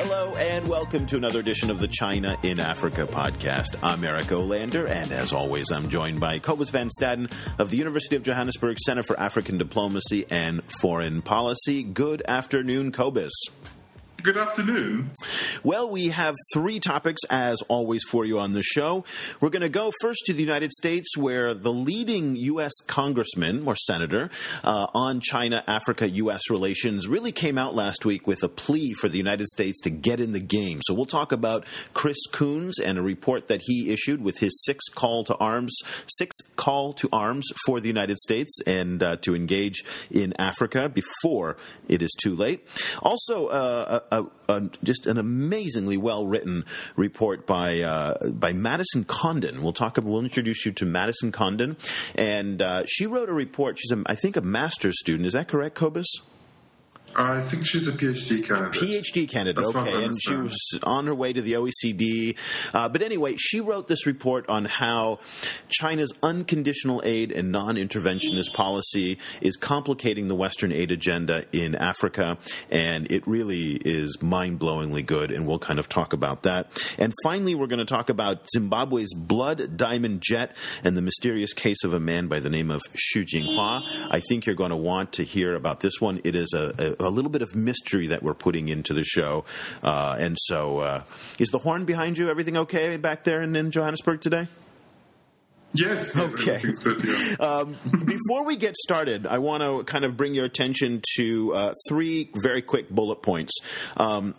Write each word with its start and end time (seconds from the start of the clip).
Hello 0.00 0.36
and 0.36 0.68
welcome 0.68 1.06
to 1.06 1.16
another 1.16 1.40
edition 1.40 1.72
of 1.72 1.80
the 1.80 1.88
China 1.88 2.38
in 2.44 2.60
Africa 2.60 3.04
podcast. 3.04 3.74
I'm 3.82 4.04
Eric 4.04 4.26
Olander, 4.26 4.88
and 4.88 5.10
as 5.10 5.32
always, 5.32 5.72
I'm 5.72 5.88
joined 5.88 6.20
by 6.20 6.38
Cobus 6.38 6.70
Van 6.70 6.88
Staden 6.88 7.28
of 7.58 7.70
the 7.70 7.78
University 7.78 8.14
of 8.14 8.22
Johannesburg 8.22 8.78
Center 8.78 9.02
for 9.02 9.18
African 9.18 9.58
Diplomacy 9.58 10.24
and 10.30 10.62
Foreign 10.80 11.20
Policy. 11.20 11.82
Good 11.82 12.22
afternoon, 12.28 12.92
Cobus. 12.92 13.32
Good 14.20 14.36
afternoon. 14.36 15.12
Well, 15.62 15.88
we 15.88 16.08
have 16.08 16.34
three 16.52 16.80
topics, 16.80 17.20
as 17.30 17.62
always, 17.68 18.02
for 18.02 18.24
you 18.24 18.40
on 18.40 18.52
the 18.52 18.64
show. 18.64 19.04
We're 19.40 19.48
going 19.50 19.62
to 19.62 19.68
go 19.68 19.92
first 20.00 20.24
to 20.26 20.32
the 20.32 20.42
United 20.42 20.72
States, 20.72 21.16
where 21.16 21.54
the 21.54 21.72
leading 21.72 22.34
U.S. 22.34 22.72
congressman 22.88 23.64
or 23.64 23.76
senator 23.76 24.28
uh, 24.64 24.88
on 24.92 25.20
China 25.20 25.62
Africa 25.68 26.10
U.S. 26.10 26.50
relations 26.50 27.06
really 27.06 27.30
came 27.30 27.56
out 27.58 27.76
last 27.76 28.04
week 28.04 28.26
with 28.26 28.42
a 28.42 28.48
plea 28.48 28.92
for 28.92 29.08
the 29.08 29.18
United 29.18 29.46
States 29.46 29.80
to 29.82 29.90
get 29.90 30.18
in 30.18 30.32
the 30.32 30.40
game. 30.40 30.80
So 30.84 30.94
we'll 30.94 31.06
talk 31.06 31.30
about 31.30 31.64
Chris 31.94 32.18
Coons 32.32 32.80
and 32.80 32.98
a 32.98 33.02
report 33.02 33.46
that 33.46 33.62
he 33.62 33.92
issued 33.92 34.20
with 34.20 34.38
his 34.38 34.64
six 34.64 34.86
call 34.88 35.22
to 35.24 35.36
arms, 35.36 35.76
six 36.08 36.34
call 36.56 36.92
to 36.94 37.08
arms 37.12 37.46
for 37.66 37.78
the 37.78 37.88
United 37.88 38.18
States 38.18 38.58
and 38.66 39.00
uh, 39.00 39.16
to 39.18 39.36
engage 39.36 39.84
in 40.10 40.34
Africa 40.40 40.88
before 40.88 41.56
it 41.86 42.02
is 42.02 42.10
too 42.20 42.34
late. 42.34 42.66
Also, 43.00 43.46
uh, 43.46 44.00
a, 44.10 44.70
just 44.82 45.06
an 45.06 45.18
amazingly 45.18 45.96
well 45.96 46.26
written 46.26 46.64
report 46.96 47.46
by 47.46 47.80
uh, 47.80 48.28
by 48.30 48.52
Madison 48.52 49.04
Condon. 49.04 49.62
We'll 49.62 49.72
talk. 49.72 49.98
We'll 50.02 50.20
introduce 50.20 50.64
you 50.66 50.72
to 50.72 50.86
Madison 50.86 51.32
Condon, 51.32 51.76
and 52.14 52.62
uh, 52.62 52.84
she 52.86 53.06
wrote 53.06 53.28
a 53.28 53.34
report. 53.34 53.78
She's, 53.78 53.90
a, 53.90 54.02
I 54.06 54.14
think, 54.14 54.36
a 54.36 54.40
master's 54.40 54.98
student. 54.98 55.26
Is 55.26 55.32
that 55.32 55.48
correct, 55.48 55.74
Cobus? 55.74 56.08
I 57.16 57.40
think 57.40 57.66
she's 57.66 57.88
a 57.88 57.92
PhD 57.92 58.46
candidate. 58.46 58.80
PhD 58.80 59.28
candidate, 59.28 59.64
okay. 59.64 60.04
And 60.04 60.14
she 60.20 60.36
was 60.36 60.78
on 60.82 61.06
her 61.06 61.14
way 61.14 61.32
to 61.32 61.42
the 61.42 61.54
OECD. 61.54 62.36
Uh, 62.72 62.88
but 62.88 63.02
anyway, 63.02 63.36
she 63.36 63.60
wrote 63.60 63.88
this 63.88 64.06
report 64.06 64.48
on 64.48 64.64
how 64.64 65.18
China's 65.68 66.12
unconditional 66.22 67.02
aid 67.04 67.32
and 67.32 67.50
non 67.50 67.76
interventionist 67.76 68.52
policy 68.52 69.18
is 69.40 69.56
complicating 69.56 70.28
the 70.28 70.34
Western 70.34 70.72
aid 70.72 70.92
agenda 70.92 71.44
in 71.52 71.74
Africa. 71.74 72.38
And 72.70 73.10
it 73.10 73.26
really 73.26 73.72
is 73.72 74.22
mind 74.22 74.60
blowingly 74.60 75.04
good. 75.04 75.30
And 75.30 75.46
we'll 75.46 75.58
kind 75.58 75.78
of 75.78 75.88
talk 75.88 76.12
about 76.12 76.44
that. 76.44 76.70
And 76.98 77.12
finally, 77.24 77.54
we're 77.54 77.66
going 77.66 77.78
to 77.78 77.84
talk 77.84 78.10
about 78.10 78.46
Zimbabwe's 78.54 79.14
Blood 79.14 79.76
Diamond 79.76 80.20
Jet 80.20 80.56
and 80.84 80.96
the 80.96 81.02
mysterious 81.02 81.52
case 81.52 81.84
of 81.84 81.94
a 81.94 82.00
man 82.00 82.28
by 82.28 82.40
the 82.40 82.50
name 82.50 82.70
of 82.70 82.82
Xu 82.92 83.24
Jinghua. 83.24 83.82
I 84.10 84.20
think 84.20 84.46
you're 84.46 84.54
going 84.54 84.70
to 84.70 84.76
want 84.76 85.14
to 85.14 85.24
hear 85.24 85.54
about 85.54 85.80
this 85.80 85.94
one. 86.00 86.20
It 86.24 86.34
is 86.34 86.52
a, 86.54 86.96
a 86.97 86.97
a 87.00 87.10
little 87.10 87.30
bit 87.30 87.42
of 87.42 87.54
mystery 87.54 88.08
that 88.08 88.22
we're 88.22 88.34
putting 88.34 88.68
into 88.68 88.94
the 88.94 89.04
show. 89.04 89.44
Uh, 89.82 90.16
and 90.18 90.36
so, 90.40 90.80
uh, 90.80 91.02
is 91.38 91.48
the 91.48 91.58
horn 91.58 91.84
behind 91.84 92.18
you? 92.18 92.28
Everything 92.30 92.56
okay 92.56 92.96
back 92.96 93.24
there 93.24 93.42
in, 93.42 93.54
in 93.56 93.70
Johannesburg 93.70 94.20
today? 94.20 94.48
Yes. 95.74 96.16
Okay. 96.16 96.62
Good, 96.82 97.04
yeah. 97.04 97.34
um, 97.40 97.76
before 98.04 98.44
we 98.44 98.56
get 98.56 98.76
started, 98.76 99.26
I 99.26 99.38
want 99.38 99.62
to 99.62 99.84
kind 99.84 100.04
of 100.04 100.16
bring 100.16 100.34
your 100.34 100.46
attention 100.46 101.02
to 101.16 101.54
uh, 101.54 101.72
three 101.88 102.30
very 102.42 102.62
quick 102.62 102.88
bullet 102.88 103.22
points. 103.22 103.58
Um, 103.96 104.34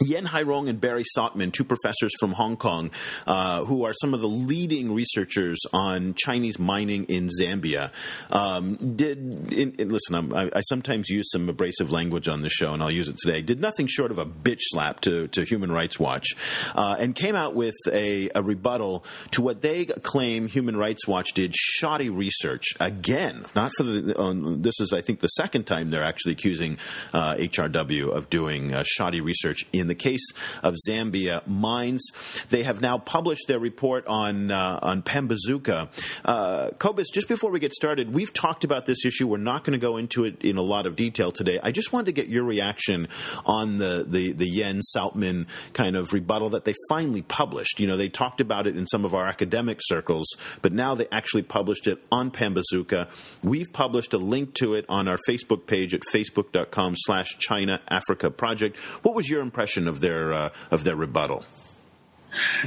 Yan 0.00 0.26
Hairong 0.26 0.68
and 0.68 0.80
Barry 0.80 1.04
Sautman, 1.16 1.52
two 1.52 1.64
professors 1.64 2.12
from 2.18 2.32
Hong 2.32 2.56
Kong, 2.56 2.90
uh, 3.26 3.64
who 3.64 3.84
are 3.84 3.92
some 3.94 4.14
of 4.14 4.20
the 4.20 4.28
leading 4.28 4.94
researchers 4.94 5.58
on 5.72 6.14
Chinese 6.14 6.58
mining 6.58 7.04
in 7.04 7.28
Zambia, 7.28 7.90
um, 8.30 8.96
did 8.96 9.18
in, 9.52 9.72
in, 9.72 9.88
listen. 9.88 10.32
I, 10.34 10.50
I 10.54 10.60
sometimes 10.62 11.08
use 11.08 11.30
some 11.30 11.48
abrasive 11.48 11.90
language 11.90 12.28
on 12.28 12.42
the 12.42 12.48
show, 12.48 12.72
and 12.72 12.82
I'll 12.82 12.90
use 12.90 13.08
it 13.08 13.16
today. 13.18 13.42
Did 13.42 13.60
nothing 13.60 13.86
short 13.86 14.10
of 14.10 14.18
a 14.18 14.26
bitch 14.26 14.60
slap 14.62 15.00
to, 15.00 15.28
to 15.28 15.44
Human 15.44 15.72
Rights 15.72 15.98
Watch, 15.98 16.28
uh, 16.74 16.96
and 16.98 17.14
came 17.14 17.34
out 17.34 17.54
with 17.54 17.74
a, 17.90 18.30
a 18.34 18.42
rebuttal 18.42 19.04
to 19.32 19.42
what 19.42 19.62
they 19.62 19.86
claim 19.86 20.48
Human 20.48 20.76
Rights 20.76 21.06
Watch 21.06 21.32
did 21.32 21.54
shoddy 21.54 22.10
research 22.10 22.64
again. 22.80 23.44
Not 23.54 23.72
for 23.76 23.82
the 23.82 24.20
um, 24.20 24.62
this 24.62 24.74
is 24.80 24.92
I 24.92 25.00
think 25.00 25.20
the 25.20 25.28
second 25.28 25.64
time 25.66 25.90
they're 25.90 26.02
actually 26.02 26.32
accusing 26.32 26.78
uh, 27.12 27.34
HRW 27.34 28.10
of 28.10 28.30
doing 28.30 28.74
uh, 28.74 28.84
shoddy 28.86 29.20
research 29.20 29.64
in 29.72 29.85
in 29.86 29.88
the 29.88 29.94
case 29.94 30.26
of 30.64 30.74
Zambia 30.88 31.46
mines. 31.46 32.10
They 32.50 32.64
have 32.64 32.80
now 32.80 32.98
published 32.98 33.46
their 33.46 33.60
report 33.60 34.04
on 34.08 34.50
uh, 34.50 34.80
on 34.82 35.02
Pambazuka. 35.02 35.88
Uh, 36.24 36.70
Cobus, 36.78 37.08
just 37.10 37.28
before 37.28 37.52
we 37.52 37.60
get 37.60 37.72
started, 37.72 38.12
we've 38.12 38.32
talked 38.32 38.64
about 38.64 38.86
this 38.86 39.04
issue. 39.04 39.28
We're 39.28 39.36
not 39.36 39.62
going 39.62 39.78
to 39.78 39.84
go 39.84 39.96
into 39.96 40.24
it 40.24 40.42
in 40.42 40.56
a 40.56 40.62
lot 40.62 40.86
of 40.86 40.96
detail 40.96 41.30
today. 41.30 41.60
I 41.62 41.70
just 41.70 41.92
wanted 41.92 42.06
to 42.06 42.12
get 42.12 42.26
your 42.26 42.42
reaction 42.42 43.06
on 43.44 43.78
the 43.78 44.04
the, 44.08 44.32
the 44.32 44.48
Yan 44.48 44.80
Sautman 44.94 45.46
kind 45.72 45.94
of 45.94 46.12
rebuttal 46.12 46.50
that 46.50 46.64
they 46.64 46.74
finally 46.88 47.22
published. 47.22 47.78
You 47.78 47.86
know, 47.86 47.96
they 47.96 48.08
talked 48.08 48.40
about 48.40 48.66
it 48.66 48.76
in 48.76 48.88
some 48.88 49.04
of 49.04 49.14
our 49.14 49.28
academic 49.28 49.78
circles, 49.82 50.26
but 50.62 50.72
now 50.72 50.96
they 50.96 51.06
actually 51.12 51.42
published 51.42 51.86
it 51.86 52.02
on 52.10 52.32
Pambazuka. 52.32 53.08
We've 53.44 53.72
published 53.72 54.12
a 54.14 54.18
link 54.18 54.54
to 54.54 54.74
it 54.74 54.84
on 54.88 55.06
our 55.06 55.18
Facebook 55.28 55.66
page 55.66 55.94
at 55.94 56.00
facebook.com 56.12 56.94
slash 56.96 57.38
China 57.38 57.80
Africa 57.88 58.32
Project. 58.32 58.76
What 59.02 59.14
was 59.14 59.28
your 59.28 59.42
impression 59.42 59.75
of 59.76 60.00
their 60.00 60.32
uh, 60.32 60.50
of 60.70 60.84
their 60.84 60.96
rebuttal. 60.96 61.44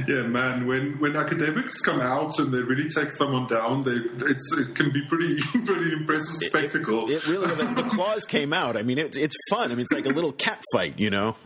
Yeah, 0.08 0.22
man. 0.22 0.66
When 0.66 0.98
when 0.98 1.16
academics 1.16 1.80
come 1.80 2.00
out 2.00 2.38
and 2.38 2.52
they 2.52 2.62
really 2.62 2.88
take 2.88 3.12
someone 3.12 3.46
down, 3.46 3.84
they 3.84 3.96
it's 4.26 4.58
it 4.58 4.74
can 4.74 4.90
be 4.90 5.02
pretty 5.02 5.36
pretty 5.64 5.92
impressive 5.92 6.34
spectacle. 6.34 7.08
It, 7.08 7.12
it, 7.12 7.16
it 7.16 7.28
really 7.28 7.54
the, 7.54 7.82
the, 7.82 7.88
claws 7.88 8.24
came 8.24 8.52
out. 8.52 8.76
I 8.76 8.82
mean, 8.82 8.98
it, 8.98 9.16
it's 9.16 9.36
fun. 9.48 9.70
I 9.70 9.74
mean, 9.74 9.80
it's 9.80 9.92
like 9.92 10.06
a 10.06 10.10
little 10.10 10.32
cat 10.46 10.62
fight, 10.72 10.98
you 10.98 11.10
know. 11.10 11.36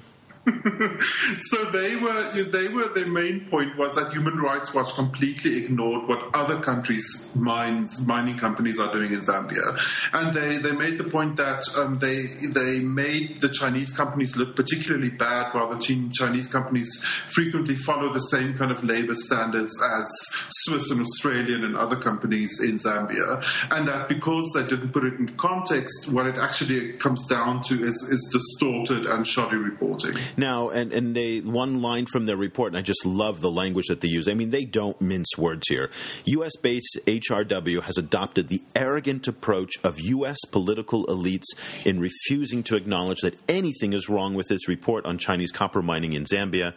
so 1.38 1.64
they 1.70 1.96
were 1.96 2.44
they 2.50 2.68
were 2.68 2.88
their 2.94 3.06
main 3.06 3.46
point 3.48 3.76
was 3.78 3.94
that 3.94 4.12
Human 4.12 4.36
Rights 4.36 4.74
Watch 4.74 4.94
completely 4.94 5.56
ignored 5.56 6.06
what 6.06 6.20
other 6.34 6.60
countries 6.60 7.30
mines 7.34 8.06
mining 8.06 8.36
companies 8.36 8.78
are 8.78 8.92
doing 8.92 9.12
in 9.12 9.20
Zambia, 9.20 9.78
and 10.12 10.36
they, 10.36 10.58
they 10.58 10.76
made 10.76 10.98
the 10.98 11.04
point 11.04 11.36
that 11.36 11.64
um, 11.78 11.98
they 11.98 12.26
they 12.52 12.80
made 12.80 13.40
the 13.40 13.48
Chinese 13.48 13.94
companies 13.94 14.36
look 14.36 14.54
particularly 14.54 15.08
bad, 15.08 15.54
while 15.54 15.74
the 15.74 16.10
Chinese 16.12 16.48
companies 16.48 17.02
frequently 17.30 17.74
follow 17.74 18.12
the 18.12 18.20
same 18.20 18.54
kind 18.58 18.70
of 18.70 18.84
labor 18.84 19.14
standards 19.14 19.72
as 19.82 20.06
Swiss 20.50 20.90
and 20.90 21.00
Australian 21.00 21.64
and 21.64 21.74
other 21.74 21.96
companies 21.96 22.60
in 22.60 22.76
Zambia, 22.76 23.42
and 23.70 23.88
that 23.88 24.08
because 24.08 24.50
they 24.54 24.62
didn't 24.62 24.92
put 24.92 25.04
it 25.04 25.14
in 25.14 25.28
context, 25.36 26.12
what 26.12 26.26
it 26.26 26.36
actually 26.36 26.92
comes 26.94 27.24
down 27.28 27.62
to 27.62 27.80
is 27.80 27.94
is 28.10 28.28
distorted 28.30 29.06
and 29.06 29.26
shoddy 29.26 29.56
reporting. 29.56 30.14
Now, 30.36 30.70
and, 30.70 30.92
and 30.92 31.14
they 31.14 31.40
one 31.40 31.82
line 31.82 32.06
from 32.06 32.26
their 32.26 32.36
report, 32.36 32.72
and 32.72 32.78
I 32.78 32.82
just 32.82 33.06
love 33.06 33.40
the 33.40 33.50
language 33.50 33.86
that 33.88 34.00
they 34.00 34.08
use. 34.08 34.28
I 34.28 34.34
mean, 34.34 34.50
they 34.50 34.64
don't 34.64 35.00
mince 35.00 35.38
words 35.38 35.68
here. 35.68 35.90
U.S. 36.24 36.56
based 36.56 36.98
HRW 37.06 37.82
has 37.82 37.98
adopted 37.98 38.48
the 38.48 38.62
arrogant 38.74 39.28
approach 39.28 39.72
of 39.84 40.00
U.S. 40.00 40.38
political 40.50 41.06
elites 41.06 41.46
in 41.84 42.00
refusing 42.00 42.62
to 42.64 42.76
acknowledge 42.76 43.20
that 43.20 43.38
anything 43.48 43.92
is 43.92 44.08
wrong 44.08 44.34
with 44.34 44.50
its 44.50 44.68
report 44.68 45.04
on 45.06 45.18
Chinese 45.18 45.52
copper 45.52 45.82
mining 45.82 46.12
in 46.12 46.24
Zambia 46.24 46.74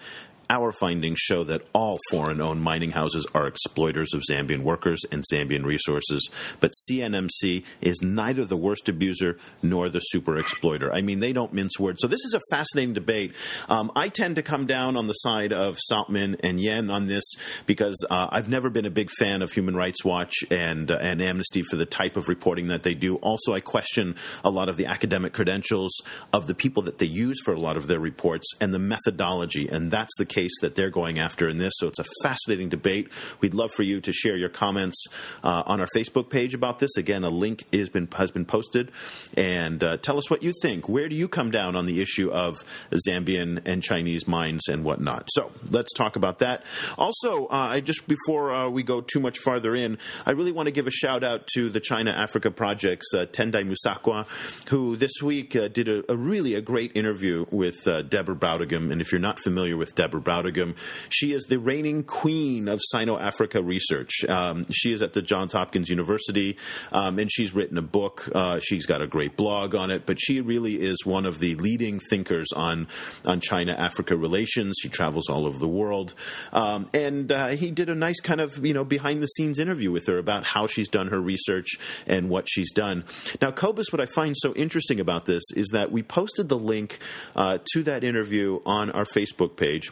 our 0.49 0.71
findings 0.71 1.19
show 1.19 1.43
that 1.43 1.61
all 1.73 1.99
foreign 2.09 2.41
owned 2.41 2.61
mining 2.61 2.91
houses 2.91 3.25
are 3.33 3.47
exploiters 3.47 4.13
of 4.13 4.23
Zambian 4.29 4.61
workers 4.61 5.01
and 5.11 5.23
Zambian 5.31 5.65
resources, 5.65 6.29
but 6.59 6.71
CNMC 6.89 7.63
is 7.81 8.01
neither 8.01 8.45
the 8.45 8.57
worst 8.57 8.87
abuser 8.89 9.37
nor 9.61 9.89
the 9.89 9.99
super 9.99 10.37
exploiter. 10.37 10.93
I 10.93 11.01
mean, 11.01 11.19
they 11.19 11.33
don't 11.33 11.53
mince 11.53 11.79
words. 11.79 11.99
So 12.01 12.07
this 12.07 12.23
is 12.23 12.33
a 12.33 12.41
fascinating 12.49 12.93
debate. 12.93 13.33
Um, 13.69 13.91
I 13.95 14.09
tend 14.09 14.35
to 14.37 14.41
come 14.41 14.65
down 14.65 14.95
on 14.95 15.07
the 15.07 15.13
side 15.13 15.51
of 15.51 15.77
Sautman 15.91 16.39
and 16.43 16.59
Yan 16.59 16.89
on 16.89 17.07
this 17.07 17.23
because 17.65 18.05
uh, 18.09 18.27
I've 18.31 18.49
never 18.49 18.69
been 18.69 18.85
a 18.85 18.91
big 18.91 19.09
fan 19.11 19.41
of 19.41 19.51
Human 19.51 19.75
Rights 19.75 20.05
Watch 20.05 20.35
and, 20.49 20.89
uh, 20.89 20.97
and 21.01 21.21
Amnesty 21.21 21.63
for 21.63 21.75
the 21.75 21.85
type 21.85 22.17
of 22.17 22.27
reporting 22.27 22.67
that 22.67 22.83
they 22.83 22.93
do. 22.93 23.15
Also, 23.17 23.53
I 23.53 23.59
question 23.59 24.15
a 24.43 24.49
lot 24.49 24.69
of 24.69 24.77
the 24.77 24.85
academic 24.85 25.33
credentials 25.33 25.91
of 26.31 26.47
the 26.47 26.55
people 26.55 26.83
that 26.83 26.99
they 26.99 27.05
use 27.05 27.37
for 27.43 27.53
a 27.53 27.59
lot 27.59 27.77
of 27.77 27.87
their 27.87 27.99
reports 27.99 28.53
and 28.61 28.73
the 28.73 28.79
methodology, 28.79 29.67
and 29.67 29.91
that's 29.91 30.15
the 30.17 30.25
case 30.37 30.51
that 30.61 30.75
they're 30.75 30.91
going 30.91 31.17
after 31.17 31.49
in 31.49 31.57
this. 31.57 31.73
So 31.77 31.87
it's 31.87 31.97
a 31.97 32.05
fascinating 32.21 32.69
debate. 32.69 33.09
We'd 33.41 33.55
love 33.55 33.71
for 33.71 33.81
you 33.81 33.99
to 34.01 34.13
share 34.13 34.37
your 34.37 34.49
comments 34.49 35.07
uh, 35.43 35.63
on 35.65 35.81
our 35.81 35.87
Facebook 35.95 36.29
page 36.29 36.53
about 36.53 36.77
this. 36.77 36.95
Again, 36.95 37.23
a 37.23 37.29
link 37.29 37.65
been, 37.71 38.07
has 38.15 38.29
been 38.29 38.45
posted. 38.45 38.91
And 39.35 39.83
uh, 39.83 39.97
tell 39.97 40.19
us 40.19 40.29
what 40.29 40.43
you 40.43 40.53
think. 40.61 40.87
Where 40.87 41.09
do 41.09 41.15
you 41.15 41.27
come 41.27 41.49
down 41.49 41.75
on 41.75 41.87
the 41.87 42.01
issue 42.01 42.29
of 42.29 42.63
Zambian 43.07 43.67
and 43.67 43.81
Chinese 43.81 44.27
mines 44.27 44.67
and 44.67 44.83
whatnot? 44.83 45.27
So 45.33 45.51
let's 45.71 45.91
talk 45.93 46.15
about 46.15 46.37
that. 46.39 46.63
Also, 46.99 47.47
uh, 47.47 47.69
I 47.73 47.79
just 47.79 48.07
before 48.07 48.53
uh, 48.53 48.69
we 48.69 48.83
go 48.83 49.01
too 49.01 49.19
much 49.19 49.39
farther 49.39 49.75
in, 49.75 49.97
I 50.25 50.31
really 50.31 50.51
want 50.51 50.67
to 50.67 50.71
give 50.71 50.85
a 50.85 50.91
shout 50.91 51.23
out 51.23 51.47
to 51.55 51.69
the 51.69 51.79
China 51.79 52.11
Africa 52.11 52.51
Project's 52.51 53.11
uh, 53.15 53.25
Tendai 53.25 53.63
Musakwa, 53.63 54.27
who 54.69 54.97
this 54.97 55.13
week 55.21 55.55
uh, 55.55 55.67
did 55.67 55.89
a, 55.89 56.11
a, 56.11 56.15
really 56.15 56.53
a 56.53 56.61
great 56.61 56.91
interview 56.95 57.45
with 57.51 57.83
Deborah 58.09 58.35
Brautigam. 58.35 58.91
And 58.91 59.01
if 59.01 59.11
you're 59.11 59.19
not 59.19 59.39
familiar 59.39 59.77
with 59.77 59.95
Deborah 59.95 60.26
Brautigam. 60.27 60.75
She 61.09 61.31
is 61.31 61.43
the 61.43 61.57
reigning 61.57 62.03
queen 62.03 62.67
of 62.67 62.81
Sino 62.91 63.17
Africa 63.17 63.63
research. 63.63 64.25
Um, 64.27 64.65
she 64.71 64.91
is 64.91 65.01
at 65.01 65.13
the 65.13 65.21
Johns 65.21 65.53
Hopkins 65.53 65.87
University, 65.89 66.57
um, 66.91 67.17
and 67.17 67.31
she's 67.31 67.53
written 67.53 67.77
a 67.77 67.81
book. 67.81 68.29
Uh, 68.35 68.59
she's 68.59 68.85
got 68.85 69.01
a 69.01 69.07
great 69.07 69.37
blog 69.37 69.73
on 69.73 69.89
it, 69.89 70.05
but 70.05 70.19
she 70.19 70.41
really 70.41 70.81
is 70.81 71.05
one 71.05 71.25
of 71.25 71.39
the 71.39 71.55
leading 71.55 71.99
thinkers 71.99 72.47
on 72.55 72.87
on 73.25 73.39
China 73.39 73.71
Africa 73.71 74.17
relations. 74.17 74.75
She 74.81 74.89
travels 74.89 75.29
all 75.29 75.45
over 75.45 75.57
the 75.57 75.67
world, 75.67 76.13
um, 76.51 76.89
and 76.93 77.31
uh, 77.31 77.47
he 77.47 77.71
did 77.71 77.89
a 77.89 77.95
nice 77.95 78.19
kind 78.19 78.41
of 78.41 78.65
you 78.65 78.73
know 78.73 78.83
behind 78.83 79.23
the 79.23 79.27
scenes 79.27 79.59
interview 79.59 79.91
with 79.91 80.07
her 80.07 80.17
about 80.17 80.43
how 80.43 80.67
she's 80.67 80.89
done 80.89 81.07
her 81.07 81.21
research 81.21 81.69
and 82.05 82.29
what 82.29 82.49
she's 82.49 82.71
done. 82.71 83.05
Now, 83.41 83.51
Cobus, 83.51 83.87
what 83.91 84.01
I 84.01 84.05
find 84.05 84.35
so 84.37 84.53
interesting 84.55 84.99
about 84.99 85.25
this 85.25 85.43
is 85.55 85.69
that 85.69 85.91
we 85.91 86.03
posted 86.03 86.49
the 86.49 86.57
link 86.59 86.99
uh, 87.35 87.59
to 87.73 87.83
that 87.83 88.03
interview 88.03 88.59
on 88.65 88.91
our 88.91 89.05
Facebook 89.05 89.55
page. 89.55 89.91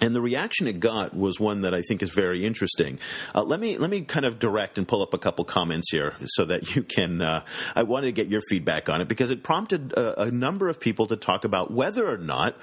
And 0.00 0.14
the 0.14 0.20
reaction 0.20 0.66
it 0.66 0.80
got 0.80 1.14
was 1.14 1.38
one 1.38 1.62
that 1.62 1.74
I 1.74 1.82
think 1.82 2.02
is 2.02 2.10
very 2.10 2.44
interesting. 2.44 2.98
Uh, 3.34 3.42
let 3.42 3.60
me 3.60 3.76
let 3.76 3.90
me 3.90 4.02
kind 4.02 4.24
of 4.24 4.38
direct 4.38 4.78
and 4.78 4.88
pull 4.88 5.02
up 5.02 5.14
a 5.14 5.18
couple 5.18 5.44
comments 5.44 5.90
here 5.90 6.14
so 6.26 6.44
that 6.46 6.74
you 6.74 6.82
can. 6.82 7.20
Uh, 7.20 7.44
I 7.74 7.82
wanted 7.82 8.06
to 8.06 8.12
get 8.12 8.28
your 8.28 8.42
feedback 8.48 8.88
on 8.88 9.00
it 9.00 9.08
because 9.08 9.30
it 9.30 9.42
prompted 9.42 9.92
a, 9.92 10.22
a 10.22 10.30
number 10.30 10.68
of 10.68 10.80
people 10.80 11.06
to 11.08 11.16
talk 11.16 11.44
about 11.44 11.70
whether 11.70 12.08
or 12.08 12.18
not 12.18 12.56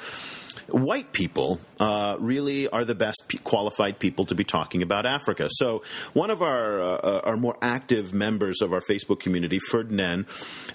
white 0.69 1.11
people 1.13 1.59
uh, 1.79 2.17
really 2.19 2.67
are 2.67 2.85
the 2.85 2.95
best 2.95 3.23
p- 3.27 3.37
qualified 3.37 3.99
people 3.99 4.25
to 4.25 4.35
be 4.35 4.43
talking 4.43 4.81
about 4.81 5.05
Africa. 5.05 5.49
So 5.51 5.83
one 6.13 6.29
of 6.29 6.41
our 6.41 6.81
uh, 6.81 7.19
our 7.23 7.37
more 7.37 7.57
active 7.61 8.13
members 8.13 8.61
of 8.61 8.73
our 8.73 8.81
Facebook 8.81 9.19
community, 9.19 9.59
Ferdinand, 9.69 10.25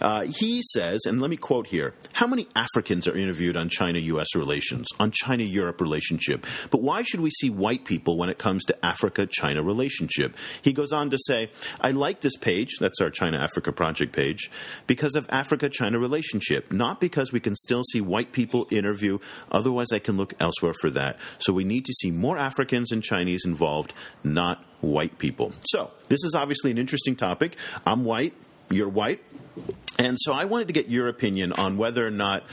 uh, 0.00 0.26
he 0.38 0.62
says, 0.62 1.02
and 1.06 1.20
let 1.20 1.30
me 1.30 1.36
quote 1.36 1.66
here: 1.66 1.94
"How 2.12 2.26
many 2.26 2.46
Africans 2.54 3.08
are 3.08 3.16
interviewed 3.16 3.56
on 3.56 3.68
China-U.S. 3.68 4.34
relations, 4.34 4.86
on 4.98 5.10
China-Europe 5.10 5.80
relationship? 5.80 6.46
But 6.70 6.82
why 6.82 7.02
should 7.02 7.20
we 7.20 7.30
see 7.30 7.50
white 7.50 7.84
people 7.84 8.16
when 8.16 8.28
it 8.28 8.38
comes 8.38 8.64
to 8.66 8.86
Africa-China 8.86 9.62
relationship?" 9.62 10.36
He 10.62 10.72
goes 10.72 10.92
on 10.92 11.10
to 11.10 11.18
say, 11.26 11.50
"I 11.80 11.90
like 11.90 12.20
this 12.20 12.36
page. 12.36 12.76
That's 12.78 13.00
our 13.00 13.10
China-Africa 13.10 13.72
project 13.72 14.12
page 14.12 14.50
because 14.86 15.16
of 15.16 15.26
Africa-China 15.28 15.98
relationship, 15.98 16.70
not 16.72 17.00
because 17.00 17.32
we 17.32 17.40
can 17.40 17.56
still 17.56 17.82
see 17.84 18.00
white 18.00 18.32
people 18.32 18.68
interview 18.70 19.18
otherwise." 19.50 19.72
Otherwise, 19.72 19.92
I 19.92 20.00
can 20.00 20.18
look 20.18 20.34
elsewhere 20.38 20.74
for 20.80 20.90
that. 20.90 21.18
So 21.38 21.52
we 21.52 21.64
need 21.64 21.86
to 21.86 21.92
see 21.94 22.10
more 22.10 22.36
Africans 22.36 22.92
and 22.92 23.02
Chinese 23.02 23.44
involved, 23.46 23.94
not 24.22 24.62
white 24.80 25.18
people. 25.18 25.52
So 25.66 25.92
this 26.08 26.24
is 26.24 26.34
obviously 26.34 26.72
an 26.72 26.78
interesting 26.78 27.16
topic. 27.16 27.56
I'm 27.86 28.04
white. 28.04 28.34
You're 28.70 28.88
white. 28.88 29.22
And 29.98 30.16
so 30.18 30.32
I 30.32 30.46
wanted 30.46 30.68
to 30.68 30.72
get 30.72 30.88
your 30.88 31.08
opinion 31.08 31.52
on 31.52 31.76
whether 31.76 32.06
or 32.06 32.10
not 32.10 32.44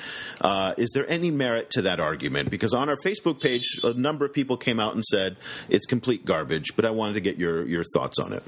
uh, 0.42 0.74
is 0.78 0.92
there 0.94 1.10
any 1.10 1.32
merit 1.32 1.70
to 1.72 1.84
that 1.84 2.00
argument? 2.00 2.50
Because 2.50 2.74
on 2.74 2.90
our 2.90 2.98
Facebook 2.98 3.42
page, 3.42 3.80
a 3.84 3.94
number 3.94 4.26
of 4.26 4.34
people 4.34 4.58
came 4.58 4.80
out 4.80 4.94
and 4.94 5.04
said 5.04 5.38
it's 5.70 5.86
complete 5.86 6.26
garbage. 6.26 6.76
But 6.76 6.86
I 6.86 6.92
wanted 6.92 7.14
to 7.14 7.22
get 7.22 7.38
your 7.38 7.66
your 7.66 7.84
thoughts 7.94 8.20
on 8.20 8.34
it. 8.34 8.44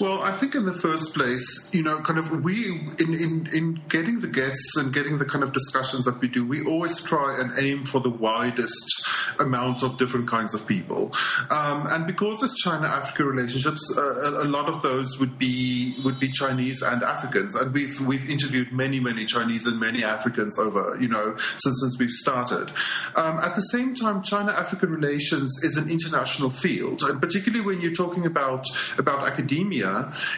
Well, 0.00 0.22
I 0.22 0.32
think 0.36 0.54
in 0.54 0.64
the 0.64 0.72
first 0.72 1.14
place, 1.14 1.70
you 1.72 1.82
know, 1.82 2.00
kind 2.00 2.18
of 2.18 2.44
we 2.44 2.70
in, 2.98 3.14
in 3.14 3.48
in 3.52 3.82
getting 3.88 4.20
the 4.20 4.28
guests 4.28 4.76
and 4.76 4.92
getting 4.92 5.18
the 5.18 5.24
kind 5.24 5.44
of 5.44 5.52
discussions 5.52 6.04
that 6.04 6.20
we 6.20 6.28
do, 6.28 6.46
we 6.46 6.64
always 6.64 7.02
try 7.02 7.38
and 7.40 7.52
aim 7.58 7.84
for 7.84 8.00
the 8.00 8.10
widest 8.10 9.06
amount 9.40 9.82
of 9.82 9.98
different 9.98 10.28
kinds 10.28 10.54
of 10.54 10.66
people. 10.66 11.12
Um, 11.50 11.86
and 11.88 12.06
because 12.06 12.42
it's 12.42 12.54
China-Africa 12.62 13.24
relationships, 13.24 13.80
uh, 13.96 14.42
a, 14.42 14.48
lot 14.52 14.68
of 14.68 14.82
those 14.82 15.18
would 15.18 15.38
be 15.38 15.96
would 16.04 16.20
be 16.20 16.28
Chinese 16.28 16.82
and 16.82 17.02
Africans, 17.02 17.54
and 17.54 17.72
we've 17.72 18.00
we've 18.00 18.28
interviewed 18.28 18.72
many 18.72 19.00
many 19.00 19.24
Chinese 19.24 19.66
and 19.66 19.78
many 19.80 20.04
Africans 20.04 20.58
over 20.58 20.96
you 21.00 21.08
know 21.08 21.36
since 21.56 21.80
since 21.80 21.98
we've 21.98 22.10
started. 22.10 22.70
Um, 23.16 23.38
at 23.38 23.54
the 23.54 23.62
same 23.62 23.94
time, 23.94 24.22
China-Africa 24.22 24.86
relations 24.86 25.50
is 25.62 25.76
an 25.76 25.90
international 25.90 26.50
field, 26.50 27.02
and 27.02 27.20
particularly 27.20 27.64
when 27.64 27.80
you're 27.80 27.92
talking 27.92 28.26
about 28.26 28.66
about 28.98 29.26
academia, 29.26 29.81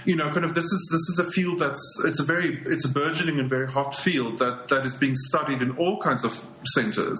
you 0.04 0.16
know, 0.16 0.30
kind 0.30 0.44
of 0.44 0.54
this 0.54 0.64
is 0.64 0.88
this 0.92 1.08
is 1.08 1.18
a 1.18 1.30
field 1.30 1.58
that's 1.58 2.02
it's 2.04 2.20
a 2.20 2.24
very 2.24 2.62
it's 2.66 2.84
a 2.84 2.88
burgeoning 2.88 3.38
and 3.38 3.48
very 3.48 3.70
hot 3.70 3.94
field 3.94 4.38
that 4.38 4.68
that 4.68 4.84
is 4.84 4.94
being 4.94 5.16
studied 5.16 5.62
in 5.62 5.76
all 5.76 6.00
kinds 6.00 6.24
of 6.24 6.46
centers. 6.74 7.18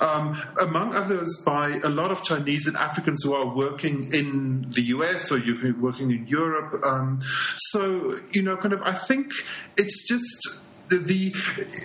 Um, 0.00 0.40
among 0.60 0.94
others, 0.94 1.42
by 1.44 1.78
a 1.84 1.88
lot 1.88 2.10
of 2.10 2.22
Chinese 2.22 2.66
and 2.66 2.76
Africans 2.76 3.22
who 3.22 3.34
are 3.34 3.54
working 3.54 4.12
in 4.12 4.70
the 4.70 4.82
US 4.82 5.30
or 5.30 5.38
you're 5.38 5.74
working 5.78 6.10
in 6.10 6.26
Europe. 6.26 6.74
Um, 6.84 7.18
so, 7.56 8.18
you 8.32 8.42
know, 8.42 8.56
kind 8.56 8.74
of, 8.74 8.82
I 8.82 8.92
think 8.92 9.30
it's 9.76 10.08
just 10.08 10.65
the, 10.88 10.98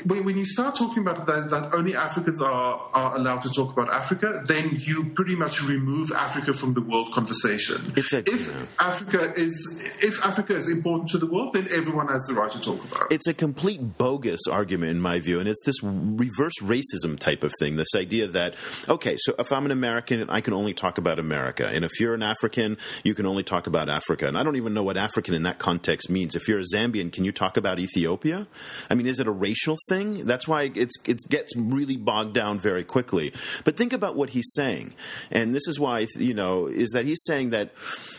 the 0.05 0.21
when 0.21 0.37
you 0.37 0.45
start 0.45 0.75
talking 0.75 0.99
about 0.99 1.27
that, 1.27 1.49
that 1.49 1.73
only 1.73 1.95
Africans 1.95 2.41
are, 2.41 2.89
are 2.93 3.15
allowed 3.17 3.43
to 3.43 3.49
talk 3.49 3.71
about 3.71 3.89
Africa, 3.93 4.43
then 4.45 4.77
you 4.79 5.05
pretty 5.11 5.35
much 5.35 5.63
remove 5.63 6.11
Africa 6.11 6.53
from 6.53 6.73
the 6.73 6.81
world 6.81 7.13
conversation. 7.13 7.93
Exactly. 7.95 8.33
If 8.33 8.79
Africa 8.79 9.33
is 9.35 9.91
if 10.01 10.23
Africa 10.25 10.55
is 10.55 10.69
important 10.69 11.09
to 11.11 11.17
the 11.17 11.27
world, 11.27 11.53
then 11.53 11.67
everyone 11.71 12.07
has 12.07 12.21
the 12.27 12.33
right 12.33 12.51
to 12.51 12.59
talk 12.59 12.83
about 12.91 13.11
it. 13.11 13.15
It's 13.15 13.27
a 13.27 13.33
complete 13.33 13.97
bogus 13.97 14.41
argument 14.49 14.91
in 14.91 15.01
my 15.01 15.19
view, 15.19 15.39
and 15.39 15.47
it's 15.47 15.63
this 15.65 15.81
reverse 15.83 16.53
racism 16.61 17.17
type 17.17 17.43
of 17.43 17.53
thing. 17.59 17.75
This 17.75 17.95
idea 17.95 18.27
that 18.27 18.55
okay, 18.87 19.17
so 19.19 19.33
if 19.39 19.51
I'm 19.51 19.65
an 19.65 19.71
American, 19.71 20.29
I 20.29 20.41
can 20.41 20.53
only 20.53 20.73
talk 20.73 20.97
about 20.97 21.19
America, 21.19 21.67
and 21.67 21.85
if 21.85 21.99
you're 21.99 22.13
an 22.13 22.23
African, 22.23 22.77
you 23.03 23.13
can 23.13 23.25
only 23.25 23.43
talk 23.43 23.67
about 23.67 23.89
Africa. 23.89 24.27
And 24.27 24.37
I 24.37 24.43
don't 24.43 24.55
even 24.55 24.73
know 24.73 24.83
what 24.83 24.97
African 24.97 25.33
in 25.33 25.43
that 25.43 25.59
context 25.59 26.09
means. 26.09 26.35
If 26.35 26.47
you're 26.47 26.59
a 26.59 26.63
Zambian, 26.63 27.11
can 27.11 27.25
you 27.25 27.31
talk 27.31 27.57
about 27.57 27.79
Ethiopia? 27.79 28.47
I 28.91 28.93
mean, 28.93 29.07
is 29.07 29.21
it 29.21 29.27
a 29.27 29.31
racial 29.31 29.77
thing? 29.87 30.25
That's 30.25 30.49
why 30.49 30.69
it's 30.75 30.95
it 31.05 31.21
gets 31.29 31.55
really 31.55 31.95
bogged 31.95 32.33
down 32.33 32.59
very 32.59 32.83
quickly. 32.83 33.31
But 33.63 33.77
think 33.77 33.93
about 33.93 34.17
what 34.17 34.31
he's 34.31 34.51
saying, 34.53 34.93
and 35.31 35.55
this 35.55 35.65
is 35.65 35.79
why 35.79 36.07
you 36.17 36.33
know 36.33 36.67
is 36.67 36.89
that 36.89 37.05
he's 37.05 37.23
saying 37.23 37.51
that 37.51 37.71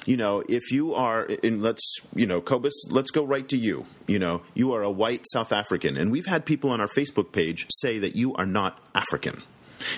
you 0.07 0.17
know 0.17 0.43
if 0.49 0.73
you 0.73 0.95
are 0.95 1.25
in 1.27 1.61
let's 1.61 1.97
you 2.15 2.25
know 2.25 2.41
Cobus, 2.41 2.73
let's 2.89 3.11
go 3.11 3.23
right 3.23 3.47
to 3.51 3.59
you. 3.59 3.85
You 4.07 4.19
know, 4.19 4.41
you 4.55 4.73
are 4.73 4.83
a 4.83 4.91
white 4.91 5.27
South 5.31 5.53
African, 5.53 5.99
and 5.99 6.11
we've 6.11 6.27
had 6.27 6.47
people 6.47 6.71
on 6.71 6.81
our 6.81 6.89
Facebook 6.89 7.33
page 7.33 7.67
say 7.71 7.99
that 7.99 8.17
you 8.17 8.35
are 8.37 8.47
not 8.47 8.79
African. 8.95 9.43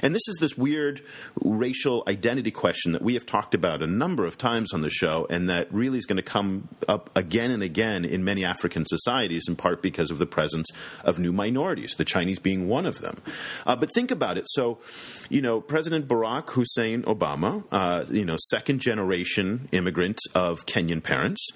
And 0.03 0.15
this 0.15 0.27
is 0.29 0.37
this 0.41 0.57
weird 0.57 1.03
racial 1.43 2.03
identity 2.09 2.51
question 2.51 2.93
that 2.93 3.03
we 3.03 3.15
have 3.15 3.27
talked 3.27 3.55
about 3.55 3.83
a 3.83 3.87
number 3.87 4.25
of 4.25 4.39
times 4.39 4.73
on 4.73 4.81
the 4.81 4.91
show, 4.91 5.27
and 5.31 5.49
that 5.49 5.73
really 5.73 5.99
is 5.99 6.07
going 6.07 6.17
to 6.17 6.23
come 6.23 6.69
up 6.89 7.17
again 7.17 7.51
and 7.51 7.63
again 7.63 8.05
in 8.05 8.25
many 8.25 8.45
African 8.45 8.85
societies, 8.87 9.45
in 9.49 9.57
part 9.57 9.83
because 9.83 10.11
of 10.11 10.19
the 10.19 10.27
presence 10.27 10.69
of 11.05 11.19
new 11.19 11.33
minorities, 11.33 11.95
the 11.97 12.05
Chinese 12.05 12.39
being 12.39 12.69
one 12.69 12.87
of 12.87 13.01
them. 13.01 13.21
Uh, 13.67 13.77
but 13.77 13.93
think 13.93 14.11
about 14.11 14.39
it. 14.39 14.45
So, 14.49 14.79
you 15.29 15.43
know, 15.43 15.61
President 15.61 16.09
Barack 16.09 16.51
Hussein 16.51 17.03
Obama, 17.03 17.65
uh, 17.71 18.05
you 18.11 18.25
know, 18.25 18.37
second 18.39 18.81
generation 18.81 19.69
immigrant 19.73 20.19
of 20.35 20.67
Kenyan 20.67 21.03
parents. 21.03 21.47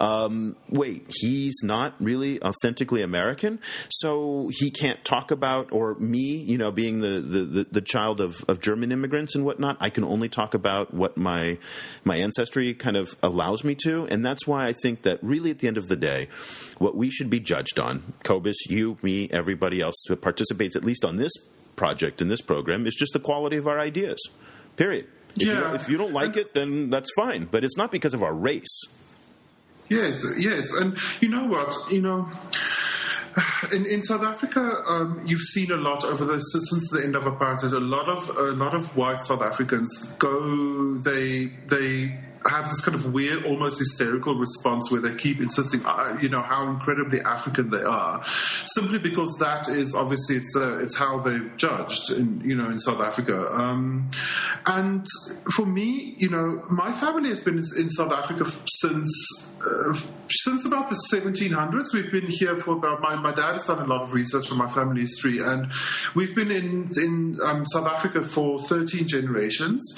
Um, 0.00 0.56
wait, 0.68 1.06
he's 1.08 1.60
not 1.62 1.94
really 2.00 2.42
authentically 2.42 3.02
American, 3.02 3.60
so 3.90 4.50
he 4.52 4.70
can't 4.70 5.04
talk 5.04 5.30
about, 5.30 5.72
or 5.72 5.94
me, 5.96 6.36
you 6.36 6.58
know, 6.58 6.70
being 6.70 7.00
the 7.00 7.20
the, 7.20 7.44
the, 7.44 7.66
the 7.70 7.80
child 7.80 8.20
of, 8.20 8.44
of 8.48 8.60
German 8.60 8.92
immigrants 8.92 9.34
and 9.34 9.44
whatnot. 9.44 9.76
I 9.80 9.90
can 9.90 10.04
only 10.04 10.28
talk 10.28 10.54
about 10.54 10.94
what 10.94 11.16
my 11.16 11.58
my 12.04 12.16
ancestry 12.16 12.74
kind 12.74 12.96
of 12.96 13.16
allows 13.22 13.64
me 13.64 13.74
to, 13.84 14.06
and 14.06 14.24
that's 14.24 14.46
why 14.46 14.66
I 14.66 14.72
think 14.72 15.02
that 15.02 15.18
really 15.22 15.50
at 15.50 15.58
the 15.58 15.68
end 15.68 15.78
of 15.78 15.88
the 15.88 15.96
day, 15.96 16.28
what 16.78 16.96
we 16.96 17.10
should 17.10 17.30
be 17.30 17.40
judged 17.40 17.78
on, 17.78 18.14
Cobus, 18.22 18.56
you, 18.68 18.98
me, 19.02 19.28
everybody 19.30 19.80
else 19.80 20.02
who 20.08 20.16
participates 20.16 20.76
at 20.76 20.84
least 20.84 21.04
on 21.04 21.16
this 21.16 21.32
project 21.78 22.20
in 22.20 22.28
this 22.28 22.42
program 22.42 22.86
is 22.86 22.94
just 22.94 23.14
the 23.14 23.20
quality 23.20 23.56
of 23.56 23.66
our 23.66 23.78
ideas. 23.78 24.20
Period. 24.76 25.06
If, 25.36 25.46
yeah. 25.46 25.70
you, 25.70 25.74
if 25.76 25.88
you 25.88 25.96
don't 25.96 26.12
like 26.12 26.36
and, 26.36 26.36
it, 26.38 26.54
then 26.54 26.90
that's 26.90 27.10
fine. 27.16 27.44
But 27.50 27.64
it's 27.64 27.76
not 27.78 27.90
because 27.90 28.12
of 28.12 28.22
our 28.22 28.34
race. 28.34 28.82
Yes, 29.88 30.22
yes, 30.38 30.70
and 30.74 30.98
you 31.22 31.28
know 31.30 31.46
what? 31.46 31.74
You 31.90 32.02
know, 32.02 32.28
in, 33.74 33.86
in 33.86 34.02
South 34.02 34.22
Africa, 34.22 34.82
um, 34.86 35.22
you've 35.24 35.40
seen 35.40 35.70
a 35.70 35.76
lot 35.76 36.04
over 36.04 36.26
the 36.26 36.40
since 36.40 36.90
the 36.90 37.02
end 37.02 37.16
of 37.16 37.22
apartheid. 37.22 37.72
A 37.72 37.80
lot 37.80 38.08
of 38.08 38.28
a 38.36 38.52
lot 38.52 38.74
of 38.74 38.94
white 38.96 39.20
South 39.20 39.40
Africans 39.40 40.12
go. 40.18 40.94
They 40.96 41.46
they 41.68 42.18
have 42.46 42.68
this 42.68 42.80
kind 42.80 42.94
of 42.94 43.12
weird, 43.12 43.44
almost 43.44 43.78
hysterical 43.78 44.36
response 44.36 44.90
where 44.90 45.00
they 45.00 45.14
keep 45.14 45.40
insisting, 45.40 45.84
uh, 45.84 46.16
you 46.20 46.28
know, 46.28 46.40
how 46.40 46.68
incredibly 46.68 47.20
African 47.20 47.70
they 47.70 47.82
are, 47.82 48.22
simply 48.24 48.98
because 48.98 49.36
that 49.40 49.68
is 49.68 49.94
obviously 49.94 50.36
it's 50.36 50.56
uh, 50.56 50.78
it's 50.78 50.96
how 50.96 51.18
they're 51.18 51.50
judged, 51.56 52.10
in, 52.10 52.40
you 52.44 52.56
know, 52.56 52.68
in 52.68 52.78
South 52.78 53.00
Africa. 53.00 53.50
Um, 53.52 54.08
and 54.66 55.06
for 55.54 55.66
me, 55.66 56.14
you 56.18 56.28
know, 56.28 56.64
my 56.70 56.92
family 56.92 57.30
has 57.30 57.42
been 57.42 57.58
in 57.58 57.90
South 57.90 58.12
Africa 58.12 58.50
since 58.66 59.48
uh, 59.64 59.96
since 60.30 60.64
about 60.66 60.90
the 60.90 60.96
1700s, 61.12 61.94
we've 61.94 62.12
been 62.12 62.26
here 62.26 62.56
for 62.56 62.72
about. 62.72 63.00
My, 63.00 63.16
my 63.16 63.32
dad 63.32 63.54
has 63.54 63.66
done 63.66 63.80
a 63.80 63.86
lot 63.86 64.02
of 64.02 64.12
research 64.12 64.52
on 64.52 64.58
my 64.58 64.68
family 64.68 65.02
history, 65.02 65.38
and 65.40 65.72
we've 66.14 66.34
been 66.34 66.50
in 66.50 66.90
in 66.96 67.38
um, 67.42 67.64
South 67.66 67.86
Africa 67.86 68.22
for 68.22 68.58
13 68.58 69.06
generations. 69.06 69.94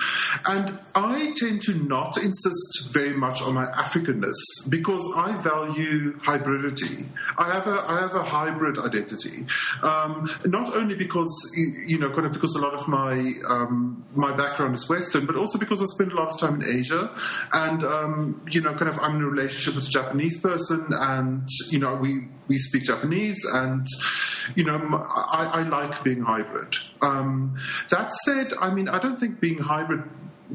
And 0.46 0.78
I 0.94 1.34
tend 1.36 1.62
to 1.62 1.74
not 1.74 2.16
insist 2.16 2.88
very 2.90 3.12
much 3.12 3.42
on 3.42 3.54
my 3.54 3.66
Africanness 3.66 4.34
because 4.68 5.06
I 5.16 5.32
value 5.42 6.16
hybridity. 6.20 7.06
I 7.36 7.50
have 7.50 7.66
a 7.66 7.84
I 7.86 8.00
have 8.00 8.14
a 8.14 8.22
hybrid 8.22 8.78
identity, 8.78 9.46
um, 9.82 10.30
not 10.46 10.74
only 10.74 10.94
because 10.94 11.52
you 11.56 11.98
know 11.98 12.10
kind 12.10 12.26
of 12.26 12.32
because 12.32 12.54
a 12.54 12.62
lot 12.62 12.74
of 12.74 12.86
my 12.88 13.34
um, 13.48 14.04
my 14.14 14.34
background 14.36 14.74
is 14.74 14.88
Western, 14.88 15.26
but 15.26 15.36
also 15.36 15.58
because 15.58 15.82
I 15.82 15.86
spent 15.86 16.12
a 16.12 16.16
lot 16.16 16.32
of 16.32 16.38
time 16.38 16.62
in 16.62 16.78
Asia, 16.78 17.10
and 17.52 17.84
um, 17.84 18.42
you 18.48 18.60
know 18.60 18.72
kind 18.74 18.88
of 18.88 18.98
I'm 19.00 19.16
in 19.16 19.22
a 19.22 19.26
relationship 19.26 19.49
with 19.66 19.86
a 19.86 19.90
Japanese 19.90 20.40
person, 20.40 20.86
and 20.92 21.48
you 21.70 21.78
know 21.78 21.96
we 21.96 22.28
we 22.48 22.58
speak 22.58 22.84
Japanese, 22.84 23.44
and 23.44 23.86
you 24.54 24.64
know 24.64 24.78
I, 24.78 25.50
I 25.54 25.62
like 25.62 26.02
being 26.02 26.22
hybrid. 26.22 26.76
Um, 27.02 27.56
that 27.90 28.12
said, 28.24 28.52
I 28.60 28.72
mean 28.72 28.88
I 28.88 28.98
don't 28.98 29.16
think 29.16 29.40
being 29.40 29.58
hybrid 29.58 30.02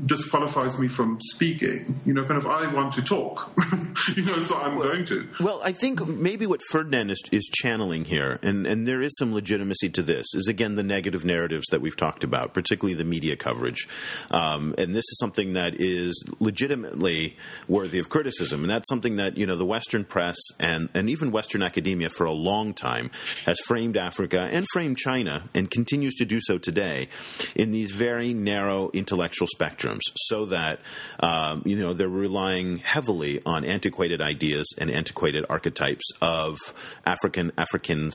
disqualifies 0.05 0.79
me 0.79 0.87
from 0.87 1.19
speaking. 1.21 1.99
You 2.05 2.13
know, 2.13 2.25
kind 2.25 2.37
of, 2.37 2.45
I 2.45 2.73
want 2.73 2.93
to 2.93 3.01
talk. 3.01 3.51
you 4.15 4.25
know, 4.25 4.39
so 4.39 4.57
I'm 4.57 4.75
well, 4.75 4.89
going 4.89 5.05
to. 5.05 5.27
Well, 5.39 5.61
I 5.63 5.71
think 5.71 6.05
maybe 6.07 6.45
what 6.45 6.61
Ferdinand 6.69 7.09
is, 7.09 7.21
is 7.31 7.45
channeling 7.45 8.05
here, 8.05 8.39
and, 8.43 8.65
and 8.67 8.87
there 8.87 9.01
is 9.01 9.15
some 9.17 9.33
legitimacy 9.33 9.89
to 9.89 10.03
this, 10.03 10.25
is 10.33 10.47
again 10.47 10.75
the 10.75 10.83
negative 10.83 11.25
narratives 11.25 11.65
that 11.71 11.81
we've 11.81 11.97
talked 11.97 12.23
about, 12.23 12.53
particularly 12.53 12.95
the 12.95 13.05
media 13.05 13.35
coverage. 13.35 13.87
Um, 14.31 14.75
and 14.77 14.93
this 14.93 15.03
is 15.03 15.17
something 15.19 15.53
that 15.53 15.75
is 15.79 16.23
legitimately 16.39 17.37
worthy 17.67 17.99
of 17.99 18.09
criticism. 18.09 18.61
And 18.61 18.69
that's 18.69 18.89
something 18.89 19.15
that, 19.17 19.37
you 19.37 19.45
know, 19.45 19.55
the 19.55 19.65
Western 19.65 20.03
press 20.03 20.37
and, 20.59 20.89
and 20.93 21.09
even 21.09 21.31
Western 21.31 21.63
academia 21.63 22.09
for 22.09 22.25
a 22.25 22.31
long 22.31 22.73
time 22.73 23.11
has 23.45 23.59
framed 23.61 23.97
Africa 23.97 24.49
and 24.51 24.65
framed 24.73 24.97
China 24.97 25.49
and 25.53 25.69
continues 25.69 26.15
to 26.15 26.25
do 26.25 26.39
so 26.41 26.57
today 26.57 27.07
in 27.55 27.71
these 27.71 27.91
very 27.91 28.33
narrow 28.33 28.89
intellectual 28.93 29.47
spectrums 29.47 30.01
so 30.15 30.45
that 30.45 30.79
um, 31.19 31.61
you 31.65 31.77
know 31.77 31.93
they're 31.93 32.09
relying 32.09 32.77
heavily 32.77 33.41
on 33.45 33.63
antiquated 33.95 34.21
ideas 34.21 34.67
and 34.77 34.91
antiquated 34.91 35.45
archetypes 35.49 36.03
of 36.21 36.57
African 37.05 37.53
Africans 37.57 38.13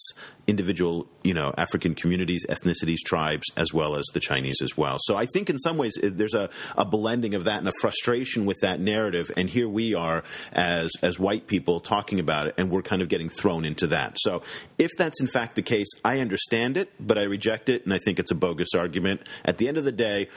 individual, 0.50 1.06
you 1.22 1.32
know, 1.32 1.54
African 1.56 1.94
communities, 1.94 2.44
ethnicities, 2.49 2.99
tribes, 3.06 3.46
as 3.56 3.72
well 3.72 3.94
as 3.94 4.04
the 4.12 4.20
Chinese 4.20 4.60
as 4.62 4.76
well. 4.76 4.99
So 5.00 5.16
I 5.16 5.26
think 5.26 5.49
in 5.49 5.58
some 5.58 5.78
ways 5.78 5.96
there's 6.02 6.34
a, 6.34 6.50
a 6.76 6.84
blending 6.84 7.34
of 7.34 7.44
that 7.44 7.58
and 7.58 7.68
a 7.68 7.72
frustration 7.80 8.44
with 8.46 8.58
that 8.60 8.80
narrative. 8.80 9.30
And 9.37 9.49
here 9.49 9.68
we 9.68 9.94
are 9.94 10.25
as 10.52 10.90
as 11.02 11.18
white 11.18 11.46
people 11.46 11.80
talking 11.80 12.18
about 12.20 12.49
it, 12.49 12.54
and 12.58 12.70
we're 12.70 12.82
kind 12.82 13.00
of 13.00 13.08
getting 13.08 13.28
thrown 13.28 13.64
into 13.64 13.87
that. 13.88 14.16
So 14.18 14.42
if 14.76 14.90
that's 14.99 15.20
in 15.20 15.28
fact 15.28 15.54
the 15.54 15.62
case, 15.62 15.88
I 16.04 16.20
understand 16.20 16.76
it, 16.76 16.90
but 16.99 17.16
I 17.16 17.22
reject 17.22 17.68
it, 17.68 17.84
and 17.84 17.94
I 17.94 17.99
think 17.99 18.18
it's 18.18 18.32
a 18.32 18.34
bogus 18.34 18.75
argument. 18.76 19.22
At 19.44 19.58
the 19.58 19.68
end 19.68 19.78
of 19.78 19.84
the 19.84 19.92
day, 19.92 20.28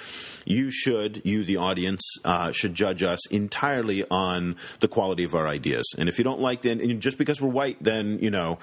you 0.45 0.69
should, 0.71 1.21
you 1.25 1.43
the 1.43 1.57
audience, 1.57 2.03
uh, 2.23 2.51
should 2.51 2.75
judge 2.75 3.01
us 3.01 3.25
entirely 3.27 4.05
on 4.11 4.57
the 4.79 4.87
quality 4.87 5.23
of 5.23 5.32
our 5.33 5.47
ideas. 5.47 5.85
And 5.97 6.09
if 6.09 6.17
you 6.17 6.23
don't 6.23 6.39
like, 6.39 6.61
then 6.61 6.99
just 6.99 7.17
because 7.17 7.41
we're 7.41 7.49
white, 7.49 7.77
then 7.81 8.19
you 8.19 8.29
know 8.29 8.59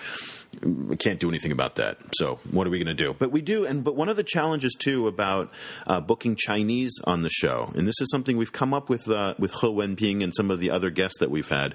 we 0.62 0.96
can't 0.96 1.20
do 1.20 1.28
anything 1.28 1.52
about 1.52 1.76
that. 1.76 1.98
So 2.16 2.40
what 2.50 2.66
are 2.66 2.70
we 2.70 2.78
going 2.78 2.94
to 2.94 3.02
do? 3.04 3.14
But 3.18 3.30
we 3.30 3.40
do, 3.40 3.64
and 3.64 3.84
but 3.84 3.94
one 3.94 4.08
of 4.08 4.16
the 4.16 4.24
challenges 4.24 4.74
too 4.78 5.06
about 5.06 5.50
uh, 5.86 6.00
booking 6.00 6.36
Chinese 6.36 6.92
on 7.04 7.22
the 7.22 7.30
show, 7.30 7.72
and 7.76 7.86
this 7.86 8.00
is 8.00 8.10
something 8.10 8.36
we've 8.36 8.52
come 8.52 8.74
up 8.74 8.88
with 8.88 9.08
uh, 9.08 9.34
with 9.38 9.52
He 9.52 9.66
Wenping 9.68 10.22
and 10.22 10.34
some 10.34 10.50
of 10.50 10.58
the 10.58 10.70
other 10.70 10.90
guests 10.90 11.18
that 11.20 11.30
we've 11.30 11.48
had, 11.48 11.74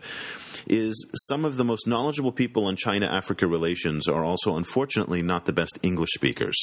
is 0.67 1.07
some 1.27 1.45
of 1.45 1.57
the 1.57 1.63
most 1.63 1.87
knowledgeable 1.87 2.31
people 2.31 2.65
on 2.65 2.75
China 2.75 3.07
Africa 3.07 3.47
relations 3.47 4.07
are 4.07 4.23
also 4.23 4.57
unfortunately 4.57 5.21
not 5.21 5.45
the 5.45 5.53
best 5.53 5.79
English 5.81 6.11
speakers, 6.13 6.57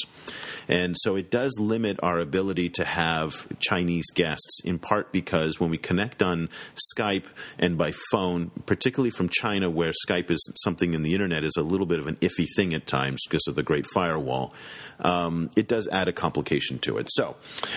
and 0.67 0.95
so 0.99 1.15
it 1.15 1.31
does 1.31 1.57
limit 1.59 1.99
our 2.03 2.19
ability 2.19 2.69
to 2.69 2.85
have 2.85 3.47
Chinese 3.59 4.05
guests 4.13 4.59
in 4.63 4.77
part 4.77 5.11
because 5.11 5.59
when 5.59 5.71
we 5.71 5.77
connect 5.77 6.21
on 6.21 6.49
Skype 6.95 7.25
and 7.57 7.77
by 7.77 7.91
phone, 8.11 8.51
particularly 8.65 9.11
from 9.11 9.29
China 9.29 9.69
where 9.69 9.91
Skype 10.07 10.29
is 10.29 10.47
something 10.63 10.93
in 10.93 11.01
the 11.01 11.13
internet 11.13 11.43
is 11.43 11.55
a 11.57 11.63
little 11.63 11.87
bit 11.87 12.02
of 12.03 12.07
an 12.07 12.17
iffy 12.17 12.47
thing 12.55 12.73
at 12.73 12.85
times 12.85 13.21
because 13.27 13.45
of 13.47 13.55
the 13.55 13.63
Great 13.63 13.85
Firewall, 13.93 14.53
um, 14.99 15.49
it 15.55 15.67
does 15.67 15.87
add 15.87 16.07
a 16.07 16.13
complication 16.13 16.79
to 16.79 16.97
it. 16.97 17.09
So, 17.11 17.35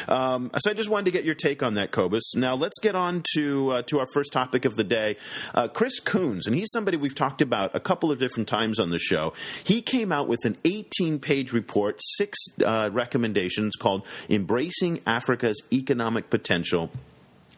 um, 0.09 0.51
so 0.59 0.71
I 0.71 0.75
just 0.75 0.89
wanted 0.89 1.07
to 1.07 1.11
get 1.13 1.25
your 1.25 1.35
take 1.35 1.63
on 1.63 1.75
that, 1.75 1.91
Cobus. 1.93 2.35
Now 2.35 2.55
let's 2.55 2.79
get 2.81 2.95
on 2.95 3.23
to 3.35 3.71
uh, 3.71 3.83
to 3.83 4.01
our 4.01 4.07
first 4.13 4.33
topic 4.33 4.65
of 4.65 4.77
the 4.77 4.85
day. 4.85 5.17
Uh, 5.55 5.69
Chris 5.69 6.01
Coons, 6.01 6.47
and 6.47 6.55
he's 6.55 6.71
somebody 6.73 6.97
we've 6.97 7.15
talked 7.15 7.43
about 7.43 7.75
a 7.75 7.81
couple 7.81 8.11
of 8.11 8.19
different 8.19 8.49
times 8.49 8.79
on 8.79 8.91
the 8.91 8.99
show. 8.99 9.33
He 9.65 9.83
came 9.83 10.13
out 10.13 10.29
with 10.29 10.45
an 10.45 10.57
18 10.65 11.19
page 11.19 11.53
report, 11.53 12.01
six 12.17 12.39
uh, 12.65 12.91
recommendations 12.93 13.77
called 13.77 14.05
"Embracing 14.29 15.01
Africa's 15.07 15.63
Economic 15.73 16.31
Potential." 16.31 16.91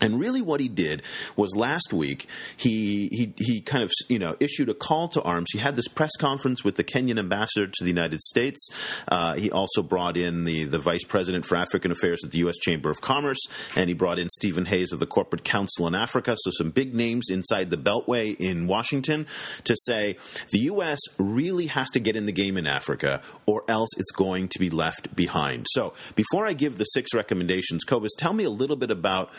And 0.01 0.21
really, 0.21 0.43
what 0.43 0.61
he 0.61 0.69
did 0.69 1.03
was 1.37 1.57
last 1.57 1.93
week 1.93 2.27
he 2.57 3.09
he 3.13 3.33
he 3.37 3.61
kind 3.61 3.83
of 3.83 3.91
you 4.09 4.19
know 4.19 4.37
issued 4.41 4.69
a 4.69 4.75
call 4.75 5.09
to 5.09 5.23
arms. 5.23 5.49
He 5.53 5.59
had 5.59 5.77
this 5.77 5.89
press 5.89 6.13
conference 6.19 6.63
with 6.65 6.77
the 6.77 6.85
Kenyan 6.85 7.19
ambassador 7.19 7.67
to 7.67 7.85
the 7.85 7.89
United 7.89 8.21
States. 8.21 8.69
Uh, 9.09 9.35
he 9.35 9.51
also 9.51 9.83
brought 9.83 10.17
in 10.17 10.45
the 10.45 10.65
the 10.65 10.79
vice 10.79 11.05
president 11.05 11.45
for 11.45 11.57
African 11.57 11.91
affairs 11.91 12.21
at 12.25 12.31
the 12.31 12.39
U.S. 12.39 12.57
Chamber 12.57 12.91
of 12.91 13.01
Commerce, 13.01 13.41
and 13.75 13.89
he 13.89 13.95
brought 13.95 14.19
in 14.19 14.29
Stephen 14.31 14.67
Hayes 14.67 14.93
of 14.93 15.01
the 15.01 15.07
Corporate 15.07 15.45
Council 15.45 15.87
in 15.87 15.95
Africa. 15.95 16.37
So 16.39 16.51
some 16.53 16.71
big 16.71 16.95
names 16.95 17.31
inside 17.31 17.71
the 17.71 17.77
Beltway 17.77 18.37
in 18.39 18.67
Washington 18.67 19.27
to 19.65 19.75
say 19.85 20.17
the 20.51 20.61
U.S. 20.61 20.99
really 21.19 21.67
has 21.67 21.91
to 21.91 22.01
get 22.01 22.17
in 22.17 22.27
the 22.27 22.33
game 22.33 22.57
in 22.57 22.67
Africa, 22.67 23.23
or 23.47 23.65
else 23.69 23.91
it's 23.97 24.13
going 24.13 24.49
to 24.49 24.59
be 24.59 24.71
left 24.71 25.15
behind. 25.15 25.67
So 25.71 25.95
before 26.15 26.47
I 26.47 26.53
give 26.53 26.79
the 26.79 26.85
six 26.85 27.15
recommendations, 27.15 27.85
Cobus, 27.85 28.15
tell 28.17 28.33
me 28.33 28.45
a 28.45 28.51
little 28.51 28.77
bit 28.77 28.91
about 28.91 29.31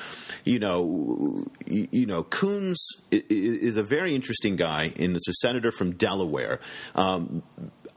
you 0.50 0.58
know, 0.58 1.46
you 1.68 2.08
know, 2.08 2.24
Coons 2.24 2.84
is 3.12 3.78
a 3.78 3.84
very 3.84 4.16
interesting 4.16 4.56
guy, 4.56 4.92
and 5.00 5.16
it's 5.16 5.28
a 5.28 5.34
senator 5.34 5.72
from 5.72 5.92
Delaware. 5.92 6.60
Um, 6.96 7.44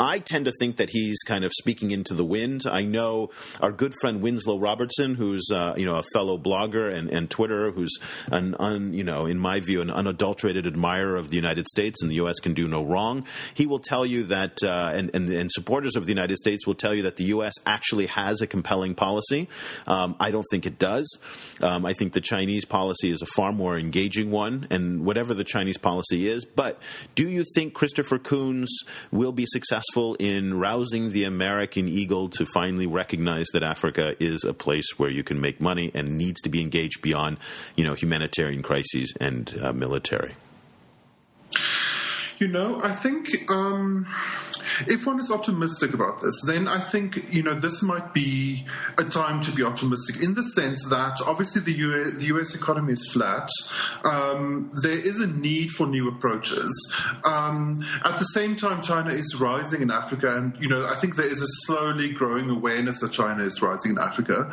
I 0.02 0.18
tend 0.18 0.47
to 0.47 0.52
think 0.59 0.78
that 0.78 0.90
he's 0.90 1.23
kind 1.23 1.44
of 1.44 1.52
speaking 1.52 1.92
into 1.92 2.14
the 2.14 2.25
wind. 2.25 2.62
I 2.68 2.82
know 2.82 3.30
our 3.61 3.71
good 3.71 3.94
friend 4.00 4.21
Winslow 4.21 4.59
Robertson, 4.59 5.14
who's 5.14 5.49
uh, 5.52 5.75
you 5.76 5.87
know 5.87 5.94
a 5.94 6.02
fellow 6.12 6.37
blogger 6.37 6.92
and, 6.92 7.09
and 7.09 7.30
Twitter, 7.30 7.71
who's 7.71 7.97
an 8.26 8.56
un, 8.59 8.94
you 8.94 9.04
know 9.04 9.26
in 9.26 9.38
my 9.38 9.61
view 9.61 9.80
an 9.80 9.90
unadulterated 9.90 10.66
admirer 10.66 11.14
of 11.14 11.30
the 11.30 11.37
United 11.37 11.68
States 11.68 12.02
and 12.02 12.11
the 12.11 12.16
U.S. 12.16 12.40
can 12.40 12.52
do 12.52 12.66
no 12.66 12.85
wrong. 12.85 13.25
He 13.54 13.66
will 13.66 13.78
tell 13.78 14.04
you 14.04 14.25
that, 14.25 14.61
uh, 14.64 14.90
and, 14.92 15.14
and, 15.14 15.28
and 15.28 15.52
supporters 15.52 15.94
of 15.94 16.06
the 16.06 16.11
United 16.11 16.37
States 16.37 16.66
will 16.66 16.75
tell 16.75 16.94
you 16.94 17.02
that 17.02 17.14
the 17.14 17.25
U.S. 17.26 17.54
actually 17.64 18.06
has 18.06 18.40
a 18.40 18.49
compelling 18.49 18.97
policy. 18.97 19.49
Um, 19.87 20.16
I 20.18 20.32
don't 20.32 20.47
think 20.50 20.66
it 20.66 20.80
does. 20.80 21.16
Um, 21.61 21.87
I 21.87 21.92
think 21.92 22.12
the 22.12 22.21
Chinese 22.21 22.64
policy 22.64 23.12
is 23.12 23.23
a 23.23 23.26
far 23.37 23.52
more 23.52 23.78
engaging 23.78 24.32
one, 24.32 24.66
and 24.68 25.04
whatever 25.04 25.32
the 25.32 25.44
Chinese 25.44 25.78
policy 25.78 26.26
is. 26.26 26.44
But 26.44 26.80
do 27.14 27.28
you 27.28 27.44
think 27.54 27.75
Christopher 27.75 28.18
Coons 28.18 28.76
will 29.12 29.32
be 29.32 29.47
successful? 29.47 29.92
Successful 29.93 30.17
in 30.19 30.59
rousing 30.59 31.13
the 31.13 31.25
American 31.25 31.87
eagle 31.87 32.29
to 32.31 32.47
finally 32.47 32.87
recognize 32.87 33.47
that 33.53 33.63
Africa 33.63 34.15
is 34.19 34.45
a 34.45 34.55
place 34.55 34.99
where 34.99 35.11
you 35.11 35.23
can 35.23 35.41
make 35.41 35.61
money 35.61 35.91
and 35.95 36.17
needs 36.17 36.41
to 36.43 36.49
be 36.49 36.63
engaged 36.63 37.03
beyond, 37.03 37.37
you 37.77 37.85
know, 37.85 37.95
humanitarian 37.95 38.63
crises 38.63 39.13
and 39.21 39.55
uh, 39.61 39.73
military. 39.73 40.35
You 42.43 42.49
know, 42.49 42.81
I 42.83 42.91
think 42.91 43.29
um, 43.53 44.05
if 44.89 45.07
one 45.07 45.21
is 45.21 45.31
optimistic 45.31 45.95
about 45.95 46.21
this, 46.23 46.43
then 46.47 46.69
I 46.69 46.81
think 46.81 47.33
you 47.33 47.43
know 47.43 47.55
this 47.55 47.83
might 47.83 48.13
be 48.13 48.65
a 48.99 49.05
time 49.05 49.41
to 49.43 49.53
be 49.53 49.63
optimistic 49.63 50.23
in 50.23 50.35
the 50.35 50.43
sense 50.43 50.85
that 50.89 51.21
obviously 51.27 51.63
the 51.63 51.73
US, 51.73 52.15
the 52.15 52.27
US 52.27 52.55
economy 52.55 52.95
is 52.95 53.09
flat. 53.13 53.49
Um, 54.05 54.71
there 54.83 54.99
is 54.99 55.21
a 55.21 55.27
need 55.27 55.71
for 55.71 55.87
new 55.87 56.09
approaches. 56.09 56.71
Um, 57.25 57.77
at 58.05 58.19
the 58.19 58.25
same 58.25 58.57
time, 58.57 58.83
China 58.83 59.11
is 59.11 59.37
rising 59.41 59.83
in 59.83 59.91
Africa, 59.91 60.37
and 60.37 60.57
you 60.61 60.69
know 60.69 60.87
I 60.87 60.97
think 60.97 61.17
there 61.17 61.31
is 61.31 61.43
a 61.43 61.49
slowly 61.67 62.11
growing 62.11 62.51
awareness 62.51 63.01
that 63.01 63.13
China 63.13 63.43
is 63.43 63.63
rising 63.63 63.93
in 63.93 63.99
Africa. 63.99 64.51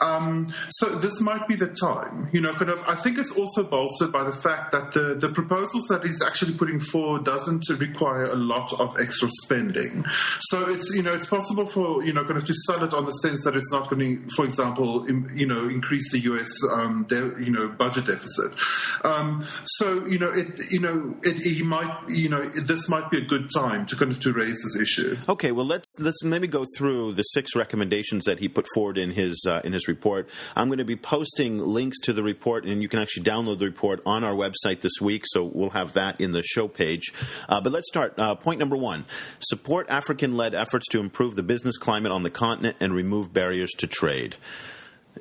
Um, 0.00 0.52
so 0.68 0.86
this 0.86 1.20
might 1.20 1.46
be 1.48 1.54
the 1.54 1.68
time. 1.68 2.28
You 2.32 2.40
know, 2.40 2.52
kind 2.54 2.70
of. 2.70 2.82
I 2.88 2.94
think 2.94 3.18
it's 3.18 3.36
also 3.36 3.64
bolstered 3.64 4.12
by 4.12 4.24
the 4.24 4.32
fact 4.32 4.72
that 4.72 4.92
the 4.92 5.14
the 5.14 5.28
proposals 5.28 5.84
that 5.88 6.04
he's 6.04 6.22
actually 6.22 6.54
putting 6.54 6.80
forward 6.80 7.24
doesn't 7.32 7.66
require 7.80 8.26
a 8.26 8.36
lot 8.36 8.72
of 8.78 8.94
extra 9.00 9.28
spending. 9.44 10.04
So 10.40 10.68
it's 10.68 10.94
you 10.94 11.02
know 11.02 11.14
it's 11.14 11.26
possible 11.26 11.66
for 11.66 12.04
you 12.04 12.12
know 12.12 12.24
kind 12.24 12.36
of 12.36 12.44
to 12.44 12.54
sell 12.66 12.84
it 12.84 12.92
on 12.92 13.06
the 13.06 13.12
sense 13.24 13.44
that 13.44 13.56
it's 13.56 13.72
not 13.72 13.88
going 13.88 14.00
to, 14.00 14.34
for 14.36 14.44
example, 14.44 15.06
in, 15.06 15.30
you 15.34 15.46
know 15.46 15.68
increase 15.68 16.12
the 16.12 16.20
U.S. 16.30 16.50
Um, 16.72 17.04
de- 17.08 17.42
you 17.42 17.50
know 17.50 17.68
budget 17.68 18.06
deficit. 18.06 18.56
Um, 19.04 19.46
so 19.64 20.06
you 20.06 20.18
know 20.18 20.30
it 20.30 20.60
you 20.70 20.80
know 20.80 21.16
it, 21.22 21.64
might 21.64 21.96
you 22.08 22.28
know 22.28 22.42
this 22.42 22.88
might 22.88 23.10
be 23.10 23.18
a 23.18 23.24
good 23.24 23.48
time 23.54 23.86
to 23.86 23.96
kind 23.96 24.12
of 24.12 24.20
to 24.20 24.32
raise 24.32 24.60
this 24.62 24.76
issue. 24.76 25.16
Okay, 25.28 25.52
well 25.52 25.66
let's 25.66 25.90
let's 25.98 26.22
maybe 26.22 26.46
go 26.46 26.66
through 26.76 27.14
the 27.14 27.22
six 27.22 27.56
recommendations 27.56 28.24
that 28.24 28.40
he 28.40 28.48
put 28.48 28.66
forward 28.74 28.98
in 28.98 29.12
his 29.12 29.44
uh, 29.48 29.62
in 29.64 29.72
his 29.72 29.88
report. 29.88 30.28
I'm 30.54 30.68
going 30.68 30.78
to 30.78 30.84
be 30.84 30.96
posting 30.96 31.58
links 31.58 31.98
to 32.00 32.12
the 32.12 32.22
report, 32.22 32.64
and 32.66 32.82
you 32.82 32.88
can 32.88 32.98
actually 32.98 33.24
download 33.24 33.58
the 33.58 33.66
report 33.66 34.00
on 34.04 34.22
our 34.22 34.34
website 34.34 34.80
this 34.80 35.00
week. 35.00 35.22
So 35.26 35.44
we'll 35.44 35.70
have 35.70 35.94
that 35.94 36.20
in 36.20 36.32
the 36.32 36.42
show 36.42 36.68
page. 36.68 37.12
Uh, 37.48 37.60
but 37.60 37.72
let's 37.72 37.88
start. 37.88 38.14
Uh, 38.18 38.34
point 38.34 38.58
number 38.58 38.76
one: 38.76 39.04
support 39.38 39.86
African-led 39.88 40.54
efforts 40.54 40.86
to 40.88 41.00
improve 41.00 41.36
the 41.36 41.42
business 41.42 41.76
climate 41.76 42.12
on 42.12 42.22
the 42.22 42.30
continent 42.30 42.76
and 42.80 42.94
remove 42.94 43.32
barriers 43.32 43.70
to 43.78 43.86
trade. 43.86 44.36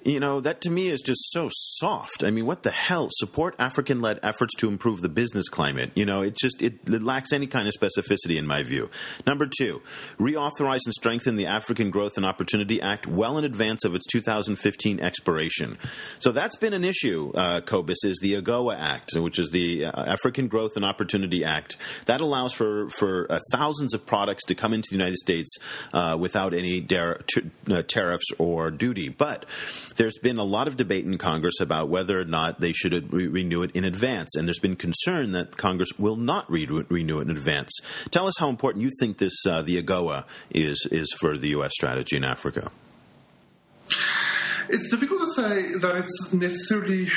You 0.03 0.19
know, 0.19 0.39
that 0.39 0.61
to 0.61 0.71
me 0.71 0.87
is 0.87 0.99
just 1.01 1.31
so 1.31 1.49
soft. 1.51 2.23
I 2.23 2.31
mean, 2.31 2.47
what 2.47 2.63
the 2.63 2.71
hell? 2.71 3.09
Support 3.11 3.55
African 3.59 3.99
led 3.99 4.19
efforts 4.23 4.55
to 4.57 4.67
improve 4.67 5.01
the 5.01 5.09
business 5.09 5.47
climate. 5.47 5.91
You 5.93 6.05
know, 6.05 6.23
it 6.23 6.35
just 6.35 6.59
it, 6.61 6.79
it, 6.87 7.03
lacks 7.03 7.31
any 7.31 7.45
kind 7.45 7.67
of 7.67 7.75
specificity 7.75 8.37
in 8.37 8.47
my 8.47 8.63
view. 8.63 8.89
Number 9.27 9.45
two, 9.45 9.81
reauthorize 10.19 10.79
and 10.85 10.93
strengthen 10.93 11.35
the 11.35 11.45
African 11.45 11.91
Growth 11.91 12.13
and 12.17 12.25
Opportunity 12.25 12.81
Act 12.81 13.05
well 13.05 13.37
in 13.37 13.45
advance 13.45 13.85
of 13.85 13.93
its 13.93 14.05
2015 14.07 14.99
expiration. 14.99 15.77
So 16.17 16.31
that's 16.31 16.55
been 16.55 16.73
an 16.73 16.83
issue, 16.83 17.31
uh, 17.35 17.61
Cobus, 17.61 18.03
is 18.03 18.17
the 18.21 18.41
AGOA 18.41 18.79
Act, 18.79 19.13
which 19.15 19.37
is 19.37 19.51
the 19.51 19.85
uh, 19.85 20.03
African 20.03 20.47
Growth 20.47 20.71
and 20.75 20.85
Opportunity 20.85 21.45
Act. 21.45 21.77
That 22.05 22.21
allows 22.21 22.53
for, 22.53 22.89
for 22.89 23.31
uh, 23.31 23.39
thousands 23.51 23.93
of 23.93 24.07
products 24.07 24.45
to 24.45 24.55
come 24.55 24.73
into 24.73 24.89
the 24.89 24.95
United 24.95 25.17
States 25.17 25.57
uh, 25.93 26.17
without 26.19 26.55
any 26.55 26.79
dar- 26.79 27.19
t- 27.27 27.51
uh, 27.69 27.83
tariffs 27.83 28.25
or 28.39 28.71
duty. 28.71 29.09
But 29.09 29.45
there's 29.95 30.17
been 30.17 30.37
a 30.37 30.43
lot 30.43 30.67
of 30.67 30.77
debate 30.77 31.05
in 31.05 31.17
Congress 31.17 31.59
about 31.59 31.89
whether 31.89 32.19
or 32.19 32.25
not 32.25 32.59
they 32.59 32.73
should 32.73 33.11
re- 33.13 33.27
renew 33.27 33.63
it 33.63 33.71
in 33.75 33.83
advance, 33.83 34.35
and 34.35 34.47
there's 34.47 34.59
been 34.59 34.75
concern 34.75 35.31
that 35.31 35.57
Congress 35.57 35.89
will 35.97 36.15
not 36.15 36.49
re- 36.51 36.65
renew 36.65 37.19
it 37.19 37.23
in 37.23 37.31
advance. 37.31 37.71
Tell 38.09 38.27
us 38.27 38.35
how 38.39 38.49
important 38.49 38.83
you 38.83 38.91
think 38.99 39.17
this 39.17 39.45
uh, 39.45 39.61
the 39.61 39.81
AGOA 39.81 40.25
is 40.49 40.87
is 40.91 41.13
for 41.19 41.37
the 41.37 41.49
U.S. 41.49 41.71
strategy 41.73 42.15
in 42.15 42.23
Africa. 42.23 42.71
It's 44.69 44.89
difficult 44.89 45.21
to 45.21 45.27
say 45.27 45.73
that 45.73 45.95
it's 45.97 46.33
necessarily 46.33 47.09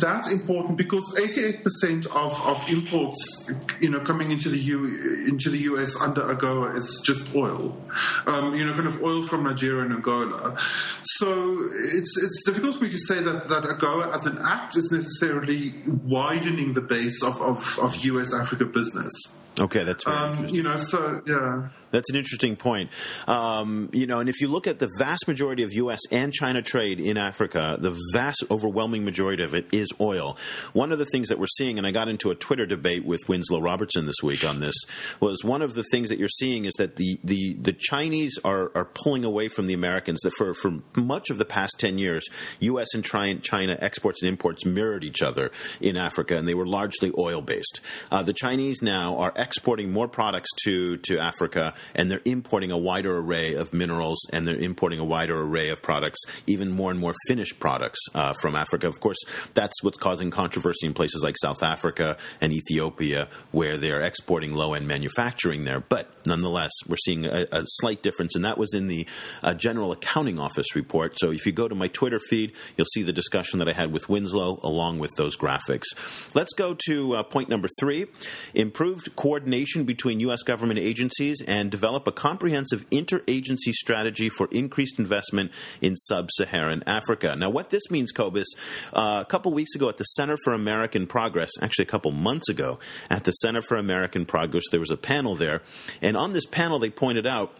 that 0.00 0.30
important 0.30 0.78
because 0.78 1.04
88% 1.18 2.06
of, 2.06 2.40
of 2.46 2.68
imports, 2.68 3.50
you 3.80 3.90
know, 3.90 4.00
coming 4.00 4.30
into 4.30 4.48
the 4.48 4.58
U, 4.58 5.26
into 5.26 5.50
the 5.50 5.58
US 5.58 6.00
under 6.00 6.22
AGOA 6.22 6.76
is 6.76 7.02
just 7.04 7.34
oil, 7.34 7.76
um, 8.26 8.54
you 8.54 8.64
know, 8.64 8.72
kind 8.74 8.86
of 8.86 9.02
oil 9.02 9.22
from 9.22 9.44
Nigeria 9.44 9.84
and 9.84 9.92
Angola. 9.92 10.58
So 11.02 11.68
it's 11.72 12.22
it's 12.22 12.42
difficult 12.44 12.76
for 12.76 12.84
me 12.84 12.90
to 12.90 12.98
say 12.98 13.22
that, 13.22 13.48
that 13.48 13.64
AGOA 13.64 14.14
as 14.14 14.26
an 14.26 14.38
act 14.42 14.76
is 14.76 14.90
necessarily 14.92 15.74
widening 15.86 16.74
the 16.74 16.80
base 16.80 17.22
of, 17.22 17.40
of, 17.40 17.78
of 17.80 17.96
US 18.04 18.34
Africa 18.34 18.64
business. 18.64 19.43
Okay, 19.58 19.84
that's 19.84 20.04
um, 20.06 20.46
you 20.48 20.64
know. 20.64 20.76
So 20.76 21.22
yeah, 21.26 21.68
that's 21.92 22.10
an 22.10 22.16
interesting 22.16 22.56
point. 22.56 22.90
Um, 23.28 23.88
you 23.92 24.04
know, 24.04 24.18
and 24.18 24.28
if 24.28 24.40
you 24.40 24.48
look 24.48 24.66
at 24.66 24.80
the 24.80 24.90
vast 24.98 25.28
majority 25.28 25.62
of 25.62 25.72
U.S. 25.74 26.00
and 26.10 26.32
China 26.32 26.60
trade 26.60 26.98
in 26.98 27.16
Africa, 27.16 27.76
the 27.78 27.96
vast, 28.12 28.42
overwhelming 28.50 29.04
majority 29.04 29.44
of 29.44 29.54
it 29.54 29.72
is 29.72 29.88
oil. 30.00 30.36
One 30.72 30.90
of 30.90 30.98
the 30.98 31.06
things 31.06 31.28
that 31.28 31.38
we're 31.38 31.46
seeing, 31.46 31.78
and 31.78 31.86
I 31.86 31.92
got 31.92 32.08
into 32.08 32.32
a 32.32 32.34
Twitter 32.34 32.66
debate 32.66 33.04
with 33.04 33.20
Winslow 33.28 33.60
Robertson 33.60 34.06
this 34.06 34.20
week 34.24 34.44
on 34.44 34.58
this, 34.58 34.74
was 35.20 35.44
one 35.44 35.62
of 35.62 35.74
the 35.74 35.84
things 35.84 36.08
that 36.08 36.18
you're 36.18 36.28
seeing 36.28 36.64
is 36.64 36.72
that 36.78 36.96
the 36.96 37.20
the, 37.22 37.54
the 37.54 37.72
Chinese 37.72 38.36
are 38.44 38.72
are 38.74 38.86
pulling 38.86 39.24
away 39.24 39.46
from 39.46 39.66
the 39.66 39.74
Americans. 39.74 40.20
That 40.22 40.32
for 40.36 40.54
for 40.54 40.80
much 40.96 41.30
of 41.30 41.38
the 41.38 41.44
past 41.44 41.76
ten 41.78 41.98
years, 41.98 42.26
U.S. 42.58 42.88
and 42.92 43.04
China 43.04 43.78
exports 43.80 44.20
and 44.20 44.28
imports 44.28 44.66
mirrored 44.66 45.04
each 45.04 45.22
other 45.22 45.52
in 45.80 45.96
Africa, 45.96 46.36
and 46.36 46.48
they 46.48 46.54
were 46.54 46.66
largely 46.66 47.12
oil 47.16 47.40
based. 47.40 47.80
Uh, 48.10 48.24
the 48.24 48.32
Chinese 48.32 48.82
now 48.82 49.16
are 49.16 49.32
exporting 49.44 49.92
more 49.92 50.08
products 50.08 50.50
to 50.64 50.96
to 51.08 51.18
Africa, 51.18 51.74
and 51.94 52.10
they're 52.10 52.26
importing 52.36 52.70
a 52.72 52.78
wider 52.78 53.12
array 53.22 53.54
of 53.54 53.72
minerals, 53.72 54.20
and 54.32 54.40
they're 54.46 54.64
importing 54.70 54.98
a 54.98 55.04
wider 55.04 55.36
array 55.46 55.68
of 55.74 55.78
products, 55.82 56.20
even 56.46 56.72
more 56.72 56.90
and 56.90 56.98
more 56.98 57.14
finished 57.28 57.60
products 57.60 58.00
uh, 58.14 58.32
from 58.40 58.56
Africa. 58.56 58.86
Of 58.88 58.98
course, 59.00 59.20
that's 59.54 59.82
what's 59.82 59.98
causing 59.98 60.30
controversy 60.30 60.86
in 60.86 60.94
places 60.94 61.22
like 61.22 61.36
South 61.38 61.62
Africa 61.62 62.16
and 62.40 62.52
Ethiopia, 62.52 63.28
where 63.52 63.76
they 63.76 63.90
are 63.90 64.00
exporting 64.00 64.52
low 64.54 64.74
end 64.74 64.86
manufacturing 64.88 65.64
there. 65.64 65.80
But 65.80 66.04
nonetheless, 66.26 66.72
we're 66.88 67.04
seeing 67.04 67.26
a, 67.26 67.46
a 67.52 67.62
slight 67.66 68.02
difference, 68.02 68.34
and 68.34 68.44
that 68.44 68.58
was 68.58 68.74
in 68.74 68.86
the 68.88 69.06
uh, 69.42 69.54
General 69.54 69.92
Accounting 69.92 70.38
Office 70.38 70.74
report. 70.74 71.18
So 71.18 71.30
if 71.30 71.46
you 71.46 71.52
go 71.52 71.68
to 71.68 71.74
my 71.74 71.88
Twitter 71.88 72.20
feed, 72.30 72.52
you'll 72.76 72.92
see 72.94 73.02
the 73.02 73.12
discussion 73.12 73.58
that 73.60 73.68
I 73.68 73.72
had 73.72 73.92
with 73.92 74.08
Winslow 74.08 74.60
along 74.62 74.98
with 74.98 75.12
those 75.16 75.36
graphics. 75.36 75.88
Let's 76.34 76.54
go 76.54 76.76
to 76.86 77.16
uh, 77.16 77.22
point 77.22 77.48
number 77.48 77.68
three 77.80 78.06
improved 78.54 79.14
coordination 79.16 79.33
coordination 79.34 79.82
between 79.82 80.20
U.S. 80.20 80.44
government 80.44 80.78
agencies 80.78 81.42
and 81.42 81.68
develop 81.68 82.06
a 82.06 82.12
comprehensive 82.12 82.88
interagency 82.90 83.72
strategy 83.72 84.28
for 84.28 84.46
increased 84.52 84.96
investment 85.00 85.50
in 85.80 85.96
sub 85.96 86.30
Saharan 86.30 86.84
Africa. 86.86 87.34
Now, 87.36 87.50
what 87.50 87.70
this 87.70 87.90
means, 87.90 88.12
Cobus, 88.12 88.46
uh, 88.92 89.24
a 89.26 89.28
couple 89.28 89.52
weeks 89.52 89.74
ago 89.74 89.88
at 89.88 89.96
the 89.96 90.04
Center 90.04 90.36
for 90.44 90.52
American 90.52 91.08
Progress, 91.08 91.50
actually 91.60 91.82
a 91.82 91.88
couple 91.88 92.12
months 92.12 92.48
ago 92.48 92.78
at 93.10 93.24
the 93.24 93.32
Center 93.32 93.60
for 93.60 93.76
American 93.76 94.24
Progress, 94.24 94.62
there 94.70 94.78
was 94.78 94.90
a 94.92 94.96
panel 94.96 95.34
there. 95.34 95.62
And 96.00 96.16
on 96.16 96.32
this 96.32 96.46
panel, 96.46 96.78
they 96.78 96.90
pointed 96.90 97.26
out 97.26 97.52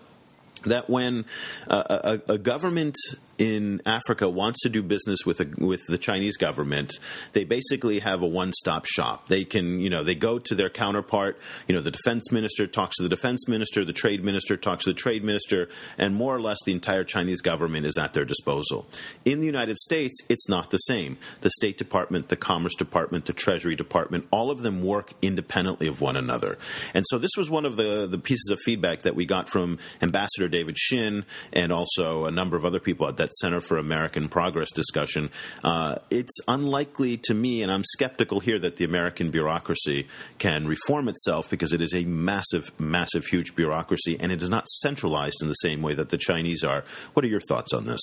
that 0.62 0.88
when 0.88 1.24
uh, 1.66 2.18
a, 2.28 2.34
a, 2.34 2.38
government 2.38 2.94
in 3.38 3.82
Africa 3.86 4.28
wants 4.28 4.60
to 4.62 4.68
do 4.68 4.82
business 4.82 5.20
with 5.26 5.40
a, 5.40 5.46
with 5.58 5.82
the 5.88 5.98
Chinese 5.98 6.36
government, 6.36 6.92
they 7.32 7.44
basically 7.44 8.00
have 8.00 8.22
a 8.22 8.26
one 8.26 8.52
stop 8.52 8.86
shop. 8.86 9.28
They 9.28 9.44
can, 9.44 9.80
you 9.80 9.90
know, 9.90 10.04
they 10.04 10.14
go 10.14 10.38
to 10.38 10.54
their 10.54 10.70
counterpart. 10.70 11.38
You 11.66 11.74
know, 11.74 11.80
the 11.80 11.90
defense 11.90 12.30
minister 12.30 12.66
talks 12.66 12.96
to 12.96 13.02
the 13.02 13.08
defense 13.08 13.48
minister, 13.48 13.84
the 13.84 13.92
trade 13.92 14.24
minister 14.24 14.56
talks 14.56 14.84
to 14.84 14.90
the 14.90 14.94
trade 14.94 15.24
minister, 15.24 15.68
and 15.98 16.14
more 16.14 16.34
or 16.34 16.40
less 16.40 16.58
the 16.64 16.72
entire 16.72 17.04
Chinese 17.04 17.40
government 17.40 17.86
is 17.86 17.98
at 17.98 18.12
their 18.12 18.24
disposal. 18.24 18.86
In 19.24 19.40
the 19.40 19.46
United 19.46 19.78
States, 19.78 20.18
it's 20.28 20.48
not 20.48 20.70
the 20.70 20.78
same. 20.78 21.18
The 21.40 21.50
State 21.50 21.78
Department, 21.78 22.28
the 22.28 22.36
Commerce 22.36 22.74
Department, 22.74 23.26
the 23.26 23.32
Treasury 23.32 23.76
Department, 23.76 24.26
all 24.30 24.50
of 24.50 24.62
them 24.62 24.82
work 24.82 25.12
independently 25.22 25.86
of 25.86 26.00
one 26.00 26.16
another. 26.16 26.58
And 26.92 27.04
so 27.08 27.18
this 27.18 27.32
was 27.36 27.50
one 27.50 27.64
of 27.64 27.76
the, 27.76 28.06
the 28.06 28.18
pieces 28.18 28.50
of 28.50 28.58
feedback 28.64 29.02
that 29.02 29.14
we 29.14 29.26
got 29.26 29.48
from 29.48 29.78
Ambassador 30.02 30.48
David 30.48 30.78
Shinn 30.78 31.24
and 31.52 31.72
also 31.72 32.24
a 32.26 32.30
number 32.30 32.56
of 32.56 32.64
other 32.64 32.80
people 32.80 33.08
at 33.08 33.16
that 33.16 33.23
that 33.24 33.34
Center 33.36 33.60
for 33.62 33.78
American 33.78 34.28
Progress 34.28 34.70
discussion, 34.70 35.30
uh, 35.62 35.96
it's 36.10 36.38
unlikely 36.46 37.16
to 37.24 37.32
me, 37.32 37.62
and 37.62 37.72
I'm 37.72 37.84
skeptical 37.84 38.40
here 38.40 38.58
that 38.58 38.76
the 38.76 38.84
American 38.84 39.30
bureaucracy 39.30 40.08
can 40.38 40.68
reform 40.68 41.08
itself 41.08 41.48
because 41.48 41.72
it 41.72 41.80
is 41.80 41.94
a 41.94 42.04
massive, 42.04 42.70
massive, 42.78 43.24
huge 43.24 43.56
bureaucracy, 43.56 44.18
and 44.20 44.30
it 44.30 44.42
is 44.42 44.50
not 44.50 44.68
centralized 44.68 45.40
in 45.40 45.48
the 45.48 45.54
same 45.54 45.80
way 45.80 45.94
that 45.94 46.10
the 46.10 46.18
Chinese 46.18 46.62
are. 46.62 46.84
What 47.14 47.24
are 47.24 47.28
your 47.28 47.40
thoughts 47.40 47.72
on 47.72 47.86
this? 47.86 48.02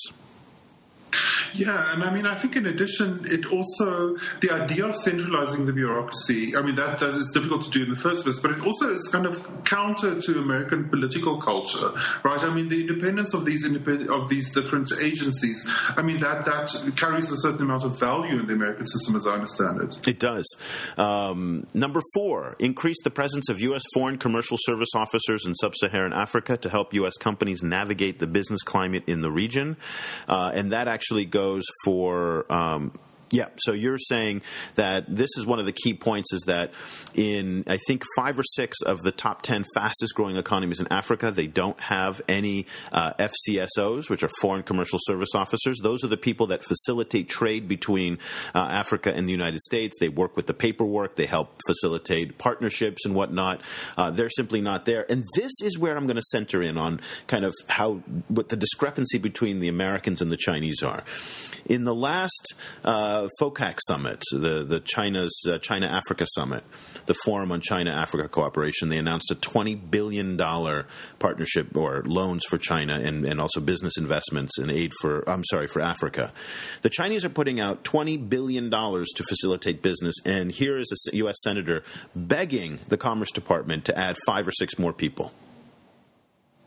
Yeah, 1.53 1.93
and 1.93 2.03
I 2.03 2.13
mean, 2.13 2.25
I 2.25 2.35
think 2.35 2.55
in 2.55 2.65
addition, 2.65 3.25
it 3.25 3.51
also 3.51 4.15
the 4.39 4.51
idea 4.51 4.85
of 4.85 4.95
centralizing 4.95 5.65
the 5.65 5.73
bureaucracy. 5.73 6.55
I 6.55 6.61
mean, 6.61 6.75
that 6.75 6.99
that 6.99 7.13
is 7.15 7.31
difficult 7.31 7.63
to 7.63 7.69
do 7.69 7.83
in 7.83 7.89
the 7.89 7.95
first 7.95 8.23
place, 8.23 8.39
but 8.39 8.51
it 8.51 8.65
also 8.65 8.89
is 8.89 9.09
kind 9.11 9.25
of 9.25 9.63
counter 9.65 10.19
to 10.19 10.39
American 10.39 10.89
political 10.89 11.41
culture, 11.41 11.91
right? 12.23 12.41
I 12.41 12.53
mean, 12.53 12.69
the 12.69 12.81
independence 12.81 13.33
of 13.33 13.45
these 13.45 13.65
independent 13.65 14.09
of 14.09 14.29
these 14.29 14.53
different 14.53 14.91
agencies. 15.01 15.67
I 15.97 16.01
mean, 16.01 16.19
that 16.19 16.45
that 16.45 16.93
carries 16.95 17.31
a 17.31 17.37
certain 17.37 17.63
amount 17.63 17.83
of 17.83 17.99
value 17.99 18.39
in 18.39 18.47
the 18.47 18.53
American 18.53 18.85
system, 18.85 19.15
as 19.15 19.27
I 19.27 19.33
understand 19.33 19.81
it. 19.81 20.07
It 20.07 20.19
does. 20.19 20.47
Um, 20.97 21.67
number 21.73 22.01
four: 22.13 22.55
increase 22.59 23.01
the 23.03 23.11
presence 23.11 23.49
of 23.49 23.59
U.S. 23.61 23.83
foreign 23.93 24.17
commercial 24.17 24.57
service 24.61 24.89
officers 24.95 25.45
in 25.45 25.55
sub-Saharan 25.55 26.13
Africa 26.13 26.55
to 26.57 26.69
help 26.69 26.93
U.S. 26.93 27.17
companies 27.17 27.61
navigate 27.61 28.19
the 28.19 28.27
business 28.27 28.61
climate 28.61 29.03
in 29.07 29.21
the 29.21 29.31
region, 29.31 29.75
uh, 30.27 30.51
and 30.53 30.71
that 30.71 30.87
actually 30.87 31.00
goes 31.01 31.25
goes 31.25 31.65
for 31.83 32.51
um, 32.51 32.91
yeah. 33.31 33.47
So 33.57 33.71
you're 33.71 33.97
saying 33.97 34.41
that 34.75 35.05
this 35.07 35.29
is 35.37 35.45
one 35.45 35.59
of 35.59 35.65
the 35.65 35.71
key 35.71 35.93
points 35.93 36.33
is 36.33 36.41
that 36.47 36.71
in, 37.13 37.63
I 37.65 37.77
think, 37.87 38.03
five 38.17 38.37
or 38.37 38.43
six 38.43 38.77
of 38.85 39.01
the 39.01 39.11
top 39.11 39.41
10 39.41 39.65
fastest 39.73 40.13
growing 40.15 40.35
economies 40.35 40.81
in 40.81 40.87
Africa, 40.91 41.31
they 41.31 41.47
don't 41.47 41.79
have 41.79 42.21
any 42.27 42.67
uh, 42.91 43.13
FCSOs, 43.13 44.09
which 44.09 44.23
are 44.23 44.29
foreign 44.41 44.63
commercial 44.63 44.99
service 45.03 45.29
officers. 45.33 45.79
Those 45.81 46.03
are 46.03 46.07
the 46.07 46.17
people 46.17 46.47
that 46.47 46.65
facilitate 46.65 47.29
trade 47.29 47.69
between 47.69 48.19
uh, 48.53 48.59
Africa 48.59 49.13
and 49.13 49.27
the 49.27 49.31
United 49.31 49.61
States. 49.61 49.95
They 49.99 50.09
work 50.09 50.35
with 50.35 50.47
the 50.47 50.53
paperwork, 50.53 51.15
they 51.15 51.25
help 51.25 51.57
facilitate 51.65 52.37
partnerships 52.37 53.05
and 53.05 53.15
whatnot. 53.15 53.61
Uh, 53.97 54.11
they're 54.11 54.29
simply 54.29 54.59
not 54.59 54.83
there. 54.83 55.09
And 55.09 55.23
this 55.35 55.51
is 55.63 55.79
where 55.79 55.95
I'm 55.95 56.05
going 56.05 56.17
to 56.17 56.21
center 56.21 56.61
in 56.61 56.77
on 56.77 56.99
kind 57.27 57.45
of 57.45 57.53
how, 57.69 57.95
what 58.27 58.49
the 58.49 58.57
discrepancy 58.57 59.19
between 59.19 59.61
the 59.61 59.69
Americans 59.69 60.21
and 60.21 60.29
the 60.29 60.37
Chinese 60.37 60.83
are. 60.83 61.03
In 61.65 61.85
the 61.85 61.95
last, 61.95 62.55
uh, 63.21 63.29
FOCAC 63.39 63.77
summit, 63.87 64.23
the 64.31 64.63
the 64.63 64.79
China's 64.79 65.33
uh, 65.47 65.57
China 65.59 65.87
Africa 65.87 66.25
summit, 66.35 66.63
the 67.05 67.13
Forum 67.25 67.51
on 67.51 67.61
China 67.61 67.91
Africa 67.91 68.27
Cooperation. 68.27 68.89
They 68.89 68.97
announced 68.97 69.31
a 69.31 69.35
twenty 69.35 69.75
billion 69.75 70.37
dollar 70.37 70.87
partnership 71.19 71.75
or 71.75 72.03
loans 72.05 72.43
for 72.49 72.57
China 72.57 72.99
and, 72.99 73.25
and 73.25 73.39
also 73.39 73.59
business 73.59 73.97
investments 73.97 74.57
and 74.57 74.71
aid 74.71 74.91
for 75.01 75.27
I'm 75.29 75.43
sorry 75.45 75.67
for 75.67 75.81
Africa. 75.81 76.31
The 76.81 76.89
Chinese 76.89 77.25
are 77.25 77.29
putting 77.29 77.59
out 77.59 77.83
twenty 77.83 78.17
billion 78.17 78.69
dollars 78.69 79.09
to 79.15 79.23
facilitate 79.23 79.81
business, 79.81 80.15
and 80.25 80.51
here 80.51 80.77
is 80.77 80.91
a 81.11 81.15
U.S. 81.17 81.37
senator 81.41 81.83
begging 82.15 82.79
the 82.87 82.97
Commerce 82.97 83.31
Department 83.31 83.85
to 83.85 83.97
add 83.97 84.17
five 84.25 84.47
or 84.47 84.51
six 84.51 84.77
more 84.79 84.93
people. 84.93 85.31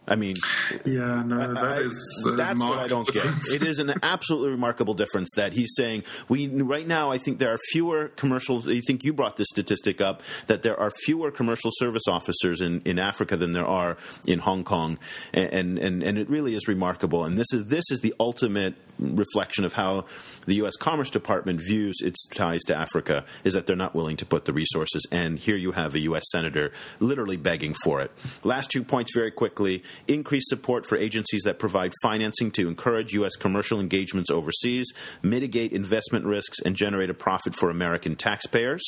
I 0.06 0.16
mean, 0.16 0.36
yeah, 0.84 1.22
no, 1.24 1.54
that 1.54 1.64
I, 1.64 1.76
is 1.78 2.26
uh, 2.28 2.36
that's 2.36 2.60
what 2.60 2.78
I 2.78 2.86
don't 2.88 3.08
get. 3.08 3.24
It 3.50 3.62
is 3.62 3.78
an 3.78 3.94
absolutely 4.02 4.50
remarkable 4.50 4.92
difference 4.92 5.30
that 5.36 5.54
he's 5.54 5.72
saying 5.74 6.04
we 6.28 6.48
right 6.48 6.86
now. 6.86 7.10
I 7.10 7.16
think 7.16 7.38
there 7.38 7.50
are 7.50 7.58
fewer 7.70 8.08
commercial. 8.08 8.68
I 8.68 8.80
think 8.86 9.02
you 9.02 9.14
brought 9.14 9.36
this 9.36 9.48
statistic 9.50 10.02
up 10.02 10.22
that 10.46 10.62
there 10.62 10.78
are 10.78 10.90
fewer 11.04 11.30
commercial 11.30 11.70
service 11.74 12.02
officers 12.06 12.60
in, 12.60 12.82
in 12.84 12.98
Africa 12.98 13.36
than 13.36 13.52
there 13.52 13.66
are 13.66 13.96
in 14.26 14.40
Hong 14.40 14.62
Kong, 14.62 14.98
and 15.32 15.78
and 15.78 16.02
and 16.02 16.18
it 16.18 16.28
really 16.28 16.54
is 16.54 16.68
remarkable. 16.68 17.24
And 17.24 17.38
this 17.38 17.50
is 17.52 17.66
this 17.66 17.84
is 17.90 18.00
the 18.00 18.14
ultimate 18.20 18.74
reflection 18.98 19.64
of 19.64 19.72
how 19.72 20.04
the 20.46 20.57
U.S. 20.57 20.76
Commerce 20.76 21.11
Department 21.11 21.61
views 21.61 21.96
its 22.02 22.26
ties 22.26 22.62
to 22.62 22.74
Africa 22.74 23.24
is 23.44 23.54
that 23.54 23.66
they're 23.66 23.76
not 23.76 23.94
willing 23.94 24.16
to 24.16 24.26
put 24.26 24.44
the 24.44 24.52
resources. 24.52 25.07
And 25.11 25.38
here 25.38 25.57
you 25.57 25.72
have 25.72 25.94
a 25.94 26.00
U.S. 26.00 26.24
senator 26.30 26.72
literally 27.00 27.37
begging 27.37 27.74
for 27.83 28.00
it. 28.00 28.11
Last 28.42 28.70
two 28.70 28.85
points 28.85 29.12
very 29.14 29.30
quickly 29.30 29.83
increase 30.09 30.48
support 30.48 30.87
for 30.87 30.96
agencies 30.96 31.42
that 31.42 31.59
provide 31.59 31.92
financing 32.02 32.50
to 32.52 32.68
encourage 32.68 33.12
U.S. 33.14 33.37
commercial 33.37 33.80
engagements 33.80 34.30
overseas, 34.30 34.92
mitigate 35.22 35.72
investment 35.72 36.24
risks, 36.24 36.61
and 36.61 36.76
generate 36.76 37.11
a 37.11 37.14
profit 37.14 37.54
for 37.54 37.70
American 37.70 38.16
taxpayers. 38.16 38.83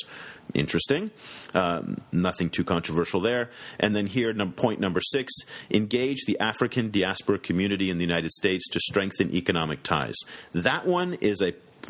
Interesting. 0.54 1.10
Um, 1.54 2.00
nothing 2.12 2.50
too 2.50 2.64
controversial 2.64 3.20
there. 3.20 3.50
And 3.80 3.94
then 3.96 4.06
here, 4.06 4.32
point 4.56 4.80
number 4.80 5.00
six 5.00 5.32
engage 5.70 6.24
the 6.26 6.38
African 6.40 6.90
diaspora 6.90 7.38
community 7.38 7.90
in 7.90 7.98
the 7.98 8.04
United 8.04 8.30
States 8.30 8.68
to 8.68 8.80
strengthen 8.80 9.34
economic 9.34 9.82
ties. 9.82 10.16
That 10.52 10.86
one 10.86 11.14
is 11.14 11.40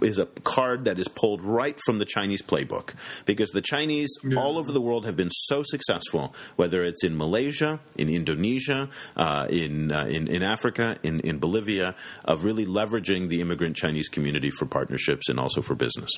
is 0.02 0.18
a 0.18 0.26
card 0.26 0.84
that 0.84 0.98
is 0.98 1.08
pulled 1.08 1.42
right 1.42 1.78
from 1.84 1.98
the 1.98 2.04
Chinese 2.04 2.42
playbook 2.42 2.94
because 3.24 3.50
the 3.50 3.62
Chinese 3.62 4.10
yeah. 4.22 4.38
all 4.38 4.58
over 4.58 4.72
the 4.72 4.80
world 4.80 5.06
have 5.06 5.16
been 5.16 5.30
so 5.30 5.62
successful, 5.62 6.34
whether 6.56 6.84
it's 6.84 7.04
in 7.04 7.16
Malaysia, 7.16 7.80
in 7.96 8.08
Indonesia, 8.08 8.88
uh, 9.16 9.46
in, 9.50 9.92
uh, 9.92 10.06
in 10.06 10.28
in 10.28 10.42
Africa, 10.42 10.98
in 11.02 11.20
in 11.20 11.38
Bolivia, 11.38 11.94
of 12.24 12.44
really 12.44 12.66
leveraging 12.66 13.28
the 13.28 13.40
immigrant 13.40 13.76
Chinese 13.76 14.08
community 14.08 14.50
for 14.50 14.66
partnerships 14.66 15.28
and 15.28 15.38
also 15.38 15.62
for 15.62 15.74
business. 15.74 16.10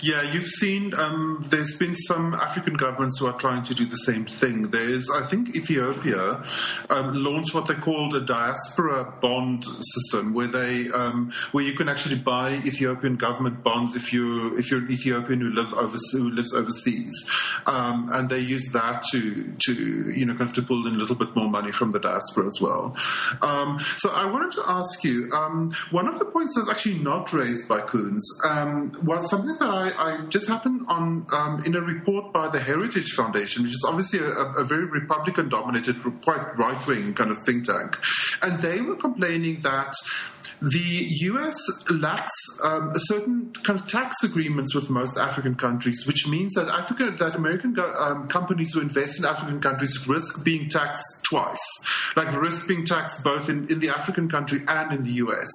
Yeah, 0.00 0.22
you've 0.22 0.46
seen 0.46 0.94
um, 0.94 1.44
there's 1.48 1.76
been 1.76 1.94
some 1.94 2.34
African 2.34 2.74
governments 2.74 3.18
who 3.18 3.26
are 3.26 3.32
trying 3.32 3.64
to 3.64 3.74
do 3.74 3.84
the 3.84 3.96
same 3.96 4.24
thing. 4.24 4.70
There's, 4.70 5.10
I 5.10 5.26
think, 5.26 5.56
Ethiopia 5.56 6.44
um, 6.90 7.14
launched 7.14 7.54
what 7.54 7.66
they 7.66 7.74
called 7.74 8.14
a 8.14 8.20
diaspora 8.20 9.12
bond 9.20 9.64
system, 9.64 10.34
where 10.34 10.46
they 10.46 10.88
um, 10.90 11.32
where 11.52 11.64
you 11.64 11.72
can 11.72 11.88
actually 11.88 12.16
buy 12.16 12.52
Ethiopian 12.64 13.16
government 13.16 13.64
bonds 13.64 13.96
if 13.96 14.12
you 14.12 14.56
if 14.56 14.70
you're 14.70 14.80
an 14.80 14.90
Ethiopian 14.90 15.40
who 15.40 15.50
live 15.50 15.74
overseas, 15.74 16.12
who 16.12 16.30
lives 16.30 16.54
overseas, 16.54 17.14
um, 17.66 18.08
and 18.12 18.28
they 18.28 18.38
use 18.38 18.70
that 18.72 19.02
to 19.10 19.52
to 19.58 19.72
you 20.12 20.26
know 20.26 20.34
kind 20.34 20.48
of 20.48 20.54
to 20.54 20.62
pull 20.62 20.86
in 20.86 20.94
a 20.94 20.98
little 20.98 21.16
bit 21.16 21.34
more 21.34 21.50
money 21.50 21.72
from 21.72 21.90
the 21.92 21.98
diaspora 21.98 22.46
as 22.46 22.60
well. 22.60 22.96
Um, 23.42 23.78
so 23.96 24.10
I 24.12 24.30
wanted 24.30 24.52
to 24.52 24.62
ask 24.66 25.02
you 25.02 25.28
um, 25.32 25.72
one 25.90 26.06
of 26.06 26.18
the 26.18 26.24
points 26.24 26.54
that's 26.54 26.70
actually 26.70 27.00
not 27.00 27.32
raised 27.32 27.68
by 27.68 27.80
Coons 27.80 28.24
was 29.02 29.28
something 29.28 29.56
that 29.58 29.68
I 29.68 29.87
I, 29.96 30.14
I 30.14 30.26
just 30.26 30.48
happened 30.48 30.86
on 30.88 31.26
um, 31.32 31.62
in 31.64 31.74
a 31.74 31.80
report 31.80 32.32
by 32.32 32.48
the 32.48 32.60
Heritage 32.60 33.12
Foundation, 33.12 33.62
which 33.62 33.72
is 33.74 33.84
obviously 33.86 34.20
a, 34.20 34.30
a 34.30 34.64
very 34.64 34.84
Republican 34.84 35.48
dominated, 35.48 35.96
quite 36.22 36.56
right 36.58 36.86
wing 36.86 37.14
kind 37.14 37.30
of 37.30 37.38
think 37.44 37.64
tank, 37.64 37.96
and 38.42 38.60
they 38.60 38.80
were 38.80 38.96
complaining 38.96 39.60
that 39.60 39.94
the 40.60 41.06
US 41.22 41.56
lacks 41.90 42.32
um, 42.64 42.92
certain 42.96 43.52
kind 43.62 43.78
of 43.78 43.86
tax 43.86 44.24
agreements 44.24 44.74
with 44.74 44.90
most 44.90 45.16
African 45.16 45.54
countries, 45.54 46.04
which 46.06 46.26
means 46.26 46.54
that 46.54 46.68
Africa, 46.68 47.14
that 47.18 47.34
American 47.34 47.76
um, 48.00 48.28
companies 48.28 48.72
who 48.72 48.80
invest 48.80 49.18
in 49.18 49.24
African 49.24 49.60
countries 49.60 50.06
risk 50.08 50.44
being 50.44 50.68
taxed 50.68 51.24
twice, 51.24 51.58
like 52.16 52.32
risk 52.40 52.66
being 52.66 52.84
taxed 52.84 53.22
both 53.22 53.48
in, 53.48 53.68
in 53.70 53.80
the 53.80 53.88
African 53.88 54.28
country 54.28 54.62
and 54.66 54.92
in 54.92 55.04
the 55.04 55.12
US. 55.24 55.48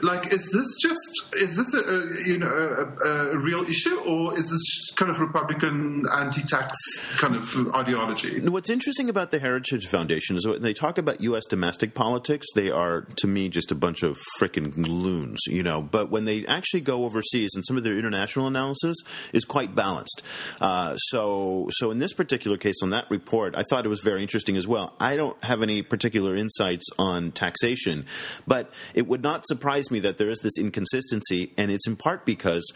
Like, 0.00 0.32
is 0.32 0.50
this 0.50 0.76
just 0.82 1.34
is 1.36 1.56
this 1.56 1.74
a, 1.74 1.80
a 1.80 2.26
you 2.26 2.38
know 2.38 2.94
a, 3.04 3.08
a, 3.08 3.38
real 3.38 3.62
issue, 3.62 3.98
or 4.06 4.38
is 4.38 4.50
this 4.50 4.90
kind 4.96 5.10
of 5.10 5.20
Republican 5.20 6.04
anti-tax 6.18 6.76
kind 7.16 7.34
of 7.34 7.74
ideology? 7.74 8.40
What's 8.40 8.70
interesting 8.70 9.08
about 9.08 9.30
the 9.30 9.38
Heritage 9.38 9.86
Foundation 9.86 10.36
is 10.36 10.46
when 10.46 10.62
they 10.62 10.74
talk 10.74 10.98
about 10.98 11.20
U.S. 11.22 11.46
domestic 11.46 11.94
politics, 11.94 12.46
they 12.54 12.70
are 12.70 13.02
to 13.16 13.26
me 13.26 13.48
just 13.48 13.70
a 13.70 13.74
bunch 13.74 14.02
of 14.02 14.18
freaking 14.42 14.72
loons, 14.76 15.40
you 15.46 15.62
know. 15.62 15.82
But 15.82 16.10
when 16.10 16.24
they 16.24 16.46
actually 16.46 16.80
go 16.80 17.04
overseas, 17.04 17.50
and 17.54 17.64
some 17.66 17.76
of 17.76 17.84
their 17.84 17.96
international 17.96 18.46
analysis 18.46 18.96
is 19.32 19.44
quite 19.44 19.74
balanced. 19.74 20.22
Uh, 20.60 20.96
so, 20.96 21.68
so 21.72 21.90
in 21.90 21.98
this 21.98 22.12
particular 22.12 22.56
case, 22.56 22.76
on 22.82 22.90
that 22.90 23.10
report, 23.10 23.54
I 23.56 23.62
thought 23.62 23.84
it 23.84 23.88
was 23.88 24.00
very 24.00 24.22
interesting 24.22 24.56
as 24.56 24.66
well. 24.66 24.94
I 24.98 25.16
don't 25.16 25.42
have 25.44 25.62
any 25.62 25.82
particular 25.82 26.34
insights 26.34 26.86
on 26.98 27.32
taxation, 27.32 28.06
but 28.46 28.70
it 28.94 29.06
would 29.06 29.22
not 29.22 29.46
surprise 29.46 29.90
me 29.90 30.00
that 30.00 30.18
there 30.18 30.28
is 30.28 30.40
this 30.40 30.58
inconsistency, 30.58 31.52
and 31.56 31.70
it's 31.70 31.86
in 31.86 31.96
part 31.96 32.26
because, 32.26 32.66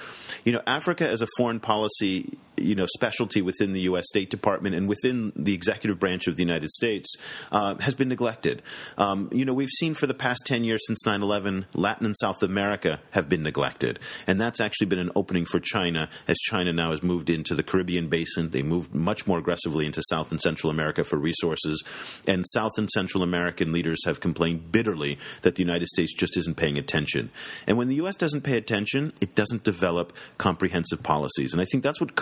you 0.44 0.52
know, 0.52 0.62
Africa 0.66 1.09
as 1.09 1.22
a 1.22 1.29
foreign 1.37 1.61
policy 1.61 2.38
you 2.57 2.75
know 2.75 2.87
specialty 2.87 3.42
within 3.42 3.73
the 3.73 3.81
U.S. 3.83 4.07
State 4.09 4.31
Department 4.31 4.75
and 4.75 4.88
within 4.88 5.33
the 5.37 5.55
executive 5.55 5.99
branch 5.99 6.27
of 6.27 6.37
the 6.37 6.42
United 6.42 6.71
States 6.71 7.14
uh, 7.53 7.77
has 7.79 7.95
been 7.95 8.09
neglected. 8.09 8.62
Um, 8.99 9.29
you 9.33 9.45
know, 9.45 9.55
we've 9.55 9.71
seen 9.71 9.95
for 9.95 10.07
the 10.07 10.14
past 10.14 10.42
ten 10.47 10.64
years 10.64 10.83
since 10.87 11.03
9/11, 11.07 11.66
Latin 11.75 12.07
and 12.07 12.16
South 12.19 12.42
America 12.42 13.01
have 13.11 13.29
been 13.29 13.42
neglected, 13.42 13.99
and 14.27 14.40
that's 14.40 14.61
actually 14.61 14.87
been 14.87 14.99
an 14.99 15.11
opening 15.14 15.45
for 15.45 15.61
China 15.61 16.09
as 16.29 16.37
China 16.38 16.73
now 16.73 16.90
has 16.90 17.03
moved 17.03 17.31
into 17.31 17.55
the 17.55 17.62
Caribbean 17.62 18.09
basin. 18.09 18.51
They 18.51 18.62
moved 18.62 18.95
much 18.95 19.27
more 19.27 19.38
aggressively 19.38 19.87
into 19.87 20.03
South 20.09 20.31
and 20.31 20.40
Central 20.40 20.71
America 20.71 21.05
for 21.05 21.19
resources, 21.19 21.85
and 22.27 22.45
South 22.49 22.73
and 22.79 22.90
Central 22.90 23.23
American 23.23 23.73
leaders 23.73 24.05
have 24.05 24.21
complained 24.21 24.73
bitterly 24.73 25.19
that 25.42 25.55
the 25.55 25.62
United 25.62 25.88
States 25.88 26.14
just 26.14 26.37
isn't 26.37 26.57
paying 26.57 26.79
attention. 26.79 27.31
And 27.66 27.77
when 27.77 27.88
the 27.88 27.97
U.S. 27.97 28.16
doesn't 28.16 28.42
pay 28.42 28.57
attention, 28.57 29.12
it 29.21 29.35
doesn't 29.35 29.64
develop 29.64 30.12
comprehensive 30.38 31.03
policies, 31.03 31.53
and 31.53 31.61
I 31.61 31.64
think 31.64 31.83
that's 31.83 32.01
what 32.01 32.16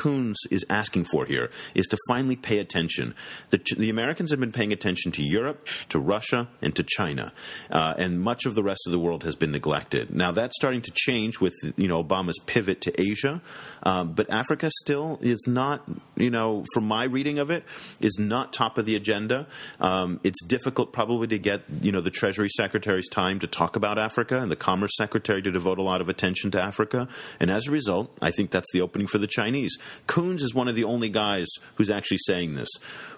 Is 0.50 0.64
asking 0.70 1.04
for 1.04 1.26
here 1.26 1.50
is 1.74 1.86
to 1.88 1.98
finally 2.08 2.36
pay 2.36 2.58
attention. 2.58 3.14
The, 3.50 3.60
the 3.76 3.90
Americans 3.90 4.30
have 4.30 4.40
been 4.40 4.52
paying 4.52 4.72
attention 4.72 5.12
to 5.12 5.22
Europe, 5.22 5.66
to 5.90 5.98
Russia, 5.98 6.48
and 6.62 6.74
to 6.76 6.82
China, 6.82 7.32
uh, 7.70 7.94
and 7.98 8.20
much 8.20 8.46
of 8.46 8.54
the 8.54 8.62
rest 8.62 8.82
of 8.86 8.92
the 8.92 8.98
world 8.98 9.24
has 9.24 9.34
been 9.36 9.52
neglected. 9.52 10.14
Now 10.14 10.32
that's 10.32 10.56
starting 10.56 10.82
to 10.82 10.92
change 10.94 11.40
with 11.40 11.54
you 11.76 11.88
know 11.88 12.02
Obama's 12.02 12.38
pivot 12.46 12.80
to 12.82 13.00
Asia, 13.00 13.42
um, 13.82 14.12
but 14.12 14.30
Africa 14.30 14.70
still 14.82 15.18
is 15.20 15.44
not 15.46 15.82
you 16.16 16.30
know 16.30 16.64
from 16.72 16.86
my 16.86 17.04
reading 17.04 17.38
of 17.38 17.50
it 17.50 17.64
is 18.00 18.16
not 18.18 18.52
top 18.52 18.78
of 18.78 18.86
the 18.86 18.96
agenda. 18.96 19.46
Um, 19.80 20.20
it's 20.24 20.42
difficult 20.44 20.92
probably 20.92 21.26
to 21.28 21.38
get 21.38 21.62
you 21.82 21.92
know 21.92 22.00
the 22.00 22.10
Treasury 22.10 22.48
Secretary's 22.48 23.08
time 23.08 23.40
to 23.40 23.46
talk 23.46 23.76
about 23.76 23.98
Africa 23.98 24.40
and 24.40 24.50
the 24.50 24.56
Commerce 24.56 24.92
Secretary 24.96 25.42
to 25.42 25.50
devote 25.50 25.78
a 25.78 25.82
lot 25.82 26.00
of 26.00 26.08
attention 26.08 26.50
to 26.52 26.60
Africa, 26.60 27.08
and 27.40 27.50
as 27.50 27.66
a 27.68 27.70
result, 27.70 28.16
I 28.22 28.30
think 28.30 28.50
that's 28.50 28.70
the 28.72 28.80
opening 28.80 29.06
for 29.06 29.18
the 29.18 29.26
Chinese. 29.26 29.76
Coons 30.14 30.44
is 30.44 30.54
one 30.54 30.68
of 30.68 30.76
the 30.76 30.84
only 30.84 31.08
guys 31.08 31.48
who's 31.74 31.90
actually 31.90 32.18
saying 32.18 32.54
this. 32.54 32.68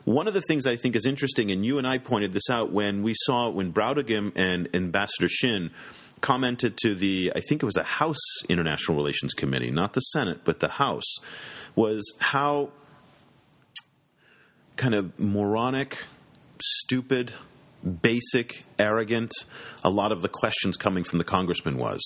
One 0.04 0.26
of 0.26 0.32
the 0.32 0.40
things 0.40 0.66
I 0.66 0.76
think 0.76 0.96
is 0.96 1.04
interesting, 1.04 1.50
and 1.50 1.62
you 1.62 1.76
and 1.76 1.86
I 1.86 1.98
pointed 1.98 2.32
this 2.32 2.48
out 2.48 2.72
when 2.72 3.02
we 3.02 3.12
saw 3.14 3.50
when 3.50 3.70
Brautigam 3.70 4.32
and 4.34 4.74
Ambassador 4.74 5.28
Shinn 5.28 5.72
commented 6.22 6.78
to 6.78 6.94
the, 6.94 7.32
I 7.36 7.40
think 7.40 7.62
it 7.62 7.66
was 7.66 7.76
a 7.76 7.82
House 7.82 8.16
International 8.48 8.96
Relations 8.96 9.34
Committee, 9.34 9.70
not 9.70 9.92
the 9.92 10.00
Senate, 10.00 10.40
but 10.44 10.60
the 10.60 10.68
House, 10.68 11.18
was 11.74 12.10
how 12.18 12.70
kind 14.76 14.94
of 14.94 15.20
moronic, 15.20 15.98
stupid, 16.62 17.30
basic, 18.00 18.64
arrogant, 18.78 19.32
a 19.84 19.90
lot 19.90 20.12
of 20.12 20.22
the 20.22 20.28
questions 20.28 20.76
coming 20.76 21.04
from 21.04 21.18
the 21.18 21.24
congressman 21.24 21.76
was. 21.76 22.02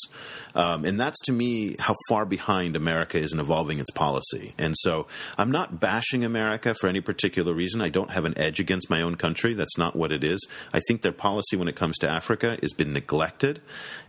Um, 0.55 0.85
and 0.85 1.01
that's 1.01 1.19
to 1.25 1.33
me 1.33 1.77
how 1.79 1.95
far 2.09 2.25
behind 2.25 2.77
America 2.77 3.19
is 3.19 3.33
in 3.33 3.41
evolving 3.41 3.79
its 3.79 3.91
policy. 3.91 4.55
And 4.59 4.75
so 4.77 5.07
I'm 5.39 5.51
not 5.51 5.81
bashing 5.81 6.25
America 6.25 6.75
for 6.75 6.89
any 6.89 7.01
particular 7.01 7.55
reason. 7.55 7.81
I 7.81 7.89
don't 7.89 8.11
have 8.11 8.25
an 8.25 8.37
edge 8.39 8.61
against 8.61 8.91
my 8.91 9.03
own 9.03 9.17
country. 9.17 9.55
That's 9.55 9.79
not 9.79 9.97
what 9.97 10.13
it 10.13 10.25
is. 10.25 10.47
I 10.73 10.81
think 10.81 11.03
their 11.03 11.13
policy 11.13 11.57
when 11.57 11.69
it 11.69 11.77
comes 11.77 11.99
to 11.99 12.11
Africa 12.11 12.59
has 12.61 12.73
been 12.73 12.93
neglected. 12.93 13.61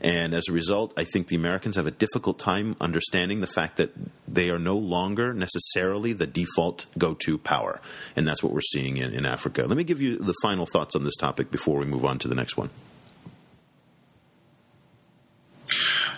And 0.02 0.34
as 0.34 0.48
a 0.50 0.52
result, 0.52 0.94
I 0.98 1.04
think 1.04 1.28
the 1.28 1.36
Americans 1.36 1.76
have 1.76 1.88
a 1.88 1.92
difficult 1.92 2.40
time 2.40 2.76
understanding 2.82 3.42
the 3.42 3.48
fact 3.48 3.78
that 3.78 3.92
they 4.28 4.50
are 4.50 4.60
no 4.60 4.78
longer 4.78 5.34
necessarily 5.34 6.14
the 6.14 6.28
default 6.28 6.86
go 6.98 7.16
to 7.26 7.38
power. 7.38 7.82
And 8.16 8.28
that's 8.28 8.42
what 8.42 8.54
we're 8.54 8.62
seeing 8.62 8.98
in, 8.98 9.14
in 9.14 9.26
Africa. 9.26 9.64
Let 9.64 9.78
me 9.78 9.84
give 9.84 10.02
you 10.02 10.18
the 10.18 10.34
final 10.42 10.66
thoughts 10.66 10.96
on 10.96 11.04
this 11.04 11.16
topic 11.16 11.52
before 11.52 11.78
we 11.78 11.86
move 11.86 12.06
on 12.06 12.20
to 12.20 12.28
the 12.28 12.36
next 12.36 12.51
one. 12.58 12.70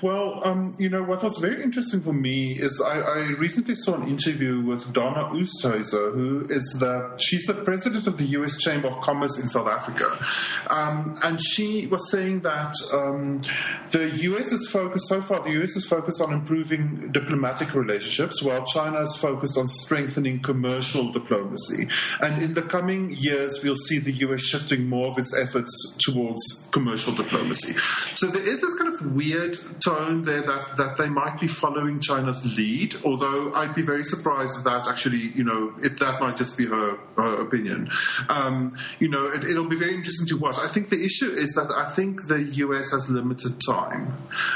Well, 0.04 0.42
um, 0.46 0.74
you 0.78 0.89
know, 0.89 1.02
what 1.02 1.24
was 1.24 1.38
very 1.38 1.63
interesting 1.63 2.02
for 2.02 2.12
me 2.12 2.58
is 2.60 2.84
I, 2.86 3.00
I 3.00 3.20
recently 3.39 3.74
saw 3.76 3.96
an 3.96 4.06
interview 4.10 4.60
with 4.60 4.92
Donna 4.92 5.30
Oosthuizen, 5.30 6.13
who 6.13 6.42
is 6.50 6.76
the, 6.78 7.16
she's 7.18 7.46
the 7.46 7.54
president 7.54 8.06
of 8.06 8.18
the 8.18 8.26
U.S. 8.38 8.58
Chamber 8.58 8.89
of 8.89 9.00
Commerce 9.00 9.39
in 9.39 9.48
South 9.48 9.70
Africa. 9.70 10.20
Um, 10.70 11.16
and 11.24 11.42
she 11.42 11.88
was 11.88 12.12
saying 12.12 12.42
that 12.42 12.76
um, 12.94 13.44
the 13.92 14.10
U.S. 14.24 14.52
is 14.52 14.70
focused, 14.70 15.08
so 15.08 15.22
far, 15.22 15.42
the 15.42 15.52
U.S. 15.52 15.78
is 15.78 15.88
focused 15.88 16.22
on 16.22 16.34
improving 16.34 17.10
diplomatic 17.13 17.74
relationships, 17.74 18.44
while 18.44 18.66
China 18.66 19.00
is 19.04 19.16
focused 19.16 19.58
on 19.58 19.68
strengthening 19.68 20.42
commercial 20.42 21.13
diplomacy. 21.13 21.88
And 22.22 22.44
in 22.44 22.56
the 22.56 22.62
coming 22.62 23.12
years, 23.12 23.63
we'll 23.63 23.78
see 23.78 24.00
the 24.00 24.12
U.S. 24.12 24.42
shifting 24.42 24.89
more 24.89 25.13
of 25.13 25.18
its 25.18 25.34
efforts 25.39 25.72
towards 26.02 26.68
commercial 26.74 27.16
diplomacy. 27.16 27.74
So 28.16 28.28
there 28.28 28.46
is 28.46 28.60
this 28.60 28.74
kind 28.78 28.94
of 28.94 29.16
weird 29.16 29.56
tone 29.93 30.23
there 30.23 30.41
that, 30.41 30.77
that 30.77 30.97
they 30.97 31.10
might 31.10 31.39
be 31.39 31.47
following 31.47 31.99
China's 31.99 32.58
lead, 32.58 32.95
although 33.03 33.51
I'd 33.53 33.75
be 33.75 33.82
very 33.82 34.03
surprised 34.03 34.58
if 34.58 34.63
that 34.65 34.88
actually, 34.88 35.17
you 35.36 35.43
know, 35.43 35.73
if 35.82 35.99
that 35.99 36.19
might 36.19 36.38
just 36.38 36.58
be 36.58 36.65
her, 36.65 36.97
her 37.17 37.41
opinion. 37.41 37.89
Um, 38.29 38.77
you 38.99 39.10
know, 39.10 39.27
it, 39.27 39.43
will 39.43 39.69
be 39.69 39.75
very 39.75 39.93
interesting 39.93 40.27
to 40.27 40.38
watch. 40.38 40.58
I 40.58 40.67
think 40.67 40.89
the 40.89 41.03
issue 41.03 41.29
is 41.32 41.53
that 41.53 41.71
I 41.75 41.91
think 41.91 42.27
the 42.27 42.43
US 42.43 42.91
has 42.91 43.10
limited 43.10 43.60
time, 43.67 44.13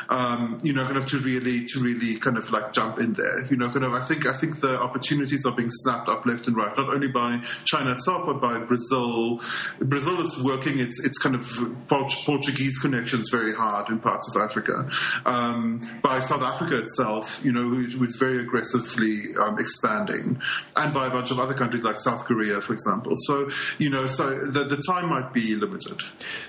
um, 0.10 0.60
you 0.63 0.73
know, 0.73 0.84
kind 0.86 0.97
of 0.97 1.08
to 1.08 1.17
really, 1.17 1.65
to 1.65 1.80
really 1.80 2.17
kind 2.17 2.38
of 2.38 2.52
like 2.52 2.73
jump 2.73 3.00
in 3.00 3.13
there. 3.13 3.45
You 3.50 3.58
know, 3.58 3.69
kind 3.69 3.86
of, 3.86 3.93
I 3.93 4.02
think, 4.02 4.26
I 4.26 4.34
think 4.34 4.62
the 4.62 4.80
opportunities 4.80 5.45
are 5.45 5.56
being 5.56 5.69
snapped 5.71 6.10
up 6.10 6.26
left 6.26 6.47
and 6.47 6.56
right, 6.56 6.76
not 6.76 6.89
only 6.89 7.08
by 7.08 7.41
China 7.65 7.91
itself, 7.91 8.26
but 8.26 8.41
by 8.41 8.60
Brazil. 8.60 9.41
Brazil 9.80 10.19
is 10.21 10.43
working 10.43 10.80
its, 10.80 11.04
its 11.06 11.17
kind 11.17 11.36
of 11.36 11.45
Portuguese 11.88 12.78
connections 12.80 13.30
very 13.32 13.54
hard 13.54 13.89
in 13.89 14.00
parts 14.00 14.34
of 14.36 14.41
Africa. 14.41 14.89
Um, 15.28 15.82
by 16.02 16.20
South 16.20 16.42
Africa 16.42 16.80
itself, 16.80 17.42
you 17.44 17.52
know, 17.52 17.70
which 17.70 17.92
who's 17.92 18.16
very 18.16 18.40
aggressively 18.40 19.36
um, 19.36 19.60
expanding, 19.60 20.42
and 20.76 20.94
by 20.94 21.08
a 21.08 21.10
bunch 21.10 21.32
of 21.32 21.40
other 21.40 21.54
countries 21.54 21.84
like 21.84 21.98
South 21.98 22.26
Korea, 22.26 22.62
for 22.62 22.74
example. 22.74 23.12
So, 23.16 23.50
you 23.78 23.90
know, 23.90 24.06
so 24.08 24.30
the, 24.30 24.63
the 24.63 24.82
time 24.88 25.10
might 25.10 25.34
be 25.34 25.56
limited. 25.56 26.02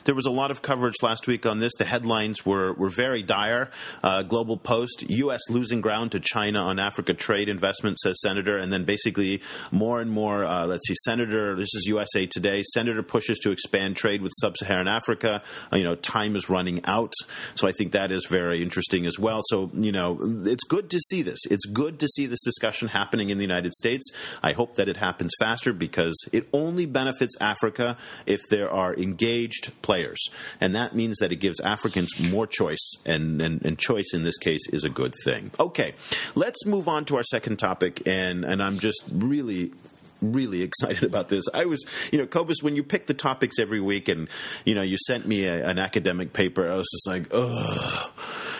There 0.04 0.14
was 0.14 0.26
a 0.26 0.30
lot 0.30 0.50
of 0.50 0.62
coverage 0.62 0.94
last 1.02 1.26
week 1.26 1.44
on 1.44 1.58
this. 1.58 1.72
The 1.78 1.84
headlines 1.84 2.46
were, 2.46 2.72
were 2.74 2.90
very 2.90 3.22
dire. 3.22 3.70
Uh, 4.02 4.22
Global 4.22 4.56
Post, 4.56 5.04
U.S. 5.08 5.40
losing 5.50 5.80
ground 5.80 6.12
to 6.12 6.20
China 6.20 6.60
on 6.60 6.78
Africa 6.78 7.14
trade 7.14 7.48
investment, 7.48 7.98
says 7.98 8.20
Senator. 8.20 8.58
And 8.58 8.72
then 8.72 8.84
basically 8.84 9.42
more 9.70 10.00
and 10.00 10.10
more, 10.10 10.44
uh, 10.44 10.66
let's 10.66 10.86
see, 10.86 10.94
Senator, 11.04 11.56
this 11.56 11.74
is 11.74 11.86
USA 11.86 12.26
Today, 12.26 12.62
Senator 12.62 13.02
pushes 13.02 13.38
to 13.40 13.50
expand 13.50 13.96
trade 13.96 14.22
with 14.22 14.32
sub 14.38 14.56
Saharan 14.56 14.88
Africa. 14.88 15.42
Uh, 15.72 15.76
you 15.76 15.84
know, 15.84 15.94
time 15.96 16.36
is 16.36 16.48
running 16.48 16.84
out. 16.84 17.12
So 17.54 17.66
I 17.66 17.72
think 17.72 17.92
that 17.92 18.10
is 18.10 18.26
very 18.26 18.57
interesting 18.62 19.06
as 19.06 19.18
well. 19.18 19.40
So, 19.46 19.70
you 19.74 19.92
know, 19.92 20.18
it's 20.46 20.64
good 20.64 20.90
to 20.90 20.98
see 20.98 21.22
this. 21.22 21.40
It's 21.50 21.66
good 21.66 21.98
to 22.00 22.08
see 22.08 22.26
this 22.26 22.40
discussion 22.42 22.88
happening 22.88 23.30
in 23.30 23.38
the 23.38 23.44
United 23.44 23.74
States. 23.74 24.10
I 24.42 24.52
hope 24.52 24.74
that 24.74 24.88
it 24.88 24.96
happens 24.96 25.32
faster 25.38 25.72
because 25.72 26.16
it 26.32 26.48
only 26.52 26.86
benefits 26.86 27.36
Africa 27.40 27.96
if 28.26 28.40
there 28.50 28.70
are 28.70 28.94
engaged 28.94 29.72
players. 29.82 30.22
And 30.60 30.74
that 30.74 30.94
means 30.94 31.18
that 31.18 31.32
it 31.32 31.36
gives 31.36 31.60
Africans 31.60 32.10
more 32.30 32.46
choice, 32.46 32.94
and, 33.04 33.40
and, 33.40 33.64
and 33.64 33.78
choice 33.78 34.12
in 34.12 34.24
this 34.24 34.38
case 34.38 34.68
is 34.70 34.84
a 34.84 34.90
good 34.90 35.14
thing. 35.24 35.50
Okay, 35.58 35.94
let's 36.34 36.64
move 36.66 36.88
on 36.88 37.04
to 37.06 37.16
our 37.16 37.22
second 37.24 37.58
topic, 37.58 38.02
and, 38.06 38.44
and 38.44 38.62
I'm 38.62 38.78
just 38.78 39.02
really 39.10 39.72
really 40.20 40.62
excited 40.68 41.04
about 41.04 41.28
this. 41.28 41.44
I 41.52 41.64
was, 41.64 41.84
you 42.12 42.18
know, 42.18 42.26
Cobus, 42.26 42.58
when 42.62 42.76
you 42.76 42.82
pick 42.82 43.06
the 43.06 43.14
topics 43.14 43.58
every 43.58 43.80
week 43.80 44.08
and, 44.08 44.28
you 44.64 44.74
know, 44.74 44.82
you 44.82 44.96
sent 45.06 45.26
me 45.26 45.44
a, 45.44 45.68
an 45.68 45.78
academic 45.78 46.32
paper, 46.32 46.70
I 46.70 46.76
was 46.76 46.88
just 46.90 47.06
like, 47.06 47.28
ugh 47.32 48.10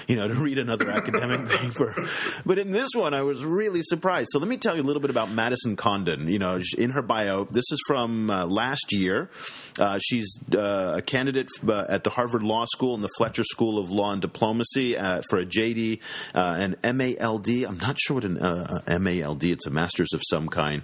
you 0.09 0.17
know, 0.17 0.27
to 0.27 0.35
read 0.35 0.59
another 0.59 0.91
academic 0.91 1.49
paper. 1.49 1.95
But 2.45 2.59
in 2.59 2.73
this 2.73 2.89
one, 2.95 3.13
I 3.13 3.23
was 3.23 3.45
really 3.45 3.83
surprised. 3.83 4.31
So 4.33 4.39
let 4.39 4.49
me 4.49 4.57
tell 4.57 4.75
you 4.75 4.83
a 4.83 4.85
little 4.89 5.03
bit 5.03 5.11
about 5.11 5.31
Madison 5.31 5.77
Condon. 5.77 6.29
You 6.29 6.39
know, 6.39 6.61
in 6.77 6.91
her 6.91 7.03
bio, 7.03 7.45
this 7.45 7.71
is 7.71 7.79
from 7.87 8.31
uh, 8.31 8.47
last 8.47 8.93
year. 8.93 9.31
Uh, 9.79 9.99
she's 10.03 10.35
uh, 10.55 10.95
a 10.97 11.03
candidate 11.03 11.49
uh, 11.67 11.85
at 11.89 12.05
the 12.05 12.11
Harvard 12.11 12.43
Law 12.43 12.65
School 12.73 12.95
and 12.95 13.05
the 13.05 13.11
Fletcher 13.19 13.45
School 13.45 13.79
of 13.79 13.91
Law 13.91 14.13
and 14.13 14.23
Diplomacy 14.23 14.97
uh, 14.97 15.21
for 15.29 15.39
a 15.39 15.45
JD 15.45 16.01
uh, 16.35 16.75
and 16.83 16.99
MALD. 16.99 17.49
I'm 17.49 17.79
not 17.79 17.99
sure 18.01 18.15
what 18.15 18.25
an 18.25 19.03
MALD. 19.03 19.45
It's 19.45 19.67
a 19.67 19.71
master's 19.71 20.13
of 20.15 20.23
some 20.29 20.49
kind. 20.49 20.83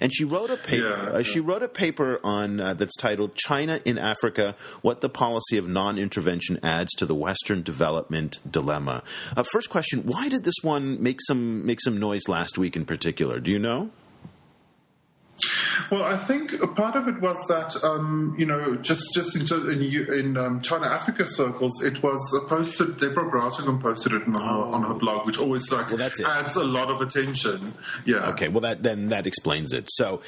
And 0.00 0.12
she 0.16 0.24
wrote 0.24 0.50
a 0.50 0.56
paper. 0.56 1.12
Yeah. 1.14 1.22
she 1.22 1.40
wrote 1.40 1.62
a 1.62 1.68
paper 1.68 2.20
on 2.22 2.58
that's 2.58 2.96
titled 2.96 3.34
"China 3.34 3.80
in 3.84 3.98
Africa: 3.98 4.54
What 4.82 5.00
the 5.00 5.08
Policy 5.08 5.56
of 5.56 5.68
Non-Intervention 5.68 6.60
Adds 6.62 6.92
to 6.94 7.06
the 7.06 7.14
Western 7.14 7.62
Development 7.62 8.38
Dilemma." 8.50 8.66
dilemma. 8.66 9.02
Uh, 9.36 9.44
first 9.52 9.70
question: 9.70 10.02
Why 10.02 10.28
did 10.28 10.44
this 10.44 10.54
one 10.62 11.02
make 11.02 11.18
some 11.26 11.64
make 11.64 11.80
some 11.80 11.98
noise 11.98 12.28
last 12.28 12.58
week 12.58 12.76
in 12.76 12.84
particular? 12.84 13.40
Do 13.40 13.50
you 13.50 13.58
know? 13.58 13.90
Well, 15.90 16.02
I 16.02 16.16
think 16.16 16.58
part 16.76 16.96
of 16.96 17.08
it 17.08 17.20
was 17.20 17.36
that 17.48 17.76
um, 17.84 18.34
you 18.38 18.46
know 18.46 18.76
just 18.76 19.14
just 19.14 19.36
in 19.36 19.70
in, 19.70 20.12
in 20.12 20.36
um, 20.36 20.60
China 20.60 20.86
Africa 20.86 21.26
circles, 21.26 21.82
it 21.82 22.02
was 22.02 22.20
posted. 22.48 22.98
Deborah 22.98 23.30
Brautigam 23.30 23.80
posted 23.80 24.12
it 24.12 24.22
on, 24.26 24.36
oh. 24.36 24.38
her, 24.38 24.74
on 24.74 24.82
her 24.82 24.94
blog, 24.94 25.26
which 25.26 25.38
always 25.38 25.70
like 25.72 25.90
well, 25.90 26.02
adds 26.02 26.56
a 26.56 26.64
lot 26.64 26.90
of 26.90 27.00
attention. 27.00 27.74
Yeah. 28.04 28.30
Okay. 28.30 28.48
Well, 28.48 28.62
that 28.62 28.82
then 28.82 29.08
that 29.08 29.26
explains 29.26 29.72
it. 29.72 29.88
So, 29.90 30.20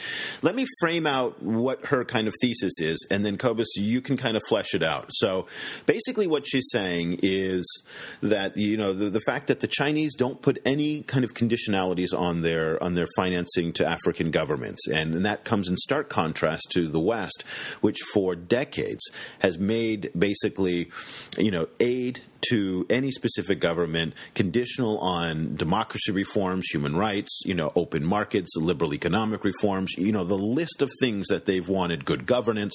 let 0.42 0.54
me 0.54 0.66
frame 0.80 1.06
out 1.06 1.42
what 1.42 1.86
her 1.86 2.04
kind 2.04 2.28
of 2.28 2.34
thesis 2.40 2.80
is, 2.80 3.06
and 3.10 3.24
then 3.24 3.36
Cobus, 3.36 3.68
you 3.76 4.00
can 4.00 4.16
kind 4.16 4.36
of 4.36 4.42
flesh 4.48 4.74
it 4.74 4.82
out. 4.82 5.06
So, 5.10 5.46
basically, 5.86 6.26
what 6.26 6.46
she's 6.46 6.68
saying 6.70 7.20
is 7.22 7.82
that 8.22 8.56
you 8.56 8.76
know 8.76 8.92
the, 8.92 9.10
the 9.10 9.20
fact 9.20 9.48
that 9.48 9.60
the 9.60 9.68
Chinese 9.68 10.14
don't 10.14 10.40
put 10.40 10.58
any 10.64 11.02
kind 11.02 11.24
of 11.24 11.34
conditionalities 11.34 12.16
on 12.16 12.42
their 12.42 12.82
on 12.82 12.94
their 12.94 13.06
financing 13.16 13.72
to 13.74 13.86
African 13.86 14.30
governments, 14.30 14.86
and, 14.88 15.14
and 15.14 15.26
that 15.26 15.37
that 15.38 15.48
comes 15.48 15.68
in 15.68 15.76
stark 15.76 16.08
contrast 16.08 16.66
to 16.72 16.88
the 16.88 17.00
West, 17.00 17.44
which 17.80 17.98
for 18.12 18.34
decades 18.34 19.04
has 19.40 19.58
made 19.58 20.10
basically, 20.18 20.90
you 21.36 21.50
know, 21.50 21.68
aid 21.80 22.20
to 22.50 22.86
any 22.90 23.10
specific 23.10 23.60
government 23.60 24.14
conditional 24.34 24.98
on 24.98 25.56
democracy 25.56 26.12
reforms, 26.12 26.66
human 26.70 26.96
rights, 26.96 27.40
you 27.44 27.54
know, 27.54 27.72
open 27.74 28.04
markets, 28.04 28.56
liberal 28.56 28.94
economic 28.94 29.44
reforms, 29.44 29.92
you 29.96 30.12
know, 30.12 30.24
the 30.24 30.34
list 30.34 30.82
of 30.82 30.90
things 31.00 31.26
that 31.28 31.46
they've 31.46 31.68
wanted, 31.68 32.04
good 32.04 32.26
governance. 32.26 32.74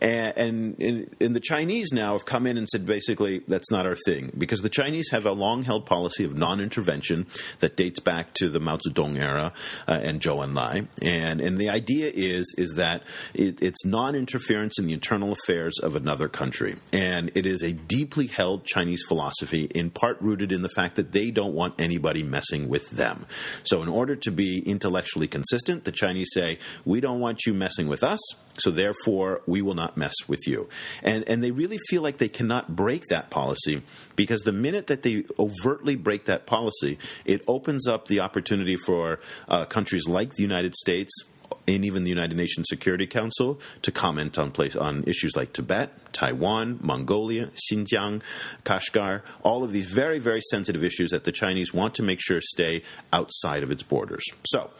And, 0.00 0.78
and, 0.80 1.16
and 1.20 1.36
the 1.36 1.40
Chinese 1.40 1.92
now 1.92 2.12
have 2.12 2.24
come 2.24 2.46
in 2.46 2.56
and 2.56 2.68
said 2.68 2.86
basically 2.86 3.42
that's 3.48 3.70
not 3.70 3.86
our 3.86 3.96
thing 4.06 4.32
because 4.36 4.60
the 4.62 4.68
Chinese 4.68 5.10
have 5.10 5.26
a 5.26 5.32
long 5.32 5.62
held 5.62 5.86
policy 5.86 6.24
of 6.24 6.36
non 6.36 6.60
intervention 6.60 7.26
that 7.60 7.76
dates 7.76 8.00
back 8.00 8.34
to 8.34 8.48
the 8.48 8.60
Mao 8.60 8.78
Zedong 8.78 9.18
era 9.18 9.52
uh, 9.86 10.00
and 10.02 10.20
Zhou 10.20 10.44
Enlai. 10.44 10.86
And, 11.02 11.40
and 11.40 11.58
the 11.58 11.70
idea 11.70 12.10
is, 12.14 12.54
is 12.58 12.74
that 12.76 13.02
it, 13.34 13.62
it's 13.62 13.84
non 13.84 14.14
interference 14.14 14.78
in 14.78 14.86
the 14.86 14.92
internal 14.92 15.32
affairs 15.32 15.78
of 15.78 15.96
another 15.96 16.28
country. 16.28 16.76
And 16.92 17.30
it 17.34 17.46
is 17.46 17.62
a 17.62 17.72
deeply 17.72 18.26
held 18.26 18.64
Chinese 18.64 18.97
Philosophy, 19.06 19.64
in 19.74 19.90
part 19.90 20.20
rooted 20.20 20.52
in 20.52 20.62
the 20.62 20.68
fact 20.68 20.96
that 20.96 21.12
they 21.12 21.30
don't 21.30 21.54
want 21.54 21.80
anybody 21.80 22.22
messing 22.22 22.68
with 22.68 22.90
them. 22.90 23.26
So, 23.64 23.82
in 23.82 23.88
order 23.88 24.16
to 24.16 24.30
be 24.30 24.62
intellectually 24.66 25.28
consistent, 25.28 25.84
the 25.84 25.92
Chinese 25.92 26.28
say, 26.32 26.58
We 26.84 27.00
don't 27.00 27.20
want 27.20 27.46
you 27.46 27.54
messing 27.54 27.88
with 27.88 28.02
us, 28.02 28.20
so 28.58 28.70
therefore 28.70 29.42
we 29.46 29.62
will 29.62 29.74
not 29.74 29.96
mess 29.96 30.14
with 30.26 30.40
you. 30.46 30.68
And, 31.02 31.24
and 31.28 31.42
they 31.42 31.50
really 31.50 31.78
feel 31.88 32.02
like 32.02 32.18
they 32.18 32.28
cannot 32.28 32.74
break 32.74 33.04
that 33.10 33.30
policy 33.30 33.82
because 34.16 34.42
the 34.42 34.52
minute 34.52 34.88
that 34.88 35.02
they 35.02 35.24
overtly 35.38 35.96
break 35.96 36.26
that 36.26 36.46
policy, 36.46 36.98
it 37.24 37.42
opens 37.46 37.86
up 37.86 38.08
the 38.08 38.20
opportunity 38.20 38.76
for 38.76 39.20
uh, 39.48 39.64
countries 39.64 40.08
like 40.08 40.34
the 40.34 40.42
United 40.42 40.74
States 40.74 41.12
and 41.66 41.84
even 41.84 42.04
the 42.04 42.10
United 42.10 42.36
Nations 42.36 42.66
Security 42.68 43.06
Council 43.06 43.60
to 43.82 43.92
comment 43.92 44.38
on 44.38 44.50
place 44.50 44.74
on 44.74 45.04
issues 45.04 45.36
like 45.36 45.52
Tibet, 45.52 45.92
Taiwan, 46.12 46.78
Mongolia, 46.82 47.50
Xinjiang, 47.70 48.22
Kashgar, 48.64 49.22
all 49.42 49.62
of 49.62 49.72
these 49.72 49.86
very, 49.86 50.18
very 50.18 50.40
sensitive 50.50 50.82
issues 50.82 51.10
that 51.10 51.24
the 51.24 51.32
Chinese 51.32 51.74
want 51.74 51.94
to 51.96 52.02
make 52.02 52.20
sure 52.20 52.40
stay 52.40 52.82
outside 53.12 53.62
of 53.62 53.70
its 53.70 53.82
borders. 53.82 54.24
So 54.46 54.70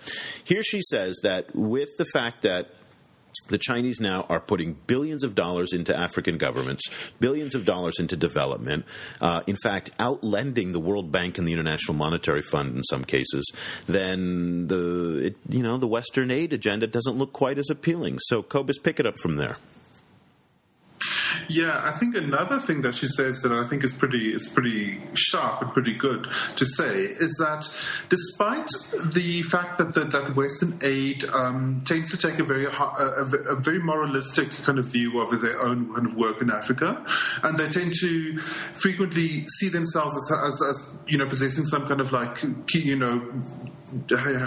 here 0.44 0.62
she 0.62 0.80
says 0.82 1.18
that 1.22 1.54
with 1.54 1.90
the 1.98 2.06
fact 2.06 2.42
that 2.42 2.70
the 3.48 3.58
Chinese 3.58 4.00
now 4.00 4.26
are 4.28 4.40
putting 4.40 4.74
billions 4.86 5.24
of 5.24 5.34
dollars 5.34 5.72
into 5.72 5.96
African 5.96 6.38
governments, 6.38 6.82
billions 7.20 7.54
of 7.54 7.64
dollars 7.64 7.98
into 7.98 8.16
development. 8.16 8.84
Uh, 9.20 9.42
in 9.46 9.56
fact, 9.62 9.90
outlending 9.98 10.72
the 10.72 10.80
World 10.80 11.10
Bank 11.10 11.38
and 11.38 11.46
the 11.46 11.52
International 11.52 11.94
Monetary 11.94 12.42
Fund 12.42 12.76
in 12.76 12.82
some 12.84 13.04
cases. 13.04 13.50
Then 13.86 14.68
the 14.68 15.26
it, 15.26 15.36
you 15.48 15.62
know 15.62 15.78
the 15.78 15.88
Western 15.88 16.30
aid 16.30 16.52
agenda 16.52 16.86
doesn't 16.86 17.16
look 17.16 17.32
quite 17.32 17.58
as 17.58 17.70
appealing. 17.70 18.18
So, 18.20 18.42
Cobus, 18.42 18.78
pick 18.78 19.00
it 19.00 19.06
up 19.06 19.18
from 19.18 19.36
there. 19.36 19.56
Yeah, 21.48 21.80
I 21.82 21.92
think 21.92 22.14
another 22.14 22.58
thing 22.58 22.82
that 22.82 22.94
she 22.94 23.08
says 23.08 23.40
that 23.40 23.52
I 23.52 23.62
think 23.62 23.82
is 23.82 23.94
pretty 23.94 24.34
is 24.34 24.50
pretty 24.50 25.00
sharp 25.14 25.62
and 25.62 25.72
pretty 25.72 25.94
good 25.94 26.24
to 26.56 26.66
say 26.66 26.84
is 26.84 27.34
that 27.38 27.66
despite 28.10 28.68
the 29.14 29.42
fact 29.42 29.78
that 29.78 29.94
the, 29.94 30.00
that 30.00 30.36
Western 30.36 30.78
aid 30.82 31.24
um, 31.30 31.82
tends 31.86 32.10
to 32.10 32.18
take 32.18 32.38
a 32.38 32.44
very 32.44 32.66
a, 32.66 32.70
a, 32.70 33.56
very 33.56 33.78
moralistic 33.78 34.50
kind 34.62 34.78
of 34.78 34.92
view 34.92 35.20
of 35.20 35.40
their 35.40 35.60
own 35.62 35.92
kind 35.94 36.06
of 36.06 36.16
work 36.16 36.42
in 36.42 36.50
Africa, 36.50 37.02
and 37.42 37.56
they 37.56 37.68
tend 37.68 37.94
to 38.00 38.36
frequently 38.38 39.46
see 39.46 39.70
themselves 39.70 40.14
as, 40.14 40.38
as, 40.52 40.62
as 40.68 40.96
you 41.06 41.16
know 41.16 41.26
possessing 41.26 41.64
some 41.64 41.88
kind 41.88 42.02
of 42.02 42.12
like 42.12 42.42
you 42.74 42.96
know 42.96 43.42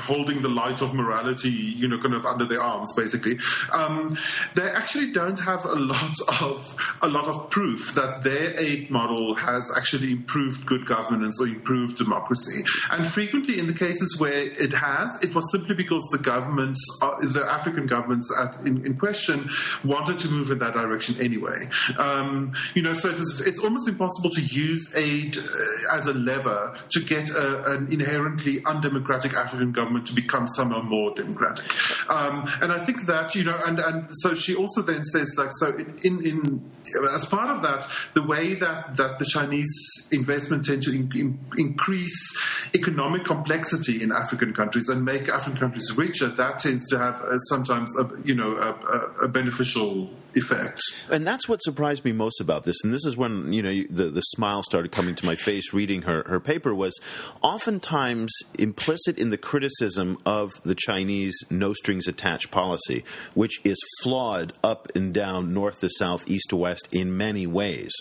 holding 0.02 0.42
the 0.42 0.50
light 0.50 0.82
of 0.82 0.94
morality, 0.94 1.50
you 1.50 1.88
know, 1.88 1.98
kind 1.98 2.14
of 2.14 2.26
under 2.26 2.46
their 2.46 2.62
arms, 2.62 2.94
basically. 2.96 3.34
Um, 3.74 4.18
they 4.56 4.70
actually 4.70 5.12
don't 5.12 5.40
have 5.40 5.66
a 5.66 5.76
lot 5.76 6.16
of 6.42 6.98
a 7.02 7.08
lot 7.08 7.28
of 7.28 7.50
proof 7.50 7.94
that 7.96 8.24
their 8.24 8.60
aid 8.60 8.90
model 8.90 9.36
has 9.36 9.72
actually 9.76 10.12
improved 10.12 10.66
good 10.66 10.86
governance 10.86 11.40
or 11.42 11.48
improved 11.48 11.98
democracy. 11.98 12.64
And 12.92 13.06
frequently, 13.06 13.60
in 13.60 13.68
the 13.68 13.74
cases 13.74 14.20
where 14.20 14.32
it 14.34 14.74
has, 14.74 15.24
it 15.24 15.34
was 15.34 15.52
simply 15.52 15.76
because 15.76 16.04
the 16.12 16.20
governments, 16.20 16.82
uh, 17.02 17.16
the 17.22 17.46
African 17.50 17.88
governments 17.88 18.34
at, 18.40 18.66
in, 18.66 18.86
in, 18.86 18.98
question, 18.98 19.50
wanted 19.84 20.20
to 20.20 20.30
move 20.30 20.52
in 20.52 20.60
that 20.60 20.74
direction 20.74 21.16
anyway. 21.20 21.58
Um, 21.98 22.54
you 22.74 22.82
know, 22.82 22.94
so 22.94 23.10
it 23.10 23.18
was, 23.18 23.42
it's 23.42 23.60
almost 23.60 23.88
impossible 23.88 24.30
to 24.32 24.42
use 24.42 24.96
aid 24.96 25.38
uh, 25.38 25.96
as 25.96 26.08
a 26.08 26.14
lever 26.14 26.78
to 26.92 27.04
get 27.04 27.30
a, 27.30 27.64
an 27.72 27.92
inherently 27.92 28.64
undemocratic 28.66 29.31
democratic 29.32 29.46
African 29.46 29.72
government 29.72 30.08
to 30.08 30.14
become 30.14 30.48
somehow 30.48 30.82
more 30.82 31.14
democratic. 31.16 31.66
Um, 32.10 32.48
and 32.62 32.72
I 32.72 32.80
think 32.80 33.06
that, 33.08 33.36
you 33.36 33.44
know, 33.44 33.60
and, 33.68 33.80
and 33.80 34.08
so 34.12 34.36
she 34.36 34.56
also 34.56 34.82
then 34.82 35.04
says, 35.04 35.36
like, 35.38 35.52
so 35.54 35.76
in, 36.04 36.26
in, 36.26 36.72
as 37.14 37.26
part 37.26 37.50
of 37.50 37.62
that, 37.64 37.88
the 38.14 38.24
way 38.24 38.54
that, 38.56 38.98
that 38.98 39.20
the 39.20 39.26
Chinese 39.26 40.08
investment 40.12 40.66
tend 40.66 40.84
to 40.84 40.92
in, 40.92 41.12
in, 41.16 41.40
increase 41.58 42.68
economic 42.76 43.24
complexity 43.24 44.02
in 44.04 44.12
African 44.12 44.54
countries 44.54 44.90
and 44.90 45.04
make 45.04 45.30
African 45.30 45.60
countries 45.60 45.92
richer, 45.96 46.28
that 46.28 46.60
tends 46.60 46.88
to 46.90 46.98
have 46.98 47.22
uh, 47.22 47.38
sometimes, 47.50 47.92
a, 48.00 48.10
you 48.24 48.36
know, 48.36 48.56
a, 48.56 49.24
a, 49.24 49.26
a 49.26 49.28
beneficial 49.28 50.10
effect. 50.36 50.82
And 51.10 51.26
that's 51.26 51.48
what 51.48 51.62
surprised 51.64 52.06
me 52.06 52.12
most 52.12 52.40
about 52.40 52.64
this. 52.64 52.78
And 52.84 52.94
this 52.94 53.06
is 53.06 53.18
when 53.18 53.52
you 53.52 53.62
know 53.62 53.84
the 53.90 54.10
the 54.10 54.22
smile 54.22 54.64
started 54.64 54.92
coming 54.92 55.16
to 55.16 55.26
my 55.26 55.36
face 55.36 55.74
reading 55.74 56.04
her 56.04 56.24
her 56.28 56.40
paper 56.40 56.74
was 56.74 56.98
oftentimes 57.42 58.32
implicit 58.58 59.18
in 59.18 59.30
the 59.30 59.38
criticism 59.38 60.18
of 60.26 60.52
the 60.64 60.76
Chinese 60.76 61.38
no 61.50 61.74
strings 61.74 62.08
attached 62.08 62.52
policy, 62.52 63.04
which 63.34 63.60
is 63.64 63.78
flawed 64.02 64.54
up 64.64 64.92
and 64.96 65.14
down, 65.14 65.54
north 65.54 65.80
to 65.82 65.90
south, 65.90 66.30
east 66.30 66.50
to 66.50 66.56
west 66.56 66.81
in 66.92 67.18
many 67.18 67.48
ways. 67.48 67.92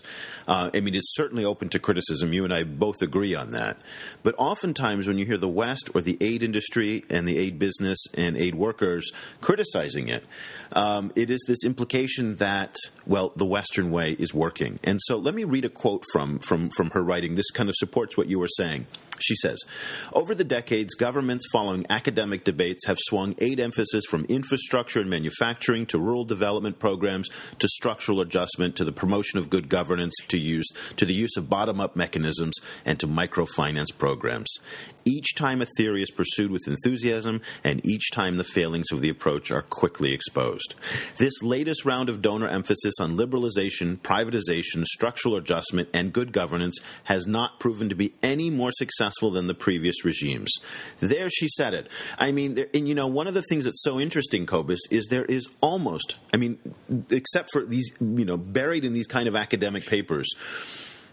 Uh, 0.46 0.70
I 0.74 0.80
mean, 0.80 0.94
it's 0.94 1.14
certainly 1.14 1.44
open 1.44 1.68
to 1.70 1.78
criticism. 1.78 2.32
You 2.32 2.44
and 2.44 2.52
I 2.52 2.64
both 2.64 3.02
agree 3.02 3.34
on 3.34 3.52
that. 3.52 3.82
But 4.22 4.34
oftentimes, 4.38 5.06
when 5.06 5.18
you 5.18 5.26
hear 5.26 5.38
the 5.38 5.48
West 5.48 5.90
or 5.94 6.00
the 6.00 6.16
aid 6.20 6.42
industry 6.42 7.04
and 7.10 7.26
the 7.26 7.38
aid 7.38 7.58
business 7.58 7.98
and 8.16 8.36
aid 8.36 8.54
workers 8.54 9.10
criticizing 9.40 10.08
it, 10.08 10.24
um, 10.72 11.12
it 11.16 11.30
is 11.30 11.44
this 11.46 11.64
implication 11.64 12.36
that 12.36 12.76
well, 13.06 13.32
the 13.36 13.46
Western 13.46 13.90
way 13.90 14.12
is 14.12 14.34
working. 14.34 14.80
And 14.84 15.00
so, 15.02 15.16
let 15.16 15.34
me 15.34 15.44
read 15.44 15.64
a 15.64 15.68
quote 15.70 16.04
from 16.12 16.38
from 16.40 16.70
from 16.70 16.90
her 16.90 17.02
writing. 17.02 17.34
This 17.34 17.50
kind 17.50 17.68
of 17.68 17.74
supports 17.76 18.16
what 18.16 18.28
you 18.28 18.38
were 18.38 18.48
saying. 18.48 18.86
She 19.22 19.34
says, 19.36 19.62
Over 20.12 20.34
the 20.34 20.44
decades, 20.44 20.94
governments 20.94 21.46
following 21.52 21.86
academic 21.90 22.44
debates 22.44 22.86
have 22.86 22.98
swung 23.00 23.34
aid 23.38 23.60
emphasis 23.60 24.04
from 24.06 24.24
infrastructure 24.26 25.00
and 25.00 25.10
manufacturing 25.10 25.86
to 25.86 25.98
rural 25.98 26.24
development 26.24 26.78
programs 26.78 27.28
to 27.58 27.68
structural 27.68 28.20
adjustment 28.20 28.76
to 28.76 28.84
the 28.84 28.92
promotion 28.92 29.38
of 29.38 29.50
good 29.50 29.68
governance 29.68 30.14
to 30.28 30.38
use 30.38 30.68
to 30.96 31.04
the 31.04 31.14
use 31.14 31.36
of 31.36 31.48
bottom 31.48 31.80
up 31.80 31.96
mechanisms 31.96 32.54
and 32.84 32.98
to 33.00 33.06
microfinance 33.06 33.96
programs. 33.96 34.58
Each 35.04 35.34
time 35.34 35.62
a 35.62 35.66
theory 35.76 36.02
is 36.02 36.10
pursued 36.10 36.50
with 36.50 36.66
enthusiasm, 36.66 37.40
and 37.64 37.84
each 37.84 38.10
time 38.10 38.36
the 38.36 38.44
failings 38.44 38.92
of 38.92 39.00
the 39.00 39.08
approach 39.08 39.50
are 39.50 39.62
quickly 39.62 40.12
exposed. 40.12 40.74
This 41.16 41.42
latest 41.42 41.84
round 41.84 42.08
of 42.08 42.22
donor 42.22 42.48
emphasis 42.48 42.94
on 43.00 43.16
liberalization, 43.16 43.98
privatization, 43.98 44.84
structural 44.84 45.36
adjustment, 45.36 45.88
and 45.94 46.12
good 46.12 46.32
governance 46.32 46.78
has 47.04 47.26
not 47.26 47.60
proven 47.60 47.88
to 47.88 47.94
be 47.94 48.14
any 48.22 48.50
more 48.50 48.72
successful 48.72 49.30
than 49.30 49.46
the 49.46 49.54
previous 49.54 50.04
regimes. 50.04 50.52
There 51.00 51.30
she 51.30 51.48
said 51.48 51.74
it. 51.74 51.88
I 52.18 52.32
mean, 52.32 52.54
there, 52.54 52.66
and 52.74 52.88
you 52.88 52.94
know, 52.94 53.06
one 53.06 53.26
of 53.26 53.34
the 53.34 53.42
things 53.42 53.64
that's 53.64 53.82
so 53.82 53.98
interesting, 53.98 54.46
Cobus, 54.46 54.80
is 54.90 55.06
there 55.06 55.24
is 55.24 55.48
almost, 55.60 56.16
I 56.34 56.36
mean, 56.36 56.58
except 57.10 57.50
for 57.52 57.64
these, 57.64 57.90
you 58.00 58.24
know, 58.24 58.36
buried 58.36 58.84
in 58.84 58.92
these 58.92 59.06
kind 59.06 59.28
of 59.28 59.36
academic 59.36 59.86
papers, 59.86 60.28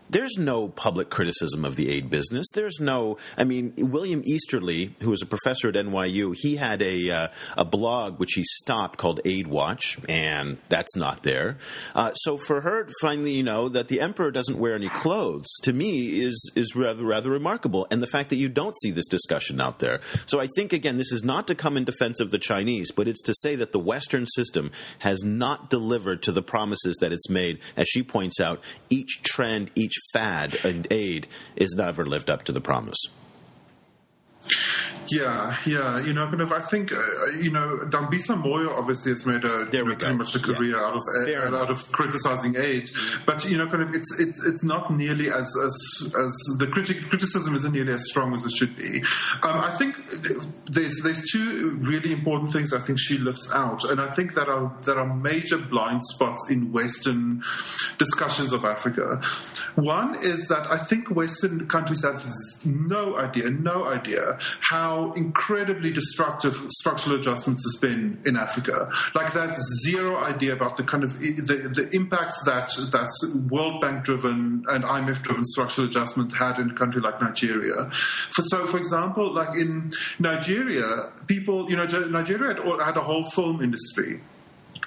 there's 0.09 0.37
no 0.37 0.69
public 0.69 1.09
criticism 1.09 1.65
of 1.65 1.75
the 1.75 1.89
aid 1.89 2.09
business. 2.09 2.47
There's 2.53 2.79
no, 2.79 3.17
I 3.37 3.43
mean, 3.43 3.73
William 3.77 4.21
Easterly, 4.25 4.95
who 5.01 5.09
was 5.09 5.21
a 5.21 5.25
professor 5.25 5.69
at 5.69 5.75
NYU, 5.75 6.35
he 6.35 6.55
had 6.55 6.81
a 6.81 7.09
uh, 7.09 7.27
a 7.57 7.65
blog 7.65 8.19
which 8.19 8.33
he 8.33 8.43
stopped 8.43 8.97
called 8.97 9.21
Aid 9.25 9.47
Watch, 9.47 9.97
and 10.07 10.57
that's 10.69 10.95
not 10.95 11.23
there. 11.23 11.57
Uh, 11.95 12.13
so 12.13 12.37
for 12.37 12.61
her, 12.61 12.87
finally, 13.01 13.33
you 13.33 13.43
know, 13.43 13.69
that 13.69 13.87
the 13.87 14.01
emperor 14.01 14.31
doesn't 14.31 14.57
wear 14.57 14.75
any 14.75 14.89
clothes 14.89 15.47
to 15.63 15.73
me 15.73 16.19
is 16.19 16.51
is 16.55 16.75
rather 16.75 17.03
rather 17.03 17.29
remarkable, 17.29 17.87
and 17.91 18.01
the 18.01 18.07
fact 18.07 18.29
that 18.29 18.37
you 18.37 18.49
don't 18.49 18.75
see 18.81 18.91
this 18.91 19.07
discussion 19.07 19.59
out 19.59 19.79
there. 19.79 20.01
So 20.25 20.39
I 20.39 20.47
think 20.55 20.73
again, 20.73 20.97
this 20.97 21.11
is 21.11 21.23
not 21.23 21.47
to 21.47 21.55
come 21.55 21.77
in 21.77 21.83
defense 21.83 22.19
of 22.19 22.31
the 22.31 22.39
Chinese, 22.39 22.91
but 22.91 23.07
it's 23.07 23.21
to 23.23 23.33
say 23.33 23.55
that 23.55 23.71
the 23.71 23.79
Western 23.79 24.25
system 24.27 24.71
has 24.99 25.23
not 25.23 25.69
delivered 25.69 26.23
to 26.23 26.31
the 26.31 26.41
promises 26.41 26.97
that 27.01 27.11
it's 27.11 27.29
made. 27.29 27.59
As 27.75 27.87
she 27.87 28.03
points 28.03 28.39
out, 28.39 28.61
each 28.89 29.21
trend, 29.23 29.71
each 29.75 29.96
fad 30.13 30.55
and 30.63 30.87
aid 30.91 31.27
is 31.55 31.75
never 31.75 32.05
lived 32.05 32.29
up 32.29 32.43
to 32.43 32.51
the 32.51 32.61
promise. 32.61 32.99
Yeah, 35.11 35.57
yeah. 35.65 36.03
You 36.03 36.13
know, 36.13 36.25
kind 36.27 36.41
of. 36.41 36.51
I 36.51 36.61
think 36.61 36.91
uh, 36.91 37.01
you 37.39 37.51
know, 37.51 37.79
Dambisa 37.85 38.41
Moyo 38.41 38.69
obviously 38.69 39.11
has 39.11 39.25
made 39.25 39.43
a 39.43 39.67
you 39.71 39.85
know, 39.85 39.95
pretty 39.95 40.15
much 40.15 40.35
a 40.35 40.39
career 40.39 40.75
yeah. 40.75 40.83
out 40.83 40.97
of 40.97 41.03
uh, 41.27 41.57
out 41.57 41.69
of 41.69 41.91
criticizing 41.91 42.55
aid, 42.57 42.89
but 43.25 43.49
you 43.49 43.57
know, 43.57 43.67
kind 43.67 43.83
of, 43.83 43.93
it's 43.93 44.19
it's 44.19 44.45
it's 44.45 44.63
not 44.63 44.91
nearly 44.91 45.27
as 45.27 45.53
as 45.63 46.13
as 46.17 46.33
the 46.57 46.67
critic 46.67 47.01
criticism 47.09 47.55
isn't 47.55 47.73
nearly 47.73 47.93
as 47.93 48.07
strong 48.07 48.33
as 48.33 48.45
it 48.45 48.51
should 48.51 48.75
be. 48.75 48.99
Um, 49.43 49.59
I 49.59 49.75
think 49.77 49.95
there's 50.69 51.01
there's 51.03 51.23
two 51.31 51.77
really 51.81 52.11
important 52.11 52.51
things 52.51 52.73
I 52.73 52.79
think 52.79 52.99
she 52.99 53.17
lifts 53.17 53.51
out, 53.53 53.83
and 53.85 53.99
I 54.01 54.07
think 54.07 54.35
that 54.35 54.49
are 54.49 54.75
that 54.85 54.97
are 54.97 55.15
major 55.15 55.57
blind 55.57 56.03
spots 56.03 56.49
in 56.49 56.71
Western 56.71 57.41
discussions 57.97 58.51
of 58.51 58.65
Africa. 58.65 59.21
One 59.75 60.15
is 60.15 60.47
that 60.47 60.67
I 60.69 60.77
think 60.77 61.09
Western 61.09 61.67
countries 61.67 62.03
have 62.03 62.23
no 62.65 63.17
idea, 63.17 63.49
no 63.49 63.85
idea 63.85 64.37
how 64.61 64.96
how 64.97 65.11
incredibly 65.13 65.91
destructive 65.91 66.55
structural 66.69 67.15
adjustments 67.15 67.63
has 67.63 67.79
been 67.79 68.19
in 68.25 68.35
Africa. 68.35 68.89
Like 69.15 69.33
they 69.33 69.39
have 69.39 69.57
zero 69.83 70.17
idea 70.17 70.53
about 70.53 70.77
the 70.77 70.83
kind 70.83 71.03
of 71.03 71.19
the, 71.19 71.31
the 71.31 71.89
impacts 71.93 72.43
that 72.45 72.69
that's 72.91 73.35
World 73.49 73.81
Bank 73.81 74.03
driven 74.03 74.63
and 74.69 74.83
IMF 74.83 75.21
driven 75.21 75.45
structural 75.45 75.87
adjustment 75.87 76.35
had 76.35 76.59
in 76.59 76.71
a 76.71 76.73
country 76.73 77.01
like 77.01 77.21
Nigeria. 77.21 77.89
For, 77.91 78.41
so, 78.43 78.65
for 78.65 78.77
example, 78.77 79.33
like 79.33 79.57
in 79.57 79.91
Nigeria, 80.19 81.11
people, 81.27 81.69
you 81.69 81.75
know, 81.75 81.85
Nigeria 81.85 82.55
had, 82.55 82.81
had 82.81 82.97
a 82.97 83.01
whole 83.01 83.23
film 83.23 83.61
industry 83.61 84.21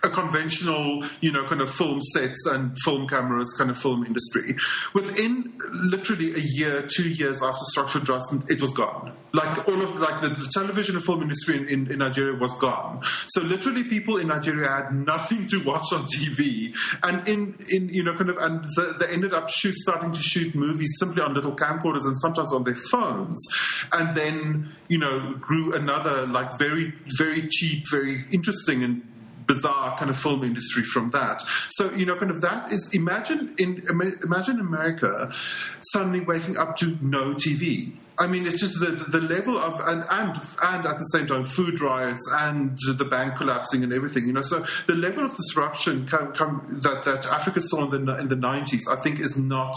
a 0.03 0.09
conventional, 0.09 1.05
you 1.21 1.31
know, 1.33 1.45
kind 1.45 1.61
of 1.61 1.71
film 1.71 2.01
sets 2.01 2.47
and 2.47 2.77
film 2.85 3.07
cameras 3.07 3.55
kind 3.59 3.71
of 3.71 3.77
film 3.77 4.05
industry. 4.05 4.55
Within 4.95 5.53
literally 5.73 6.33
a 6.35 6.39
year, 6.39 6.83
two 6.83 7.11
years 7.11 7.43
after 7.43 7.61
structural 7.65 8.03
adjustment, 8.03 8.51
it 8.51 8.61
was 8.61 8.73
gone. 8.73 9.13
Like 9.33 9.69
all 9.69 9.81
of 9.81 10.01
like 10.01 10.21
the, 10.23 10.29
the 10.29 10.51
television 10.53 10.97
and 10.97 11.05
film 11.05 11.23
industry 11.23 11.57
in, 11.57 11.69
in, 11.69 11.93
in, 11.93 11.99
Nigeria 11.99 12.37
was 12.37 12.53
gone. 12.59 13.01
So 13.27 13.43
literally, 13.43 13.85
people 13.85 14.17
in 14.17 14.29
Nigeria 14.29 14.69
had 14.69 14.93
nothing 14.93 15.47
to 15.49 15.63
watch 15.65 15.93
on 15.93 16.01
TV, 16.01 16.75
and 17.05 17.29
in 17.29 17.57
in 17.69 17.89
you 17.91 18.03
know 18.03 18.15
kind 18.15 18.31
of 18.31 18.39
and 18.39 18.65
they 18.99 19.07
ended 19.13 19.33
up 19.33 19.49
shoot 19.49 19.75
starting 19.75 20.13
to 20.13 20.21
shoot 20.21 20.55
movies 20.55 20.97
simply 20.99 21.23
on 21.23 21.35
little 21.35 21.55
camcorders 21.55 22.05
and 22.05 22.19
sometimes 22.19 22.53
on 22.53 22.65
their 22.65 22.75
phones, 22.91 23.47
and 23.93 24.17
then 24.17 24.75
you 24.89 24.99
know 24.99 25.35
grew 25.41 25.75
another 25.75 26.27
like 26.27 26.59
very 26.59 26.93
very 27.17 27.47
cheap, 27.49 27.85
very 27.89 28.25
interesting 28.33 28.83
and 28.83 29.10
bizarre 29.53 29.97
kind 29.97 30.11
of 30.11 30.17
film 30.17 30.45
industry 30.45 30.85
from 30.85 31.11
that. 31.11 31.43
So 31.71 31.91
you 31.93 32.07
know, 32.07 32.17
kind 32.17 32.31
of 32.31 32.41
that 32.43 32.73
is 32.73 32.95
imagine 32.95 33.55
in 33.59 33.83
imagine 34.23 34.61
America 34.61 35.33
suddenly 35.93 36.21
waking 36.21 36.57
up 36.57 36.77
to 36.77 36.97
no 37.03 37.35
TV. 37.35 37.93
I 38.19 38.27
mean, 38.27 38.47
it's 38.47 38.61
just 38.61 38.79
the 38.79 38.93
the 39.17 39.23
level 39.23 39.59
of 39.59 39.81
and 39.81 40.05
and 40.11 40.41
and 40.63 40.87
at 40.87 40.99
the 40.99 41.05
same 41.05 41.27
time 41.27 41.45
food 41.45 41.81
riots 41.81 42.23
and 42.41 42.79
the 42.97 43.05
bank 43.05 43.37
collapsing 43.37 43.83
and 43.83 43.93
everything. 43.93 44.27
You 44.27 44.35
know, 44.35 44.43
so 44.43 44.65
the 44.87 44.95
level 44.95 45.25
of 45.25 45.35
disruption 45.35 46.07
come, 46.07 46.33
come, 46.33 46.81
that 46.83 47.05
that 47.07 47.27
Africa 47.27 47.61
saw 47.63 47.91
in 47.91 48.05
the 48.05 48.19
in 48.19 48.29
the 48.29 48.37
nineties, 48.37 48.87
I 48.89 48.97
think, 48.97 49.21
is 49.21 49.39
not 49.39 49.75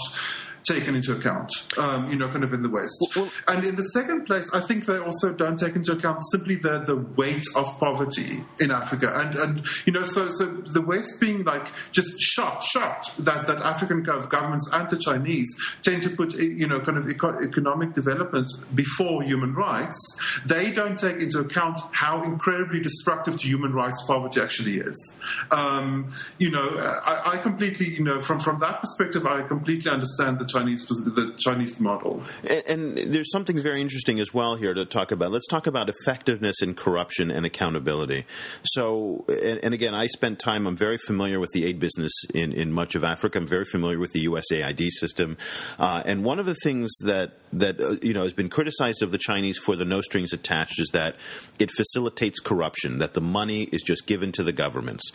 taken 0.66 0.96
into 0.96 1.14
account, 1.14 1.52
um, 1.78 2.10
you 2.10 2.18
know, 2.18 2.28
kind 2.28 2.44
of 2.44 2.54
in 2.54 2.64
the 2.64 2.70
West. 2.70 2.98
Well, 3.16 3.26
well, 3.26 3.56
and 3.56 3.66
in 3.66 3.76
the 3.76 3.84
second 3.84 4.26
place, 4.26 4.50
I 4.54 4.60
think 4.62 4.86
they 4.86 4.98
also 4.98 5.34
don't 5.34 5.58
take 5.58 5.76
into 5.76 5.92
account 5.94 6.22
simply 6.32 6.56
the, 6.56 6.80
the 6.80 6.96
weight 6.96 7.46
of 7.56 7.66
poverty 7.80 8.44
in 8.60 8.72
Africa. 8.72 9.12
And, 9.14 9.36
and 9.36 9.68
you 9.86 9.94
know, 9.94 10.04
so, 10.04 10.30
so 10.30 10.46
the 10.46 10.82
West 10.82 11.20
being 11.20 11.44
like 11.44 11.68
just 11.92 12.20
shocked, 12.22 12.64
shocked 12.66 13.24
that, 13.24 13.48
that 13.48 13.60
African 13.60 14.04
governments 14.04 14.70
and 14.74 14.90
the 14.90 14.98
Chinese 14.98 15.54
tend 15.82 16.04
to 16.04 16.10
put, 16.10 16.34
you 16.36 16.68
know, 16.68 16.80
kind 16.80 16.98
of 16.98 17.08
economic 17.08 17.94
development 17.94 18.50
before 18.74 19.24
human 19.24 19.54
rights, 19.54 20.40
they 20.46 20.72
don't 20.72 20.98
take 20.98 21.18
into 21.18 21.40
account 21.40 21.80
how 21.92 22.24
incredibly 22.24 22.80
destructive 22.80 23.40
to 23.40 23.48
human 23.48 23.74
rights 23.74 24.04
poverty 24.08 24.42
actually 24.42 24.78
is. 24.78 25.20
Um, 25.52 26.12
you 26.38 26.52
know, 26.52 26.62
I, 26.62 27.34
I 27.34 27.38
completely, 27.38 27.90
you 27.90 28.04
know, 28.04 28.22
from, 28.22 28.40
from 28.40 28.60
that 28.60 28.82
perspective, 28.82 29.26
I 29.26 29.42
completely 29.44 29.92
understand 29.92 30.40
the 30.40 30.46
Chinese 30.54 30.86
the 30.86 31.36
Chinese 31.38 31.80
model. 31.80 32.24
And, 32.50 32.98
and, 32.98 33.14
there's 33.14 33.32
something 33.32 33.58
very 33.58 33.82
interesting 33.82 34.20
as 34.20 34.34
well 34.34 34.56
here 34.56 34.74
to 34.74 34.86
talk 34.86 35.12
about. 35.12 35.32
Let's 35.32 35.48
talk 35.48 35.68
about 35.68 35.90
effectiveness 35.90 36.62
in 36.62 36.76
corruption 36.76 37.32
and 37.32 37.46
accountability. 37.46 38.26
So, 38.64 39.26
and, 39.28 39.60
and, 39.64 39.74
again, 39.74 39.96
I 39.96 40.08
spent 40.08 40.40
time. 40.40 40.68
I'm 40.68 40.78
very 40.78 40.98
familiar 41.08 41.40
with 41.40 41.52
the 41.52 41.66
aid 41.66 41.80
business 41.80 42.12
in 42.34 42.54
in 42.54 42.72
much 42.72 42.96
of 42.96 43.04
Africa. 43.04 43.40
I'm 43.40 43.48
very 43.48 43.66
familiar 43.66 44.00
with 44.00 44.12
the 44.12 44.26
USAID 44.26 44.90
system, 44.90 45.38
uh, 45.80 46.04
and 46.06 46.24
one 46.24 46.40
of 46.40 46.46
the 46.46 46.56
things 46.64 46.92
that 47.04 47.34
that 47.54 47.80
uh, 47.80 47.96
you 48.02 48.14
know 48.14 48.24
has 48.24 48.34
been 48.34 48.50
criticized 48.50 49.02
of 49.02 49.12
the 49.12 49.18
Chinese 49.18 49.58
for 49.58 49.76
the 49.76 49.86
no 49.86 50.02
strings 50.02 50.34
attached 50.34 50.80
is 50.80 50.90
that 50.94 51.16
it 51.60 51.72
facilitates 51.72 52.40
corruption. 52.40 53.00
That 53.00 53.14
the 53.14 53.22
money 53.22 53.64
is 53.64 53.82
just 53.82 54.06
given 54.06 54.32
to 54.34 54.44
the 54.44 54.54
governments. 54.54 55.12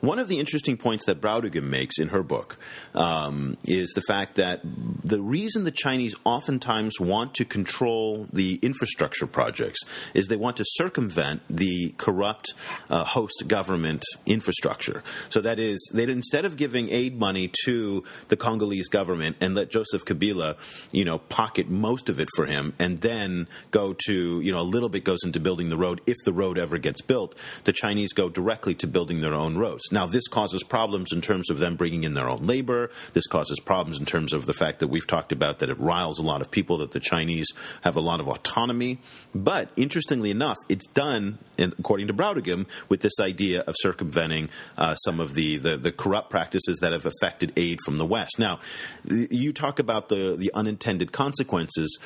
One 0.00 0.18
of 0.18 0.28
the 0.28 0.38
interesting 0.38 0.78
points 0.78 1.04
that 1.06 1.20
Brautigam 1.20 1.64
makes 1.64 1.98
in 1.98 2.08
her 2.08 2.22
book 2.22 2.58
um, 2.94 3.58
is 3.64 3.90
the 3.90 4.00
fact 4.02 4.36
that 4.36 4.60
the 5.04 5.20
reason 5.20 5.64
the 5.64 5.70
Chinese 5.70 6.14
oftentimes 6.24 6.98
want 7.00 7.34
to 7.34 7.44
control 7.44 8.26
the 8.32 8.58
infrastructure 8.62 9.26
projects 9.26 9.80
is 10.14 10.28
they 10.28 10.36
want 10.36 10.56
to 10.58 10.64
circumvent 10.66 11.42
the 11.48 11.94
corrupt 11.98 12.54
uh, 12.88 13.04
host 13.04 13.44
government 13.46 14.02
infrastructure. 14.26 15.02
So 15.28 15.40
that 15.40 15.58
is, 15.58 15.90
they 15.92 16.04
instead 16.04 16.44
of 16.44 16.56
giving 16.56 16.90
aid 16.90 17.18
money 17.18 17.50
to 17.64 18.04
the 18.28 18.36
Congolese 18.36 18.88
government 18.88 19.36
and 19.40 19.54
let 19.54 19.70
Joseph 19.70 20.04
Kabila, 20.04 20.56
you 20.92 21.04
know, 21.04 21.18
pocket 21.18 21.68
most 21.68 22.08
of 22.08 22.20
it 22.20 22.28
for 22.36 22.46
him, 22.46 22.74
and 22.78 23.00
then 23.00 23.48
go 23.70 23.94
to, 24.06 24.40
you 24.40 24.52
know, 24.52 24.60
a 24.60 24.62
little 24.62 24.88
bit 24.88 25.04
goes 25.04 25.24
into 25.24 25.40
building 25.40 25.68
the 25.68 25.76
road 25.76 26.00
if 26.06 26.16
the 26.24 26.32
road 26.32 26.58
ever 26.58 26.78
gets 26.78 27.02
built. 27.02 27.34
The 27.64 27.72
Chinese 27.72 28.12
go 28.12 28.28
directly 28.28 28.74
to 28.76 28.86
building 28.86 29.20
their 29.20 29.34
own 29.34 29.56
roads. 29.56 29.82
Now, 29.90 30.06
this 30.06 30.28
causes 30.28 30.62
problems 30.62 31.12
in 31.12 31.20
terms 31.20 31.50
of 31.50 31.58
them 31.58 31.76
bringing 31.76 32.04
in 32.04 32.14
their 32.14 32.28
own 32.28 32.46
labor. 32.46 32.90
This 33.12 33.26
causes 33.26 33.58
problems 33.60 33.98
in 33.98 34.06
terms 34.06 34.32
of 34.32 34.46
the 34.46 34.54
fact 34.54 34.69
that 34.78 34.88
we've 34.88 35.06
talked 35.06 35.32
about 35.32 35.58
that 35.58 35.68
it 35.68 35.78
riles 35.78 36.18
a 36.18 36.22
lot 36.22 36.40
of 36.40 36.50
people, 36.50 36.78
that 36.78 36.92
the 36.92 37.00
Chinese 37.00 37.48
have 37.82 37.96
a 37.96 38.00
lot 38.00 38.20
of 38.20 38.28
autonomy. 38.28 38.98
But 39.34 39.70
interestingly 39.76 40.30
enough, 40.30 40.56
it's 40.68 40.86
done, 40.88 41.38
according 41.58 42.06
to 42.08 42.14
Brautigam, 42.14 42.66
with 42.88 43.00
this 43.00 43.20
idea 43.20 43.60
of 43.60 43.74
circumventing 43.78 44.50
uh, 44.76 44.94
some 44.96 45.20
of 45.20 45.34
the, 45.34 45.56
the, 45.58 45.76
the, 45.76 45.92
corrupt 45.92 46.30
practices 46.30 46.78
that 46.78 46.92
have 46.92 47.04
affected 47.04 47.52
aid 47.56 47.78
from 47.84 47.96
the 47.96 48.06
West. 48.06 48.38
Now, 48.38 48.60
you 49.04 49.52
talk 49.52 49.78
about 49.78 50.08
the, 50.08 50.36
the 50.36 50.50
unintended 50.54 51.12
consequences. 51.12 51.98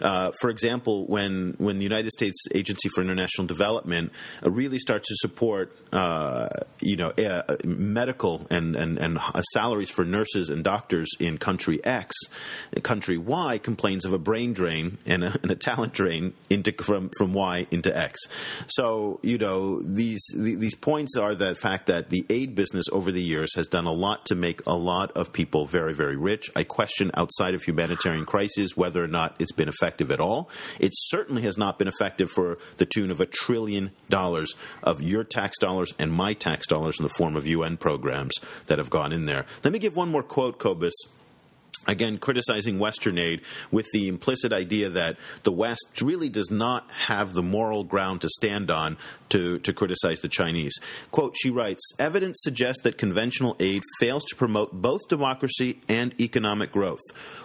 Uh, 0.00 0.30
for 0.40 0.50
example, 0.50 1.06
when, 1.06 1.54
when 1.58 1.78
the 1.78 1.84
United 1.84 2.10
States 2.10 2.38
Agency 2.54 2.88
for 2.94 3.02
International 3.02 3.46
Development 3.46 4.12
uh, 4.44 4.50
really 4.50 4.78
starts 4.78 5.08
to 5.08 5.14
support, 5.16 5.76
uh, 5.92 6.48
you 6.80 6.96
know, 6.96 7.12
medical 7.64 8.46
and, 8.50 8.76
and, 8.76 8.98
and 8.98 9.18
salaries 9.52 9.90
for 9.90 10.04
nurses 10.04 10.48
and 10.48 10.64
doctors 10.64 11.08
in 11.18 11.38
country 11.38 11.84
X, 11.84 12.09
country 12.82 13.18
Y 13.18 13.58
complains 13.58 14.04
of 14.04 14.12
a 14.12 14.18
brain 14.18 14.52
drain 14.52 14.98
and 15.06 15.24
a, 15.24 15.32
and 15.42 15.50
a 15.50 15.56
talent 15.56 15.92
drain 15.92 16.34
into 16.48 16.72
from 16.82 17.10
from 17.16 17.32
Y 17.32 17.66
into 17.70 17.96
X. 17.96 18.20
So 18.68 19.20
you 19.22 19.38
know 19.38 19.80
these 19.80 20.22
these 20.34 20.74
points 20.74 21.16
are 21.16 21.34
the 21.34 21.54
fact 21.54 21.86
that 21.86 22.10
the 22.10 22.24
aid 22.30 22.54
business 22.54 22.86
over 22.92 23.12
the 23.12 23.22
years 23.22 23.54
has 23.54 23.66
done 23.66 23.86
a 23.86 23.92
lot 23.92 24.26
to 24.26 24.34
make 24.34 24.64
a 24.66 24.74
lot 24.74 25.12
of 25.12 25.32
people 25.32 25.66
very 25.66 25.94
very 25.94 26.16
rich. 26.16 26.50
I 26.56 26.64
question 26.64 27.10
outside 27.14 27.54
of 27.54 27.62
humanitarian 27.62 28.24
crises 28.24 28.76
whether 28.76 29.02
or 29.02 29.08
not 29.08 29.36
it's 29.38 29.52
been 29.52 29.68
effective 29.68 30.10
at 30.10 30.20
all. 30.20 30.50
It 30.78 30.92
certainly 30.94 31.42
has 31.42 31.56
not 31.56 31.78
been 31.78 31.88
effective 31.88 32.30
for 32.30 32.58
the 32.76 32.86
tune 32.86 33.10
of 33.10 33.20
a 33.20 33.26
trillion 33.26 33.90
dollars 34.08 34.54
of 34.82 35.02
your 35.02 35.24
tax 35.24 35.58
dollars 35.58 35.92
and 35.98 36.12
my 36.12 36.34
tax 36.34 36.66
dollars 36.66 36.98
in 36.98 37.04
the 37.04 37.14
form 37.16 37.36
of 37.36 37.46
UN 37.46 37.76
programs 37.76 38.34
that 38.66 38.78
have 38.78 38.90
gone 38.90 39.12
in 39.12 39.24
there. 39.24 39.46
Let 39.64 39.72
me 39.72 39.78
give 39.78 39.96
one 39.96 40.10
more 40.10 40.22
quote, 40.22 40.58
Cobus 40.58 40.94
again 41.86 42.18
criticizing 42.18 42.78
western 42.78 43.18
aid 43.18 43.40
with 43.70 43.86
the 43.92 44.08
implicit 44.08 44.52
idea 44.52 44.88
that 44.88 45.16
the 45.44 45.52
west 45.52 46.00
really 46.00 46.28
does 46.28 46.50
not 46.50 46.90
have 46.90 47.32
the 47.32 47.42
moral 47.42 47.84
ground 47.84 48.20
to 48.20 48.28
stand 48.28 48.70
on 48.70 48.96
to, 49.30 49.58
to 49.60 49.72
criticize 49.72 50.20
the 50.20 50.28
chinese. 50.28 50.74
Quote 51.10 51.34
she 51.36 51.50
writes 51.50 51.92
evidence 51.98 52.38
suggests 52.42 52.82
that 52.82 52.98
conventional 52.98 53.56
aid 53.60 53.82
fails 53.98 54.24
to 54.24 54.36
promote 54.36 54.72
both 54.72 55.00
democracy 55.08 55.80
and 55.88 56.18
economic 56.20 56.72
growth 56.72 57.00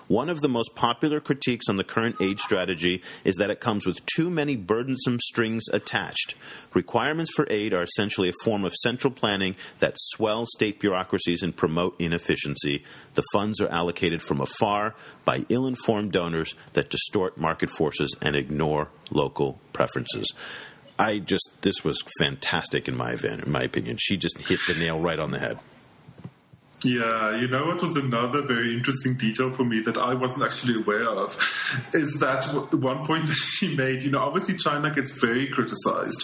one 0.08 0.30
of 0.30 0.42
the 0.42 0.48
most 0.48 0.76
popular 0.76 1.20
critiques 1.20 1.68
on 1.70 1.78
the 1.78 1.84
current 1.84 2.16
aid 2.22 2.40
strategy 2.40 3.02
is 3.24 3.36
that 3.36 3.50
it 3.50 3.60
comes 3.60 3.86
with 3.86 4.06
too 4.06 4.30
many 4.30 4.56
burdensome 4.56 5.20
strings 5.20 5.64
attached. 5.74 6.36
Requirements 6.74 7.32
for 7.36 7.48
aid 7.50 7.74
are 7.74 7.84
essentially 7.84 8.30
a 8.30 8.44
form 8.44 8.66
of 8.66 8.74
central 8.76 9.12
planning 9.12 9.56
that 9.80 9.96
swell 9.98 10.46
state 10.46 10.80
bureaucracies 10.80 11.42
and 11.42 11.56
promote 11.56 12.00
inefficiency. 12.00 12.84
The 13.16 13.24
funds 13.34 13.60
are 13.62 13.70
allocated 13.70 14.22
from 14.22 14.42
afar 14.42 14.96
by 15.24 15.46
ill 15.50 15.68
informed 15.68 16.12
donors 16.12 16.56
that 16.74 16.90
distort 16.90 17.38
market 17.38 17.70
forces 17.70 18.16
and 18.22 18.36
ignore 18.36 18.90
local 19.10 19.60
preferences. 19.74 20.32
I 20.98 21.20
just, 21.20 21.50
this 21.62 21.84
was 21.84 22.02
fantastic 22.20 22.88
in 22.88 22.96
my, 22.96 23.14
in 23.14 23.52
my 23.52 23.64
opinion. 23.64 23.98
She 24.00 24.18
just 24.18 24.38
hit 24.38 24.60
the 24.68 24.76
nail 24.76 25.00
right 25.00 25.20
on 25.20 25.32
the 25.32 25.40
head. 25.40 25.60
Yeah, 26.86 27.36
you 27.38 27.48
know 27.48 27.66
what 27.66 27.82
was 27.82 27.96
another 27.96 28.44
very 28.44 28.72
interesting 28.72 29.16
detail 29.16 29.50
for 29.50 29.66
me 29.66 29.80
that 29.82 29.98
I 29.98 30.14
wasn't 30.14 30.44
actually 30.44 30.76
aware 30.76 31.08
of 31.08 31.36
is 31.96 32.20
that 32.20 32.46
one 32.74 33.08
point 33.08 33.26
that 33.26 33.34
she 33.34 33.76
made, 33.76 34.04
you 34.04 34.12
know, 34.12 34.20
obviously 34.20 34.56
China 34.56 34.92
gets 34.92 35.20
very 35.20 35.48
criticized 35.48 36.22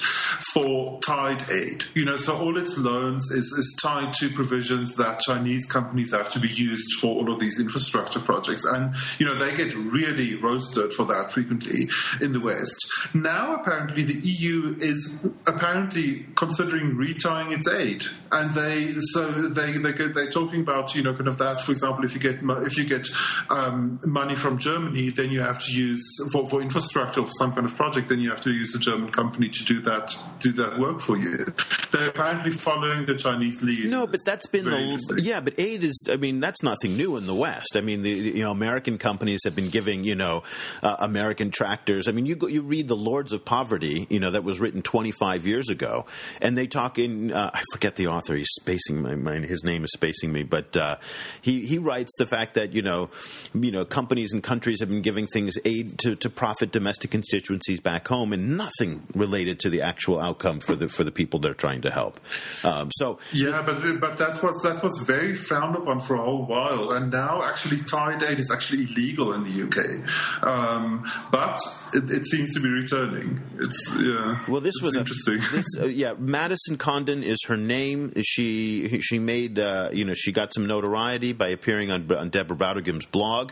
for 0.53 0.99
tied 0.99 1.49
aid. 1.49 1.86
You 1.95 2.05
know, 2.05 2.16
so 2.16 2.38
all 2.38 2.57
its 2.57 2.78
loans 2.78 3.24
is, 3.32 3.45
is 3.45 3.76
tied 3.82 4.14
to 4.20 4.30
provisions 4.30 4.95
that 4.97 5.22
Chinese 5.22 5.66
companies 5.66 6.12
have 6.12 6.30
to 6.34 6.39
be 6.39 6.49
used 6.49 6.93
for 6.99 7.07
all 7.07 7.34
of 7.34 7.39
these 7.39 7.59
infrastructure 7.59 8.20
projects. 8.20 8.64
And, 8.64 8.93
you 9.18 9.26
know, 9.26 9.34
they 9.34 9.57
get 9.57 9.74
really 9.76 10.36
roasted 10.36 10.93
for 10.93 11.05
that 11.05 11.32
frequently 11.32 11.89
in 12.22 12.34
the 12.34 12.39
West. 12.39 12.86
Now, 13.16 13.55
apparently, 13.55 14.03
the 14.03 14.20
EU 14.20 14.76
is 14.78 15.18
apparently 15.47 16.28
considering 16.36 16.95
retying 16.97 17.51
its 17.51 17.68
aid. 17.68 18.03
And 18.32 18.53
they, 18.53 18.93
so 19.14 19.26
they, 19.28 19.72
they, 19.72 19.91
they 19.91 20.28
talk 20.28 20.51
talking 20.52 20.62
about, 20.62 20.93
you 20.95 21.02
know, 21.02 21.14
kind 21.14 21.28
of 21.28 21.38
that. 21.38 21.62
For 21.62 21.72
example, 21.72 22.04
if 22.04 22.14
you 22.14 22.20
get 22.20 22.39
if 22.41 22.78
you 22.78 22.86
get 22.86 23.08
um, 23.49 23.99
money 24.06 24.36
from 24.36 24.58
Germany, 24.58 25.10
then 25.10 25.32
you 25.32 25.41
have 25.41 25.60
to 25.66 25.72
use 25.72 26.04
for, 26.32 26.47
for 26.47 26.62
infrastructure 26.62 27.24
for 27.24 27.32
some 27.32 27.54
kind 27.54 27.66
of 27.66 27.76
project. 27.76 28.10
Then 28.10 28.20
you 28.20 28.30
have 28.30 28.41
to 28.41 28.52
use 28.52 28.76
a 28.76 28.80
German 28.80 29.12
company 29.12 29.49
to 29.49 29.64
do 29.64 29.80
that 29.82 30.16
do 30.39 30.52
that 30.54 30.78
work 30.78 30.99
for 30.99 31.18
you. 31.18 31.45
They're 31.91 32.10
apparently 32.10 32.52
following 32.52 33.06
the 33.06 33.16
Chinese 33.16 33.62
lead. 33.62 33.89
No, 33.89 34.08
but 34.08 34.20
that's 34.26 34.47
been 34.47 34.66
the 34.66 35.22
yeah. 35.22 35.39
But 35.39 35.60
aid 35.60 35.84
is. 35.84 36.04
I 36.10 36.18
mean, 36.18 36.39
that's 36.39 36.64
nothing 36.64 36.97
new 36.97 37.18
in 37.18 37.28
the 37.28 37.36
West. 37.36 37.76
I 37.76 37.82
mean, 37.82 38.02
the, 38.02 38.10
you 38.10 38.43
know, 38.43 38.52
American 38.52 38.97
companies 38.97 39.41
have 39.45 39.56
been 39.56 39.70
giving 39.70 40.04
you 40.04 40.16
know 40.16 40.43
uh, 40.84 40.97
American 40.99 41.52
tractors. 41.52 42.08
I 42.08 42.12
mean, 42.12 42.26
you 42.26 42.36
go, 42.36 42.47
you 42.47 42.62
read 42.62 42.88
the 42.88 42.95
Lords 42.95 43.32
of 43.32 43.45
Poverty, 43.45 44.08
you 44.10 44.20
know, 44.20 44.32
that 44.32 44.43
was 44.43 44.60
written 44.60 44.82
25 44.82 45.47
years 45.47 45.70
ago, 45.70 46.06
and 46.41 46.58
they 46.58 46.68
talk 46.68 46.99
in. 46.99 47.32
Uh, 47.32 47.52
I 47.54 47.62
forget 47.72 47.95
the 47.95 48.08
author. 48.08 48.36
He's 48.36 48.49
spacing 48.60 49.02
my 49.02 49.16
mind. 49.16 49.45
His 49.45 49.64
name 49.64 49.84
is 49.84 49.91
spacing 49.93 50.32
me, 50.32 50.40
but 50.43 50.75
uh, 50.77 50.97
he 51.41 51.65
he 51.65 51.77
writes 51.77 52.11
the 52.17 52.27
fact 52.27 52.55
that 52.55 52.73
you 52.73 52.81
know 52.81 53.09
you 53.53 53.71
know 53.71 53.85
companies 53.85 54.33
and 54.33 54.43
countries 54.43 54.79
have 54.79 54.89
been 54.89 55.01
giving 55.01 55.27
things 55.27 55.57
aid 55.65 55.97
to, 55.99 56.15
to 56.15 56.29
profit 56.29 56.71
domestic 56.71 57.11
constituencies 57.11 57.79
back 57.79 58.07
home, 58.07 58.33
and 58.33 58.57
nothing 58.57 59.07
related 59.15 59.59
to 59.59 59.69
the 59.69 59.81
actual 59.81 60.19
outcome 60.19 60.59
for 60.59 60.75
the 60.75 60.87
for 60.87 61.03
the 61.03 61.11
people 61.11 61.39
they're 61.39 61.53
trying 61.53 61.81
to 61.81 61.91
help. 61.91 62.19
Um, 62.63 62.89
so 62.97 63.19
yeah, 63.33 63.63
but 63.65 63.81
but 63.99 64.17
that 64.17 64.41
was 64.43 64.61
that 64.63 64.83
was 64.83 64.97
very 65.05 65.35
frowned 65.35 65.75
upon 65.75 65.99
for 65.99 66.15
a 66.15 66.21
whole 66.21 66.45
while, 66.45 66.91
and 66.91 67.11
now 67.11 67.41
actually 67.43 67.83
tied 67.83 68.23
aid 68.23 68.39
is 68.39 68.51
actually 68.51 68.83
illegal 68.83 69.33
in 69.33 69.43
the 69.43 69.63
UK, 69.63 70.47
um, 70.47 71.09
but 71.31 71.59
it, 71.93 72.09
it, 72.11 72.25
seems 72.25 72.53
to 72.53 72.61
be 72.61 72.69
returning. 72.69 73.41
It's 73.59 73.95
yeah. 73.99 74.45
Well, 74.47 74.61
this 74.61 74.75
was 74.81 74.95
interesting. 74.95 75.35
A, 75.35 75.55
this, 75.55 75.65
uh, 75.79 75.85
yeah, 75.85 76.13
Madison 76.17 76.77
Condon 76.77 77.23
is 77.23 77.39
her 77.47 77.57
name. 77.57 78.11
She 78.23 78.99
she 79.01 79.19
made 79.19 79.59
uh, 79.59 79.89
you 79.91 80.05
know 80.05 80.13
she 80.22 80.32
got 80.32 80.53
some 80.53 80.65
notoriety 80.65 81.34
by 81.34 81.49
appearing 81.49 81.91
on, 81.91 82.11
on 82.11 82.30
Deborah 82.30 82.55
Brautigam's 82.55 83.05
blog. 83.05 83.51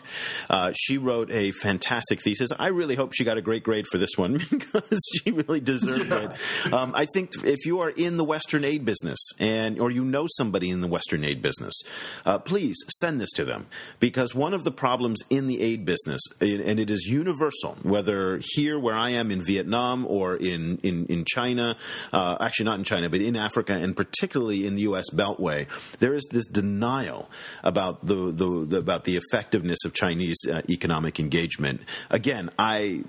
Uh, 0.50 0.72
she 0.76 0.98
wrote 0.98 1.32
a 1.32 1.52
fantastic 1.52 2.22
thesis. 2.22 2.52
I 2.58 2.68
really 2.68 2.96
hope 2.96 3.14
she 3.14 3.24
got 3.24 3.38
a 3.38 3.42
great 3.42 3.64
grade 3.64 3.86
for 3.92 3.98
this 3.98 4.12
one 4.16 4.34
because 4.50 5.00
she 5.14 5.32
really 5.32 5.60
deserved 5.60 6.10
yeah. 6.10 6.34
it. 6.66 6.74
Um, 6.74 6.94
I 6.96 7.06
think 7.14 7.32
if 7.44 7.66
you 7.66 7.80
are 7.80 7.90
in 7.90 8.18
the 8.18 8.24
Western 8.24 8.64
aid 8.64 8.86
business 8.86 9.18
and 9.40 9.80
or 9.80 9.92
you 9.92 10.04
know 10.04 10.28
somebody 10.38 10.70
in 10.70 10.82
the 10.82 10.88
Western 10.88 11.24
aid 11.24 11.42
business, 11.42 11.82
uh, 12.26 12.40
please 12.40 12.78
send 13.00 13.20
this 13.20 13.32
to 13.32 13.46
them 13.46 13.68
because 14.00 14.36
one 14.36 14.54
of 14.54 14.64
the 14.64 14.72
problems 14.72 15.22
in 15.30 15.48
the 15.48 15.62
aid 15.62 15.86
business, 15.86 16.22
and 16.42 16.80
it 16.80 16.90
is 16.90 17.06
universal, 17.06 17.78
whether 17.84 18.40
here 18.42 18.80
where 18.80 18.96
I 18.96 19.12
am 19.12 19.32
in 19.32 19.42
Vietnam 19.42 20.06
or 20.06 20.36
in 20.36 20.78
in 20.84 21.06
in 21.08 21.26
China, 21.26 21.76
uh, 22.14 22.38
actually 22.40 22.66
not 22.66 22.78
in 22.78 22.84
China, 22.84 23.10
but 23.10 23.22
in 23.22 23.36
Africa 23.36 23.74
and 23.74 23.96
particularly 23.96 24.66
in 24.66 24.76
the 24.76 24.82
U.S. 24.84 25.10
Beltway, 25.12 25.68
there 26.00 26.14
is 26.14 26.26
this 26.32 26.46
denial 26.62 27.30
about 27.64 28.06
the, 28.06 28.32
the, 28.42 28.66
the 28.72 28.78
about 28.78 29.04
the 29.06 29.16
effectiveness 29.22 29.80
of 29.86 29.94
Chinese 29.94 30.40
uh, 30.46 30.62
economic 30.70 31.20
engagement. 31.20 31.82
Again, 32.10 32.50
I 32.60 33.04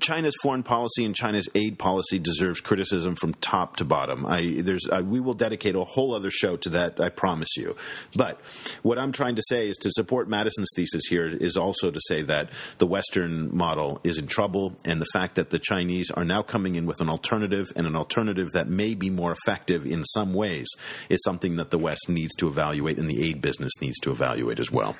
China's 0.00 0.36
foreign 0.42 0.62
policy 0.62 1.04
and 1.04 1.14
China's 1.14 1.48
aid 1.54 1.78
policy 1.78 2.18
deserves 2.18 2.60
criticism 2.60 3.16
from 3.16 3.34
top 3.34 3.76
to 3.76 3.84
bottom. 3.84 4.24
I 4.26 4.60
there's 4.68 4.86
I, 4.90 5.02
we 5.02 5.20
will 5.20 5.34
dedicate 5.34 5.74
a 5.74 5.84
whole 5.84 6.14
other 6.14 6.30
show 6.30 6.56
to 6.64 6.70
that. 6.70 7.00
I 7.00 7.10
promise 7.10 7.56
you. 7.56 7.76
But 8.16 8.40
what 8.82 8.98
I'm 8.98 9.12
trying 9.12 9.36
to 9.36 9.42
say 9.48 9.68
is 9.68 9.76
to 9.78 9.90
support 9.92 10.28
Madison's 10.28 10.70
thesis 10.74 11.04
here 11.10 11.26
is 11.26 11.56
also 11.56 11.90
to 11.90 12.00
say 12.08 12.22
that 12.22 12.50
the 12.78 12.86
Western 12.86 13.54
model 13.56 14.00
is 14.04 14.18
in 14.18 14.26
trouble, 14.26 14.76
and 14.84 15.00
the 15.00 15.12
fact 15.12 15.34
that 15.34 15.50
the 15.50 15.58
Chinese 15.58 16.10
are 16.10 16.24
now 16.24 16.42
coming 16.42 16.76
in 16.76 16.86
with 16.86 17.00
an 17.00 17.08
alternative 17.08 17.66
and 17.76 17.86
an 17.86 17.96
alternative 17.96 18.48
that 18.52 18.68
may 18.68 18.94
be 18.94 19.10
more 19.10 19.32
effective 19.32 19.84
in 19.86 20.04
some 20.04 20.32
ways 20.32 20.68
is 21.08 21.20
something 21.24 21.56
that 21.56 21.70
the 21.70 21.78
West 21.78 22.08
needs 22.08 22.34
to 22.38 22.48
evaluate 22.48 22.98
and 22.98 23.08
the 23.08 23.22
aid 23.22 23.40
business 23.40 23.72
needs 23.80 23.98
to 24.00 24.10
evaluate 24.10 24.60
as 24.60 24.70
well. 24.70 24.96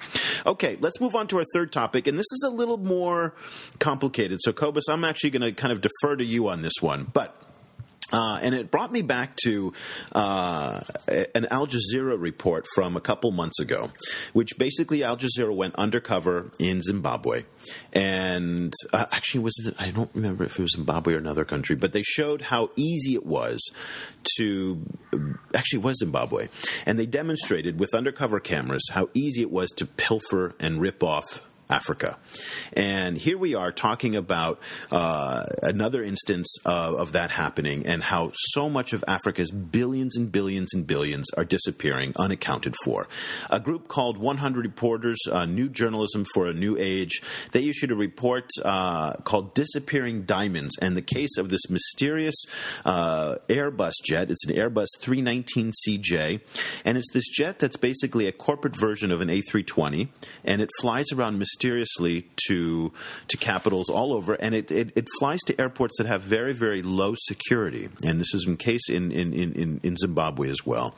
Okay, 0.46 0.76
let's 0.80 1.00
move 1.00 1.14
on 1.14 1.26
to 1.28 1.38
our 1.38 1.44
third 1.52 1.72
topic, 1.72 2.06
and 2.06 2.18
this 2.18 2.26
is 2.32 2.44
a 2.46 2.50
little 2.50 2.78
more 2.78 3.34
complicated. 3.78 4.40
So, 4.42 4.52
Cobus, 4.52 4.88
I'm 4.88 5.04
actually 5.04 5.30
going 5.30 5.42
to 5.42 5.52
kind 5.52 5.72
of 5.72 5.80
defer 5.80 6.16
to 6.16 6.24
you 6.24 6.48
on 6.48 6.60
this 6.60 6.74
one, 6.80 7.04
but 7.12 7.34
uh, 8.12 8.38
and 8.42 8.54
it 8.54 8.70
brought 8.70 8.90
me 8.90 9.02
back 9.02 9.36
to 9.44 9.72
uh, 10.12 10.80
an 11.34 11.46
Al 11.50 11.66
Jazeera 11.66 12.18
report 12.18 12.66
from 12.74 12.96
a 12.96 13.00
couple 13.00 13.30
months 13.32 13.60
ago, 13.60 13.90
which 14.32 14.56
basically 14.58 15.04
Al 15.04 15.16
Jazeera 15.16 15.54
went 15.54 15.74
undercover 15.76 16.50
in 16.58 16.82
Zimbabwe, 16.82 17.44
and 17.92 18.72
uh, 18.92 19.06
actually 19.12 19.40
was 19.40 19.70
I 19.78 19.90
don't 19.90 20.10
remember 20.14 20.44
if 20.44 20.58
it 20.58 20.62
was 20.62 20.72
Zimbabwe 20.72 21.14
or 21.14 21.18
another 21.18 21.44
country, 21.44 21.76
but 21.76 21.92
they 21.92 22.02
showed 22.02 22.42
how 22.42 22.70
easy 22.76 23.14
it 23.14 23.26
was 23.26 23.60
to 24.36 24.82
actually 25.54 25.80
was 25.80 25.98
Zimbabwe, 25.98 26.48
and 26.86 26.98
they 26.98 27.06
demonstrated 27.06 27.78
with 27.78 27.94
undercover 27.94 28.40
cameras 28.40 28.88
how 28.90 29.08
easy 29.14 29.42
it 29.42 29.50
was 29.50 29.68
to 29.76 29.86
pilfer 29.86 30.54
and 30.60 30.80
rip 30.80 31.02
off 31.02 31.47
Africa. 31.70 32.18
And 32.72 33.16
here 33.16 33.36
we 33.36 33.54
are 33.54 33.70
talking 33.72 34.16
about 34.16 34.58
uh, 34.90 35.44
another 35.62 36.02
instance 36.02 36.56
of, 36.64 36.94
of, 36.94 37.12
that 37.12 37.30
happening 37.30 37.86
and 37.86 38.02
how 38.02 38.30
so 38.34 38.68
much 38.70 38.92
of 38.92 39.04
Africa's 39.08 39.50
billions 39.50 40.16
and 40.16 40.30
billions 40.30 40.72
and 40.74 40.86
billions 40.86 41.26
are 41.36 41.44
disappearing 41.44 42.12
unaccounted 42.16 42.74
for. 42.84 43.08
A 43.50 43.60
group 43.60 43.88
called 43.88 44.18
100 44.18 44.64
Reporters, 44.64 45.18
uh, 45.30 45.46
New 45.46 45.68
Journalism 45.68 46.24
for 46.32 46.46
a 46.46 46.52
New 46.52 46.76
Age, 46.78 47.20
they 47.52 47.68
issued 47.68 47.90
a 47.90 47.96
report 47.96 48.48
uh, 48.64 49.14
called 49.24 49.54
Disappearing 49.54 50.22
Diamonds 50.22 50.76
and 50.80 50.96
the 50.96 51.02
case 51.02 51.36
of 51.38 51.50
this 51.50 51.68
mysterious 51.68 52.36
uh, 52.84 53.36
Airbus 53.48 53.94
jet. 54.04 54.30
It's 54.30 54.46
an 54.46 54.54
Airbus 54.54 54.88
319CJ, 55.02 56.40
and 56.84 56.98
it's 56.98 57.10
this 57.12 57.28
jet 57.28 57.58
that's 57.58 57.76
basically 57.76 58.26
a 58.26 58.32
corporate 58.32 58.76
version 58.76 59.10
of 59.10 59.20
an 59.20 59.28
A320, 59.28 60.08
and 60.44 60.60
it 60.60 60.70
flies 60.80 61.06
around 61.12 61.38
mysteriously 61.58 62.28
to 62.46 62.92
to 63.28 63.36
capitals 63.36 63.88
all 63.88 64.12
over, 64.12 64.34
and 64.34 64.54
it, 64.54 64.70
it, 64.70 64.92
it, 64.94 65.08
flies 65.18 65.40
to 65.40 65.60
airports 65.60 65.98
that 65.98 66.06
have 66.06 66.22
very 66.22 66.52
very 66.52 66.82
low 66.82 67.14
security, 67.16 67.88
and 68.04 68.20
this 68.20 68.34
is 68.34 68.46
in 68.46 68.56
case 68.56 68.88
in 68.88 69.10
in, 69.10 69.32
in, 69.32 69.80
in 69.82 69.96
Zimbabwe 69.96 70.48
as 70.50 70.64
well. 70.64 70.94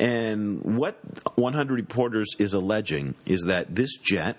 And 0.00 0.78
what 0.78 0.98
100 1.36 1.74
Reporters 1.74 2.28
is 2.38 2.54
alleging 2.54 3.14
is 3.26 3.42
that 3.42 3.74
this 3.74 3.96
jet 3.96 4.36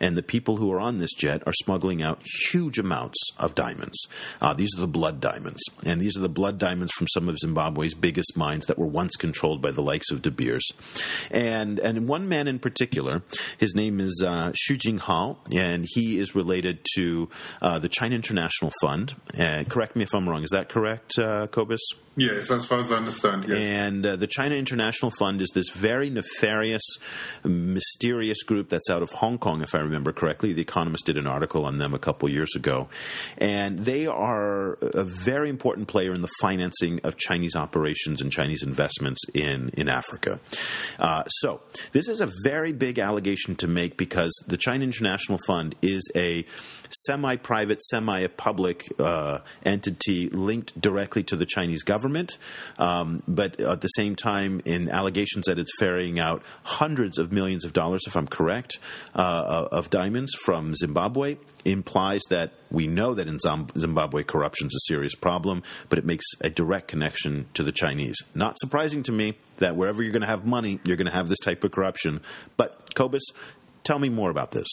and 0.00 0.16
the 0.16 0.22
people 0.22 0.56
who 0.56 0.72
are 0.72 0.80
on 0.80 0.98
this 0.98 1.12
jet 1.14 1.42
are 1.46 1.52
smuggling 1.52 2.02
out 2.02 2.20
huge 2.50 2.78
amounts 2.78 3.18
of 3.38 3.54
diamonds. 3.54 3.96
Uh, 4.40 4.54
these 4.54 4.70
are 4.76 4.80
the 4.80 4.88
blood 4.88 5.20
diamonds, 5.20 5.62
and 5.84 6.00
these 6.00 6.16
are 6.16 6.22
the 6.22 6.28
blood 6.28 6.58
diamonds 6.58 6.92
from 6.92 7.06
some 7.08 7.28
of 7.28 7.38
Zimbabwe's 7.38 7.94
biggest 7.94 8.36
mines 8.36 8.66
that 8.66 8.78
were 8.78 8.86
once 8.86 9.16
controlled 9.16 9.62
by 9.62 9.70
the 9.70 9.82
likes 9.82 10.10
of 10.10 10.22
De 10.22 10.30
Beers. 10.30 10.66
And 11.30 11.78
and 11.78 12.08
one 12.08 12.28
man 12.28 12.48
in 12.48 12.58
particular, 12.58 13.22
his 13.58 13.74
name 13.74 14.00
is 14.00 14.22
uh, 14.24 14.52
Xu 14.52 14.76
Jing 14.96 15.06
Hao, 15.06 15.36
and 15.54 15.86
he 15.88 16.18
is 16.18 16.34
related 16.34 16.78
to 16.96 17.28
uh, 17.60 17.78
the 17.78 17.88
China 17.88 18.14
International 18.14 18.72
Fund. 18.80 19.14
Uh, 19.38 19.64
correct 19.68 19.96
me 19.96 20.02
if 20.02 20.14
I'm 20.14 20.28
wrong. 20.28 20.42
Is 20.42 20.50
that 20.50 20.68
correct, 20.68 21.18
uh, 21.18 21.46
Cobus? 21.48 21.80
Yes, 22.18 22.50
as 22.50 22.64
far 22.64 22.78
as 22.78 22.90
I 22.90 22.96
understand. 22.96 23.44
Yes. 23.46 23.58
And 23.58 24.06
uh, 24.06 24.16
the 24.16 24.26
China 24.26 24.54
International 24.54 25.12
Fund 25.18 25.42
is 25.42 25.50
this 25.54 25.68
very 25.68 26.08
nefarious, 26.08 26.82
mysterious 27.44 28.42
group 28.42 28.70
that's 28.70 28.88
out 28.88 29.02
of 29.02 29.10
Hong 29.10 29.36
Kong, 29.36 29.60
if 29.60 29.74
I 29.74 29.80
remember 29.80 30.12
correctly. 30.12 30.54
The 30.54 30.62
Economist 30.62 31.04
did 31.04 31.18
an 31.18 31.26
article 31.26 31.66
on 31.66 31.76
them 31.76 31.92
a 31.92 31.98
couple 31.98 32.30
years 32.30 32.56
ago, 32.56 32.88
and 33.36 33.80
they 33.80 34.06
are 34.06 34.78
a 34.80 35.04
very 35.04 35.50
important 35.50 35.88
player 35.88 36.14
in 36.14 36.22
the 36.22 36.30
financing 36.40 37.00
of 37.04 37.18
Chinese 37.18 37.54
operations 37.54 38.22
and 38.22 38.32
Chinese 38.32 38.62
investments 38.62 39.20
in 39.34 39.68
in 39.74 39.90
Africa. 39.90 40.40
Uh, 40.98 41.24
so 41.24 41.60
this 41.92 42.08
is 42.08 42.22
a 42.22 42.30
very 42.44 42.72
big 42.72 42.98
allegation 42.98 43.56
to 43.56 43.68
make 43.68 43.98
because 43.98 44.32
the 44.46 44.56
China 44.56 44.84
International 44.86 45.38
Fund 45.46 45.74
is 45.82 46.10
a 46.14 46.44
semi 47.04 47.36
private, 47.36 47.82
semi 47.82 48.26
public 48.28 48.84
uh, 48.98 49.40
entity 49.64 50.28
linked 50.30 50.80
directly 50.80 51.22
to 51.24 51.36
the 51.36 51.46
Chinese 51.46 51.82
government, 51.82 52.38
um, 52.78 53.20
but 53.26 53.60
at 53.60 53.80
the 53.80 53.88
same 53.88 54.14
time, 54.14 54.60
in 54.64 54.88
allegations 54.88 55.46
that 55.46 55.58
it's 55.58 55.72
ferrying 55.78 56.20
out 56.20 56.42
hundreds 56.62 57.18
of 57.18 57.32
millions 57.32 57.64
of 57.64 57.72
dollars, 57.72 58.02
if 58.06 58.16
I'm 58.16 58.28
correct, 58.28 58.78
uh, 59.14 59.68
of 59.72 59.90
diamonds 59.90 60.32
from 60.44 60.74
Zimbabwe 60.74 61.36
implies 61.64 62.22
that 62.30 62.52
we 62.70 62.86
know 62.86 63.14
that 63.14 63.26
in 63.26 63.38
Zimbabwe 63.78 64.22
corruption 64.22 64.68
is 64.68 64.74
a 64.74 64.92
serious 64.92 65.14
problem, 65.14 65.62
but 65.88 65.98
it 65.98 66.04
makes 66.04 66.24
a 66.40 66.50
direct 66.50 66.88
connection 66.88 67.46
to 67.54 67.62
the 67.62 67.72
Chinese. 67.72 68.16
Not 68.34 68.56
surprising 68.60 69.02
to 69.04 69.12
me 69.12 69.36
that 69.58 69.76
wherever 69.76 70.02
you're 70.02 70.12
going 70.12 70.22
to 70.22 70.28
have 70.28 70.44
money, 70.44 70.78
you're 70.84 70.96
going 70.96 71.06
to 71.06 71.12
have 71.12 71.28
this 71.28 71.38
type 71.40 71.64
of 71.64 71.72
corruption. 71.72 72.20
But 72.56 72.94
Cobus, 72.94 73.22
tell 73.86 73.98
me 73.98 74.08
more 74.08 74.30
about 74.30 74.50
this. 74.50 74.68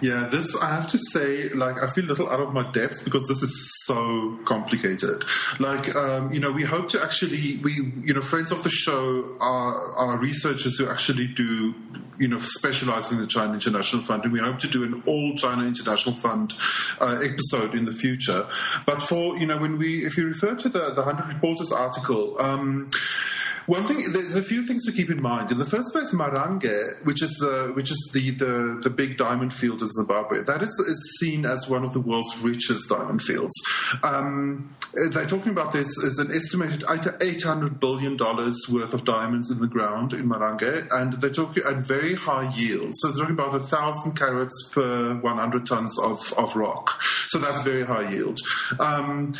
Yeah, 0.00 0.28
this 0.30 0.56
I 0.60 0.74
have 0.74 0.88
to 0.90 0.98
say, 0.98 1.48
like 1.50 1.82
I 1.82 1.86
feel 1.86 2.04
a 2.04 2.08
little 2.12 2.28
out 2.28 2.40
of 2.40 2.52
my 2.52 2.70
depth 2.72 3.04
because 3.04 3.26
this 3.28 3.42
is 3.42 3.84
so 3.84 4.38
complicated. 4.44 5.24
Like, 5.58 5.94
um, 5.94 6.32
you 6.32 6.40
know, 6.40 6.52
we 6.52 6.62
hope 6.62 6.88
to 6.90 7.02
actually, 7.02 7.60
we, 7.62 7.92
you 8.02 8.12
know, 8.12 8.20
friends 8.20 8.50
of 8.50 8.62
the 8.64 8.70
show 8.70 9.36
are, 9.40 9.94
are 9.96 10.18
researchers 10.18 10.76
who 10.78 10.88
actually 10.88 11.28
do, 11.28 11.74
you 12.18 12.28
know, 12.28 12.38
specialize 12.38 13.12
in 13.12 13.18
the 13.18 13.26
China 13.26 13.54
International 13.54 14.02
Fund, 14.02 14.24
and 14.24 14.32
we 14.32 14.40
hope 14.40 14.58
to 14.58 14.68
do 14.68 14.84
an 14.84 15.02
all 15.06 15.34
China 15.36 15.64
International 15.64 16.14
Fund 16.14 16.54
uh, 17.00 17.20
episode 17.22 17.74
in 17.74 17.84
the 17.84 17.92
future. 17.92 18.46
But 18.86 19.02
for, 19.02 19.36
you 19.38 19.46
know, 19.46 19.58
when 19.58 19.78
we, 19.78 20.04
if 20.04 20.16
you 20.16 20.26
refer 20.26 20.54
to 20.54 20.68
the 20.68 20.92
the 20.94 21.02
Hundred 21.02 21.28
Reporters 21.28 21.72
article. 21.72 22.40
Um, 22.40 22.90
one 23.66 23.84
thing, 23.86 24.04
there's 24.12 24.34
a 24.34 24.42
few 24.42 24.62
things 24.62 24.84
to 24.86 24.92
keep 24.92 25.10
in 25.10 25.22
mind. 25.22 25.50
In 25.50 25.58
the 25.58 25.64
first 25.64 25.92
place, 25.92 26.12
Marange, 26.12 27.04
which 27.04 27.22
is 27.22 27.42
uh, 27.42 27.72
which 27.72 27.90
is 27.90 28.10
the, 28.12 28.30
the, 28.30 28.80
the 28.82 28.90
big 28.90 29.16
diamond 29.16 29.54
field 29.54 29.82
of 29.82 29.88
Zimbabwe, 29.88 30.42
that 30.42 30.62
is, 30.62 30.68
is 30.68 31.18
seen 31.20 31.44
as 31.44 31.68
one 31.68 31.84
of 31.84 31.92
the 31.92 32.00
world's 32.00 32.36
richest 32.40 32.88
diamond 32.88 33.22
fields. 33.22 33.54
Um, 34.02 34.74
they're 35.12 35.26
talking 35.26 35.52
about 35.52 35.72
this 35.72 35.86
as 36.04 36.18
an 36.18 36.30
estimated 36.34 36.84
800 37.20 37.80
billion 37.80 38.16
dollars 38.16 38.56
worth 38.70 38.94
of 38.94 39.04
diamonds 39.04 39.50
in 39.50 39.60
the 39.60 39.66
ground 39.66 40.12
in 40.12 40.28
Marange, 40.28 40.86
and 40.92 41.20
they're 41.20 41.30
talking 41.30 41.62
at 41.66 41.76
very 41.76 42.14
high 42.14 42.52
yields. 42.54 42.98
So 43.00 43.08
they're 43.08 43.26
talking 43.26 43.34
about 43.34 43.54
a 43.54 43.64
thousand 43.64 44.12
carats 44.12 44.70
per 44.72 45.14
100 45.14 45.66
tons 45.66 45.98
of, 46.00 46.32
of 46.34 46.54
rock. 46.54 47.02
So 47.28 47.38
that's 47.38 47.62
very 47.62 47.82
high 47.82 48.10
yield. 48.10 48.38
Um, 48.78 49.32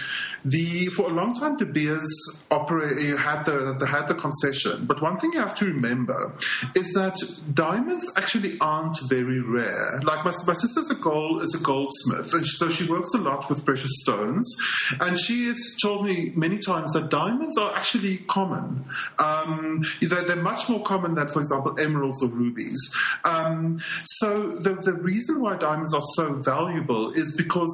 the 0.45 0.87
for 0.87 1.11
a 1.11 1.13
long 1.13 1.35
time, 1.35 1.57
De 1.57 1.67
Beers 1.67 2.07
operate 2.51 3.19
had 3.19 3.45
the 3.45 3.87
had 3.87 4.09
the 4.09 4.15
the 4.15 4.21
concession. 4.21 4.87
But 4.87 5.03
one 5.03 5.17
thing 5.19 5.33
you 5.33 5.41
have 5.41 5.55
to 5.57 5.67
remember 5.67 6.35
is 6.75 6.93
that 6.93 7.17
diamonds 7.53 8.13
actually 8.17 8.59
aren't 8.61 8.97
very 9.09 9.41
rare. 9.41 10.01
Like 10.03 10.25
my, 10.25 10.33
my 10.47 10.55
sister's 10.55 10.91
a 10.91 10.95
gold 10.95 11.43
is 11.43 11.55
a 11.55 11.63
goldsmith, 11.63 12.33
and 12.33 12.47
so 12.47 12.69
she 12.69 12.89
works 12.89 13.13
a 13.15 13.19
lot 13.19 13.49
with 13.49 13.65
precious 13.65 13.91
stones. 14.03 14.55
And 15.01 15.19
she 15.19 15.49
has 15.49 15.77
told 15.83 16.05
me 16.05 16.33
many 16.35 16.59
times 16.59 16.93
that 16.93 17.11
diamonds 17.11 17.57
are 17.59 17.75
actually 17.75 18.19
common. 18.29 18.85
Um, 19.19 19.83
they're, 20.01 20.23
they're, 20.23 20.45
much 20.45 20.69
more 20.69 20.83
common 20.83 21.15
than, 21.15 21.29
for 21.29 21.39
example, 21.39 21.79
emeralds 21.81 22.23
or 22.23 22.29
rubies. 22.29 22.79
Um, 23.25 23.81
so 24.05 24.49
the, 24.49 24.75
the 24.75 24.93
reason 24.93 25.41
why 25.41 25.57
diamonds 25.57 25.95
are 25.95 26.03
so 26.15 26.35
valuable 26.35 27.11
is 27.13 27.35
because 27.37 27.73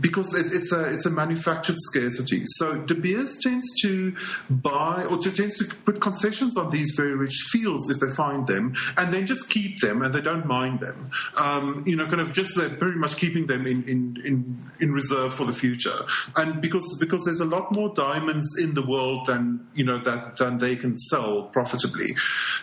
because 0.00 0.34
it, 0.34 0.46
it's 0.52 0.72
a 0.72 0.92
it's 0.92 1.06
a 1.06 1.10
manufactured 1.10 1.76
scarcity. 1.86 2.42
So 2.46 2.74
De 2.74 2.94
Beers 2.94 3.38
tends 3.42 3.66
to 3.82 4.14
buy 4.50 5.04
or 5.10 5.18
to, 5.18 5.30
tends 5.30 5.58
to 5.58 5.74
put 5.84 6.00
concessions 6.00 6.56
on 6.56 6.70
these 6.70 6.94
very 6.96 7.14
rich 7.14 7.36
fields 7.50 7.90
if 7.90 8.00
they 8.00 8.14
find 8.14 8.46
them, 8.46 8.74
and 8.96 9.12
then 9.12 9.26
just 9.26 9.48
keep 9.50 9.80
them, 9.80 10.02
and 10.02 10.14
they 10.14 10.20
don't 10.20 10.46
mind 10.46 10.80
them. 10.80 11.10
Um, 11.40 11.84
you 11.86 11.96
know, 11.96 12.06
kind 12.06 12.20
of 12.20 12.32
just 12.32 12.56
they're 12.56 12.68
pretty 12.68 12.98
much 12.98 13.16
keeping 13.16 13.46
them 13.46 13.66
in, 13.66 13.84
in, 13.84 14.16
in, 14.24 14.70
in 14.80 14.92
reserve 14.92 15.34
for 15.34 15.44
the 15.44 15.52
future, 15.52 15.98
and 16.36 16.60
because 16.60 16.96
because 17.00 17.24
there's 17.24 17.40
a 17.40 17.44
lot 17.44 17.72
more 17.72 17.92
diamonds 17.94 18.48
in 18.60 18.74
the 18.74 18.86
world 18.86 19.26
than 19.26 19.66
you 19.74 19.84
know 19.84 19.98
that 19.98 20.36
than 20.36 20.58
they 20.58 20.76
can 20.76 20.96
sell 20.96 21.44
profitably. 21.44 22.08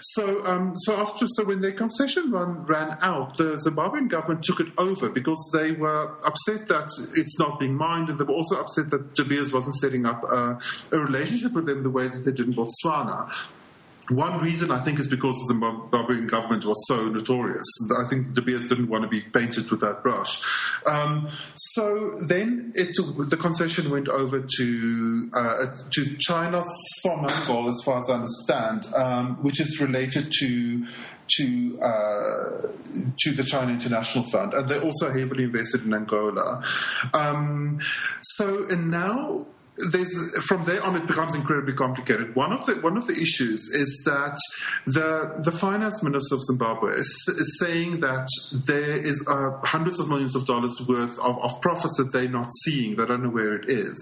So 0.02 0.44
um, 0.46 0.74
so 0.76 0.96
after 0.96 1.26
so 1.28 1.46
when 1.46 1.62
their 1.62 1.72
concession 1.72 2.32
run 2.32 2.66
ran 2.66 2.98
out, 3.02 3.38
the 3.38 3.62
Zimbabwean 3.68 4.10
government 4.10 4.44
took 4.44 4.60
it 4.60 4.68
over 4.78 5.10
because 5.10 5.42
they 5.54 5.72
were 5.72 6.18
upset 6.26 6.68
that 6.68 6.90
it's 7.16 7.40
not 7.40 7.60
being 7.60 7.76
mined, 7.76 8.10
and 8.10 8.20
they 8.20 8.24
were 8.24 8.34
also 8.34 8.60
upset 8.60 8.90
that 8.92 9.11
De 9.16 9.24
Beers 9.24 9.52
wasn't 9.52 9.76
setting 9.76 10.06
up 10.06 10.24
a, 10.24 10.60
a 10.92 11.00
relationship 11.00 11.54
with 11.54 11.66
them 11.66 11.84
the 11.84 11.90
way 11.90 12.08
that 12.08 12.24
they 12.24 12.32
did 12.32 12.48
in 12.48 12.54
Botswana. 12.54 13.32
One 14.10 14.42
reason 14.42 14.72
I 14.72 14.80
think 14.80 15.00
is 15.00 15.08
because 15.08 15.36
the 15.48 15.54
Zimbabwean 15.54 16.30
government 16.30 16.66
was 16.66 16.86
so 16.88 17.08
notorious. 17.08 17.66
I 17.98 18.10
think 18.10 18.34
De 18.34 18.42
Beers 18.42 18.68
didn't 18.68 18.90
want 18.90 19.04
to 19.04 19.10
be 19.10 19.22
painted 19.22 19.70
with 19.72 19.80
that 19.82 20.04
brush. 20.04 20.42
Um, 20.86 21.30
so 21.56 22.18
then 22.28 22.74
it, 22.76 22.94
the 23.30 23.38
concession 23.38 23.90
went 23.90 24.10
over 24.10 24.42
to 24.58 25.30
uh, 25.34 25.66
to 25.92 26.18
China 26.20 26.64
Sonangol, 27.06 27.70
as 27.70 27.82
far 27.86 28.00
as 28.00 28.10
I 28.10 28.16
understand, 28.16 28.94
um, 28.96 29.36
which 29.44 29.62
is 29.62 29.80
related 29.80 30.32
to 30.40 30.86
to 31.38 31.80
uh, 31.82 32.68
to 33.20 33.32
the 33.32 33.44
China 33.44 33.72
International 33.72 34.24
Fund, 34.26 34.54
and 34.54 34.68
they're 34.68 34.82
also 34.82 35.12
heavily 35.12 35.46
invested 35.46 35.86
in 35.86 35.94
Angola. 35.94 36.64
Um, 37.14 37.80
so 38.22 38.68
and 38.70 38.92
now 38.92 39.46
there's 39.78 40.38
from 40.46 40.64
there 40.66 40.84
on 40.84 40.96
it 40.96 41.08
becomes 41.08 41.34
incredibly 41.34 41.74
complicated. 41.74 42.36
One 42.36 42.52
of 42.52 42.66
the 42.66 42.76
one 42.76 42.98
of 42.98 43.08
the 43.08 43.14
issues 43.14 43.70
is 43.70 44.04
that 44.06 44.38
the 44.86 45.42
the 45.44 45.52
finance 45.52 46.04
minister 46.04 46.36
of 46.36 46.42
Zimbabwe 46.44 46.92
is, 46.94 47.26
is 47.30 47.58
saying 47.60 48.02
that 48.02 48.28
there 48.66 49.02
is 49.02 49.26
uh, 49.30 49.52
hundreds 49.64 50.00
of 50.00 50.10
millions 50.10 50.36
of 50.36 50.46
dollars 50.46 50.78
worth 50.88 51.18
of, 51.20 51.42
of, 51.42 51.62
profits 51.62 51.98
that 51.98 52.12
they're 52.12 52.30
not 52.30 52.52
seeing. 52.64 52.96
They 52.96 53.06
don't 53.06 53.24
know 53.24 53.30
where 53.30 53.54
it 53.54 53.70
is. 53.70 53.98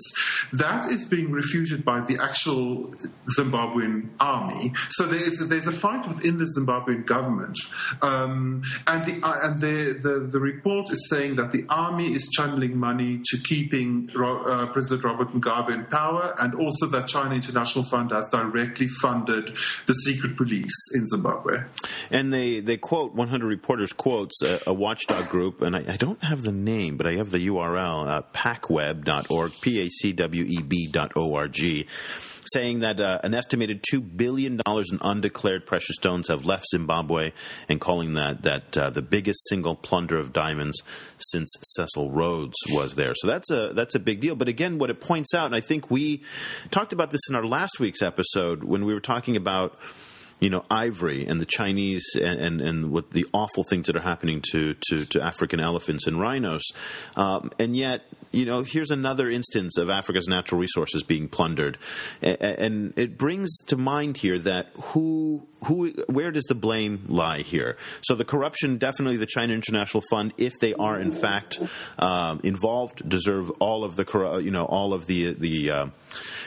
That 0.53 0.85
is 0.85 1.05
being 1.07 1.31
refuted 1.31 1.85
by 1.85 2.01
the 2.01 2.17
actual 2.21 2.91
Zimbabwean 3.37 4.09
army. 4.19 4.73
So 4.89 5.05
there 5.05 5.23
is 5.23 5.47
there's 5.49 5.67
a 5.67 5.71
fight 5.71 6.07
within 6.07 6.39
the 6.39 6.45
Zimbabwean 6.57 7.05
government, 7.05 7.57
um, 8.01 8.63
and 8.87 9.05
the 9.05 9.19
uh, 9.23 9.35
and 9.43 9.61
the, 9.61 9.99
the 10.01 10.27
the 10.31 10.39
report 10.39 10.89
is 10.89 11.09
saying 11.09 11.35
that 11.35 11.51
the 11.51 11.63
army 11.69 12.13
is 12.13 12.27
channeling 12.35 12.77
money 12.77 13.21
to 13.25 13.37
keeping 13.37 14.09
uh, 14.15 14.67
President 14.73 15.03
Robert 15.03 15.29
Mugabe 15.29 15.58
in 15.67 15.85
power, 15.85 16.33
and 16.39 16.53
also 16.53 16.85
that 16.87 17.07
China 17.07 17.35
International 17.35 17.83
Fund 17.83 18.11
has 18.11 18.29
directly 18.29 18.87
funded 18.87 19.57
the 19.85 19.93
secret 19.93 20.37
police 20.37 20.75
in 20.95 21.05
Zimbabwe. 21.07 21.63
And 22.11 22.31
they, 22.31 22.59
they 22.59 22.77
quote 22.77 23.13
100 23.13 23.47
Reporters 23.47 23.93
quotes 23.93 24.41
a, 24.41 24.59
a 24.67 24.73
watchdog 24.73 25.27
group, 25.29 25.61
and 25.61 25.75
I, 25.75 25.79
I, 25.93 25.97
don't 25.97 26.23
have 26.23 26.43
the 26.43 26.51
name, 26.51 26.97
but 26.97 27.07
I 27.07 27.13
have 27.13 27.31
the 27.31 27.47
URL, 27.47 28.07
uh, 28.07 28.21
pacweb.org, 28.33 29.51
P 29.61 29.81
A 29.81 29.89
C 29.89 30.13
W 30.13 30.43
E 30.45 30.61
B.org 30.61 31.85
saying 32.53 32.79
that 32.79 32.99
uh, 32.99 33.19
an 33.23 33.33
estimated 33.33 33.83
two 33.89 34.01
billion 34.01 34.57
dollars 34.65 34.89
in 34.91 34.99
undeclared 35.01 35.65
precious 35.65 35.95
stones 35.95 36.27
have 36.27 36.45
left 36.45 36.65
Zimbabwe, 36.69 37.31
and 37.67 37.79
calling 37.79 38.13
that 38.13 38.43
that 38.43 38.77
uh, 38.77 38.89
the 38.89 39.01
biggest 39.01 39.47
single 39.49 39.75
plunder 39.75 40.17
of 40.17 40.33
diamonds 40.33 40.81
since 41.17 41.53
Cecil 41.63 42.11
Rhodes 42.11 42.57
was 42.69 42.95
there. 42.95 43.13
So 43.15 43.27
that's 43.27 43.49
a 43.51 43.73
that's 43.73 43.95
a 43.95 43.99
big 43.99 44.21
deal. 44.21 44.35
But 44.35 44.47
again, 44.47 44.77
what 44.77 44.89
it 44.89 44.99
points 44.99 45.33
out, 45.33 45.47
and 45.47 45.55
I 45.55 45.61
think 45.61 45.89
we 45.89 46.23
talked 46.71 46.93
about 46.93 47.11
this 47.11 47.21
in 47.29 47.35
our 47.35 47.45
last 47.45 47.79
week's 47.79 48.01
episode 48.01 48.63
when 48.63 48.85
we 48.85 48.93
were 48.93 49.01
talking 49.01 49.35
about 49.35 49.77
you 50.39 50.49
know, 50.49 50.63
ivory 50.71 51.25
and 51.25 51.39
the 51.39 51.45
Chinese 51.45 52.05
and, 52.15 52.39
and, 52.39 52.61
and 52.61 52.91
what 52.91 53.11
the 53.11 53.25
awful 53.33 53.63
things 53.63 53.87
that 53.87 53.95
are 53.95 54.01
happening 54.01 54.41
to, 54.51 54.73
to, 54.87 55.05
to 55.05 55.21
African 55.21 55.59
elephants 55.59 56.07
and 56.07 56.19
rhinos. 56.19 56.63
Um, 57.15 57.51
and 57.59 57.75
yet, 57.75 58.05
you 58.31 58.45
know, 58.45 58.63
here's 58.63 58.91
another 58.91 59.29
instance 59.29 59.77
of 59.77 59.89
Africa's 59.89 60.27
natural 60.27 60.61
resources 60.61 61.03
being 61.03 61.27
plundered. 61.27 61.77
And, 62.21 62.93
it 62.95 63.17
brings 63.17 63.57
to 63.67 63.77
mind 63.77 64.17
here 64.17 64.37
that 64.39 64.69
who, 64.75 65.47
who, 65.65 65.91
where 66.07 66.31
does 66.31 66.45
the 66.45 66.55
blame 66.55 67.03
lie 67.07 67.39
here? 67.39 67.77
So 68.01 68.15
the 68.15 68.25
corruption, 68.25 68.77
definitely 68.77 69.17
the 69.17 69.25
China 69.25 69.53
International 69.53 70.03
Fund, 70.09 70.33
if 70.37 70.59
they 70.59 70.73
are 70.75 70.99
in 70.99 71.11
fact 71.11 71.59
um, 71.97 72.39
involved, 72.43 73.07
deserve 73.07 73.49
all 73.59 73.83
of 73.83 73.95
the, 73.95 74.41
you 74.43 74.51
know, 74.51 74.65
all 74.65 74.93
of 74.93 75.07
the, 75.07 75.33
the, 75.33 75.71
uh, 75.71 75.85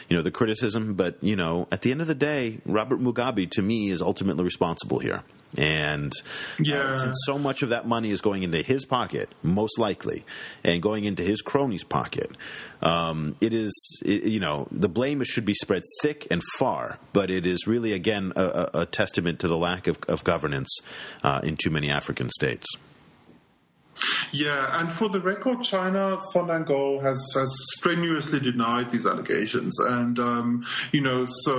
you 0.09 0.17
know, 0.17 0.23
the 0.23 0.31
criticism. 0.31 0.95
But, 0.95 1.23
you 1.23 1.37
know, 1.37 1.69
at 1.73 1.83
the 1.83 1.91
end 1.91 2.01
of 2.01 2.07
the 2.07 2.15
day, 2.15 2.61
Robert 2.65 3.01
Mugabe, 3.01 3.51
to 3.53 3.63
me, 3.63 3.91
is 3.91 4.03
ultimately 4.03 4.45
responsible 4.45 4.99
here. 4.99 5.23
And 5.57 6.13
uh, 6.13 6.63
yeah. 6.63 6.79
Uh, 6.79 7.13
so 7.27 7.39
much 7.39 7.63
of 7.63 7.71
that 7.71 7.87
money 7.87 8.11
is 8.11 8.21
going 8.21 8.43
into 8.43 8.63
his 8.63 8.85
pocket, 8.85 9.29
most 9.43 9.79
likely, 9.79 10.25
and 10.65 10.81
going 10.81 11.05
into 11.05 11.23
his 11.23 11.43
cronies' 11.43 11.85
pocket. 11.85 12.33
Um, 12.81 13.37
it 13.41 13.53
is, 13.55 13.73
it, 14.05 14.25
you 14.25 14.41
know, 14.41 14.67
the 14.71 14.89
blame 14.89 15.23
should 15.25 15.45
be 15.45 15.55
spread 15.55 15.83
thick 16.01 16.27
and 16.31 16.43
far, 16.59 16.99
but 17.13 17.31
it 17.31 17.47
is 17.47 17.67
really, 17.67 17.93
again, 17.93 18.33
a, 18.35 18.71
a 18.75 18.87
testament 18.87 19.41
to 19.41 19.49
the 19.49 19.59
lack 19.59 19.87
of, 19.87 19.99
of 20.09 20.25
governance 20.25 20.81
uh, 21.23 21.41
in 21.45 21.57
too 21.57 21.71
many 21.71 21.91
African 21.91 22.31
states. 22.31 22.67
Yeah, 24.33 24.81
and 24.81 24.91
for 24.91 25.09
the 25.09 25.21
record, 25.21 25.63
China 25.63 26.17
Sonangol 26.35 27.03
has 27.03 27.21
has 27.35 27.55
strenuously 27.77 28.41
denied 28.41 28.91
these 28.91 29.07
allegations, 29.07 29.79
and 29.79 30.19
um, 30.19 30.65
you 30.91 31.03
know, 31.03 31.27
so 31.27 31.53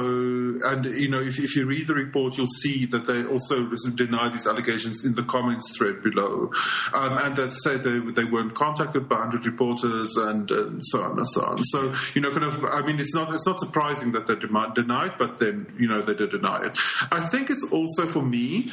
and 0.65 0.85
you 0.85 1.09
know, 1.09 1.19
if, 1.19 1.39
if 1.39 1.55
you 1.55 1.65
read 1.65 1.87
the 1.87 1.93
report, 1.93 2.37
you'll 2.37 2.47
see 2.47 2.85
that 2.87 3.05
they 3.05 3.25
also 3.25 3.63
deny 3.95 4.29
these 4.29 4.47
allegations 4.47 5.05
in 5.05 5.13
the 5.13 5.23
comments 5.23 5.77
thread 5.77 6.01
below, 6.01 6.49
um, 6.95 7.17
and 7.19 7.35
that 7.35 7.53
say 7.53 7.77
they 7.77 7.99
they 7.99 8.25
weren't 8.25 8.55
contacted 8.55 9.07
by 9.07 9.17
hundred 9.17 9.45
reporters 9.45 10.15
and, 10.17 10.49
and, 10.51 10.81
so 10.85 11.01
on 11.01 11.17
and 11.17 11.27
so 11.27 11.41
on. 11.41 11.63
So 11.63 11.93
you 12.15 12.21
know, 12.21 12.31
kind 12.31 12.43
of, 12.43 12.63
I 12.65 12.81
mean, 12.85 12.99
it's 12.99 13.13
not 13.13 13.33
it's 13.33 13.45
not 13.45 13.59
surprising 13.59 14.11
that 14.13 14.27
they 14.27 14.35
denied, 14.35 15.17
but 15.17 15.39
then 15.39 15.71
you 15.79 15.87
know 15.87 16.01
they 16.01 16.15
did 16.15 16.31
deny 16.31 16.65
it. 16.65 16.77
I 17.11 17.19
think 17.19 17.49
it's 17.49 17.71
also 17.71 18.05
for 18.05 18.23
me, 18.23 18.71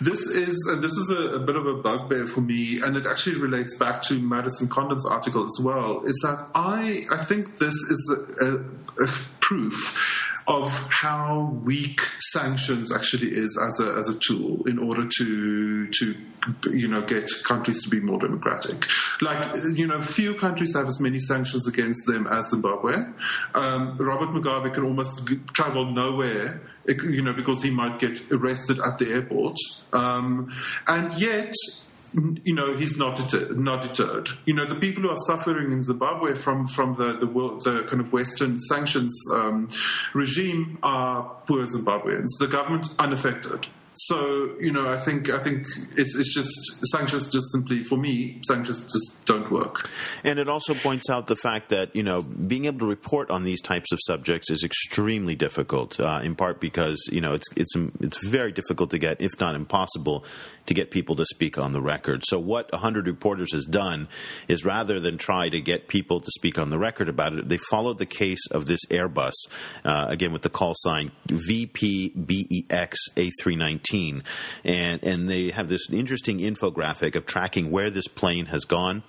this 0.00 0.26
is 0.26 0.56
and 0.72 0.82
this 0.82 0.92
is 0.92 1.10
a, 1.10 1.36
a 1.36 1.38
bit 1.40 1.56
of 1.56 1.66
a 1.66 1.74
bugbear 1.74 2.26
for 2.26 2.40
me, 2.40 2.80
and 2.80 2.96
it 2.96 3.06
actually 3.10 3.38
relates 3.38 3.76
back 3.76 4.02
to 4.02 4.18
Madison 4.20 4.68
Condon's 4.68 5.06
article 5.06 5.44
as 5.44 5.58
well, 5.62 6.02
is 6.04 6.18
that 6.24 6.46
I, 6.54 7.06
I 7.10 7.16
think 7.16 7.58
this 7.58 7.74
is 7.74 8.16
a, 8.40 8.44
a, 8.44 9.04
a 9.04 9.08
proof 9.40 10.30
of 10.50 10.88
how 10.90 11.60
weak 11.64 12.00
sanctions 12.32 12.92
actually 12.92 13.32
is 13.32 13.58
as 13.62 13.86
a 13.86 13.92
as 13.94 14.08
a 14.08 14.18
tool 14.18 14.66
in 14.66 14.78
order 14.78 15.06
to 15.18 15.86
to 15.88 16.16
you 16.70 16.88
know 16.88 17.02
get 17.02 17.30
countries 17.44 17.82
to 17.84 17.90
be 17.90 18.00
more 18.00 18.18
democratic. 18.18 18.86
Like 19.20 19.54
you 19.74 19.86
know, 19.86 20.00
few 20.00 20.34
countries 20.34 20.74
have 20.74 20.88
as 20.88 21.00
many 21.00 21.20
sanctions 21.20 21.68
against 21.68 22.06
them 22.06 22.26
as 22.26 22.50
Zimbabwe. 22.50 22.94
Um, 23.54 23.96
Robert 23.98 24.30
Mugabe 24.30 24.74
can 24.74 24.84
almost 24.84 25.26
travel 25.52 25.86
nowhere. 25.86 26.62
You 26.88 27.22
know, 27.22 27.34
because 27.34 27.62
he 27.62 27.70
might 27.70 28.00
get 28.00 28.32
arrested 28.32 28.80
at 28.80 28.98
the 28.98 29.12
airport, 29.12 29.56
um, 29.92 30.50
and 30.88 31.12
yet 31.20 31.52
you 32.12 32.54
know 32.54 32.74
he's 32.74 32.96
not 32.96 33.16
deterred, 33.16 33.58
not 33.58 33.82
deterred. 33.82 34.30
You 34.44 34.54
know 34.54 34.64
the 34.64 34.74
people 34.74 35.02
who 35.02 35.10
are 35.10 35.22
suffering 35.26 35.72
in 35.72 35.82
Zimbabwe 35.82 36.34
from 36.34 36.66
from 36.66 36.94
the 36.96 37.12
the, 37.12 37.26
world, 37.26 37.62
the 37.64 37.86
kind 37.88 38.00
of 38.00 38.12
Western 38.12 38.58
sanctions 38.58 39.16
um, 39.34 39.68
regime 40.14 40.78
are 40.82 41.22
poor 41.46 41.66
Zimbabweans. 41.66 42.26
The 42.38 42.48
government 42.48 42.88
unaffected. 42.98 43.68
So 43.92 44.56
you 44.60 44.72
know, 44.72 44.88
I 44.88 44.96
think 44.98 45.30
I 45.30 45.38
think 45.38 45.66
it's 45.96 46.16
it's 46.16 46.32
just 46.32 46.86
sanctions 46.92 47.28
just 47.28 47.50
simply 47.50 47.82
for 47.82 47.96
me 47.96 48.40
sanctions 48.46 48.84
just 48.84 49.24
don't 49.24 49.50
work. 49.50 49.90
And 50.22 50.38
it 50.38 50.48
also 50.48 50.74
points 50.74 51.10
out 51.10 51.26
the 51.26 51.36
fact 51.36 51.70
that 51.70 51.94
you 51.96 52.04
know 52.04 52.22
being 52.22 52.66
able 52.66 52.80
to 52.80 52.86
report 52.86 53.30
on 53.30 53.42
these 53.42 53.60
types 53.60 53.90
of 53.92 53.98
subjects 54.06 54.50
is 54.50 54.62
extremely 54.62 55.34
difficult. 55.34 55.98
Uh, 55.98 56.20
in 56.22 56.36
part 56.36 56.60
because 56.60 57.00
you 57.10 57.20
know 57.20 57.34
it's 57.34 57.46
it's 57.56 57.74
it's 58.00 58.18
very 58.18 58.52
difficult 58.52 58.90
to 58.90 58.98
get, 58.98 59.20
if 59.20 59.32
not 59.40 59.56
impossible, 59.56 60.24
to 60.66 60.74
get 60.74 60.92
people 60.92 61.16
to 61.16 61.24
speak 61.26 61.58
on 61.58 61.72
the 61.72 61.82
record. 61.82 62.22
So 62.24 62.38
what 62.38 62.70
100 62.72 63.08
Reporters 63.08 63.52
has 63.52 63.64
done 63.64 64.08
is 64.46 64.64
rather 64.64 65.00
than 65.00 65.18
try 65.18 65.48
to 65.48 65.60
get 65.60 65.88
people 65.88 66.20
to 66.20 66.30
speak 66.30 66.58
on 66.58 66.70
the 66.70 66.78
record 66.78 67.08
about 67.08 67.34
it, 67.34 67.48
they 67.48 67.58
followed 67.70 67.98
the 67.98 68.06
case 68.06 68.46
of 68.52 68.66
this 68.66 68.80
Airbus 68.88 69.32
uh, 69.84 70.06
again 70.08 70.32
with 70.32 70.42
the 70.42 70.50
call 70.50 70.74
sign 70.76 71.10
VPBEX 71.26 72.94
A319 73.16 73.79
A319, 73.82 74.22
and 74.64 75.02
and 75.04 75.28
they 75.28 75.50
have 75.50 75.68
this 75.68 75.88
interesting 75.90 76.38
infographic 76.38 77.14
of 77.16 77.26
tracking 77.26 77.70
where 77.70 77.90
this 77.90 78.08
plane 78.08 78.46
has 78.46 78.64
gone, 78.64 79.02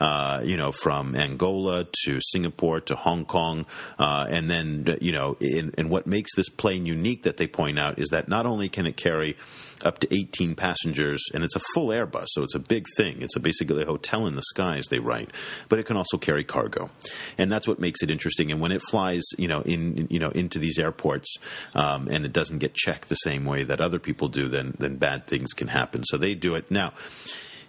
uh, 0.00 0.42
you 0.44 0.56
know, 0.56 0.72
from 0.72 1.14
Angola 1.14 1.86
to 2.04 2.20
Singapore 2.20 2.80
to 2.80 2.94
Hong 2.94 3.24
Kong, 3.24 3.66
uh, 3.98 4.26
and 4.28 4.50
then 4.50 4.96
you 5.00 5.12
know, 5.12 5.36
and 5.40 5.90
what 5.90 6.06
makes 6.06 6.34
this 6.34 6.48
plane 6.48 6.86
unique 6.86 7.24
that 7.24 7.36
they 7.36 7.46
point 7.46 7.78
out 7.78 7.98
is 7.98 8.08
that 8.10 8.28
not 8.28 8.46
only 8.46 8.68
can 8.68 8.86
it 8.86 8.96
carry 8.96 9.36
up 9.84 9.98
to 10.00 10.14
18 10.14 10.54
passengers, 10.54 11.22
and 11.32 11.44
it's 11.44 11.56
a 11.56 11.60
full 11.74 11.88
Airbus, 11.88 12.26
so 12.28 12.42
it's 12.42 12.54
a 12.54 12.60
big 12.60 12.86
thing. 12.96 13.22
It's 13.22 13.36
a 13.36 13.40
basically 13.40 13.82
a 13.82 13.86
hotel 13.86 14.26
in 14.26 14.34
the 14.34 14.42
sky, 14.42 14.78
as 14.78 14.86
they 14.86 14.98
write, 14.98 15.30
but 15.68 15.78
it 15.78 15.86
can 15.86 15.96
also 15.96 16.18
carry 16.18 16.44
cargo, 16.44 16.90
and 17.38 17.50
that's 17.50 17.68
what 17.68 17.78
makes 17.78 18.02
it 18.02 18.10
interesting. 18.10 18.50
And 18.50 18.60
when 18.60 18.72
it 18.72 18.82
flies, 18.90 19.24
you 19.38 19.48
know, 19.48 19.60
in 19.62 20.08
you 20.10 20.18
know 20.18 20.30
into 20.30 20.58
these 20.58 20.78
airports, 20.78 21.36
um, 21.74 22.08
and 22.08 22.24
it 22.24 22.32
doesn't 22.32 22.58
get 22.58 22.74
checked 22.74 23.08
the 23.08 23.16
same 23.16 23.44
way 23.44 23.62
that 23.64 23.80
other 23.80 23.98
people 23.98 24.28
do, 24.28 24.48
then 24.48 24.74
then 24.78 24.96
bad 24.96 25.26
things 25.26 25.52
can 25.52 25.68
happen. 25.68 26.04
So 26.04 26.16
they 26.16 26.34
do 26.34 26.54
it 26.54 26.70
now 26.70 26.92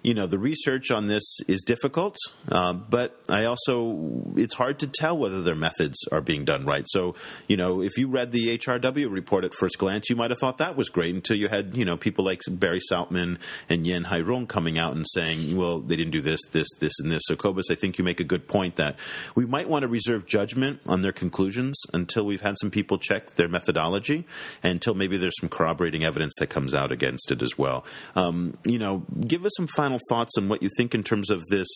you 0.06 0.14
know, 0.14 0.28
the 0.28 0.38
research 0.38 0.92
on 0.92 1.08
this 1.08 1.24
is 1.48 1.64
difficult, 1.64 2.16
uh, 2.52 2.74
but 2.74 3.20
I 3.28 3.46
also, 3.46 4.24
it's 4.36 4.54
hard 4.54 4.78
to 4.80 4.88
tell 4.88 5.18
whether 5.18 5.42
their 5.42 5.56
methods 5.56 5.98
are 6.12 6.22
being 6.22 6.46
done 6.46 6.64
right. 6.64 6.86
So, 6.88 7.16
you 7.48 7.58
know, 7.58 7.82
if 7.82 7.98
you 7.98 8.08
read 8.08 8.32
the 8.32 8.56
HRW 8.56 9.12
report 9.12 9.46
at 9.46 9.56
first 9.56 9.80
glance, 9.80 10.08
you 10.08 10.16
might 10.16 10.30
have 10.30 10.38
thought 10.38 10.60
that 10.60 10.76
was 10.76 10.90
great 10.90 11.16
until 11.16 11.38
you 11.38 11.48
had, 11.48 11.76
you 11.76 11.86
know, 11.86 11.98
people 11.98 12.24
like 12.24 12.42
Barry 12.48 12.82
Sautman 12.92 13.40
and 13.68 13.88
Yan 13.88 14.04
Hairong 14.04 14.48
coming 14.48 14.78
out 14.78 14.96
and 14.96 15.08
saying, 15.10 15.58
well, 15.58 15.80
they 15.80 15.96
didn't 15.96 16.12
do 16.12 16.22
this, 16.22 16.42
this, 16.52 16.68
this, 16.80 16.94
and 17.00 17.10
this. 17.10 17.24
So, 17.26 17.36
Cobus, 17.36 17.72
I 17.72 17.76
think 17.76 17.98
you 17.98 18.04
make 18.04 18.20
a 18.20 18.24
good 18.24 18.48
point 18.48 18.76
that 18.76 18.98
we 19.34 19.48
might 19.48 19.68
want 19.68 19.82
to 19.82 19.88
reserve 19.88 20.28
judgment 20.28 20.82
on 20.86 21.02
their 21.02 21.14
conclusions 21.14 21.82
until 21.96 22.28
we've 22.28 22.42
had 22.42 22.58
some 22.62 22.70
people 22.70 23.00
check 23.00 23.38
their 23.38 23.48
methodology 23.48 24.28
and 24.62 24.74
until 24.74 24.94
maybe 24.94 25.18
there's 25.18 25.40
some 25.40 25.50
corroborating 25.50 26.04
evidence 26.04 26.34
that 26.38 26.52
comes 26.52 26.76
out 26.76 26.92
against 26.92 27.32
it 27.32 27.42
as 27.42 27.58
well. 27.58 27.84
Um, 28.16 28.56
you 28.68 28.78
know, 28.78 29.04
give 29.26 29.46
us 29.46 29.54
some 29.58 29.66
final 29.66 29.95
final 29.96 30.00
thoughts 30.10 30.38
on 30.38 30.50
what 30.50 30.62
you 30.62 30.70
think 30.78 30.96
in 30.96 31.04
terms 31.04 31.30
of 31.30 31.46
this. 31.48 31.68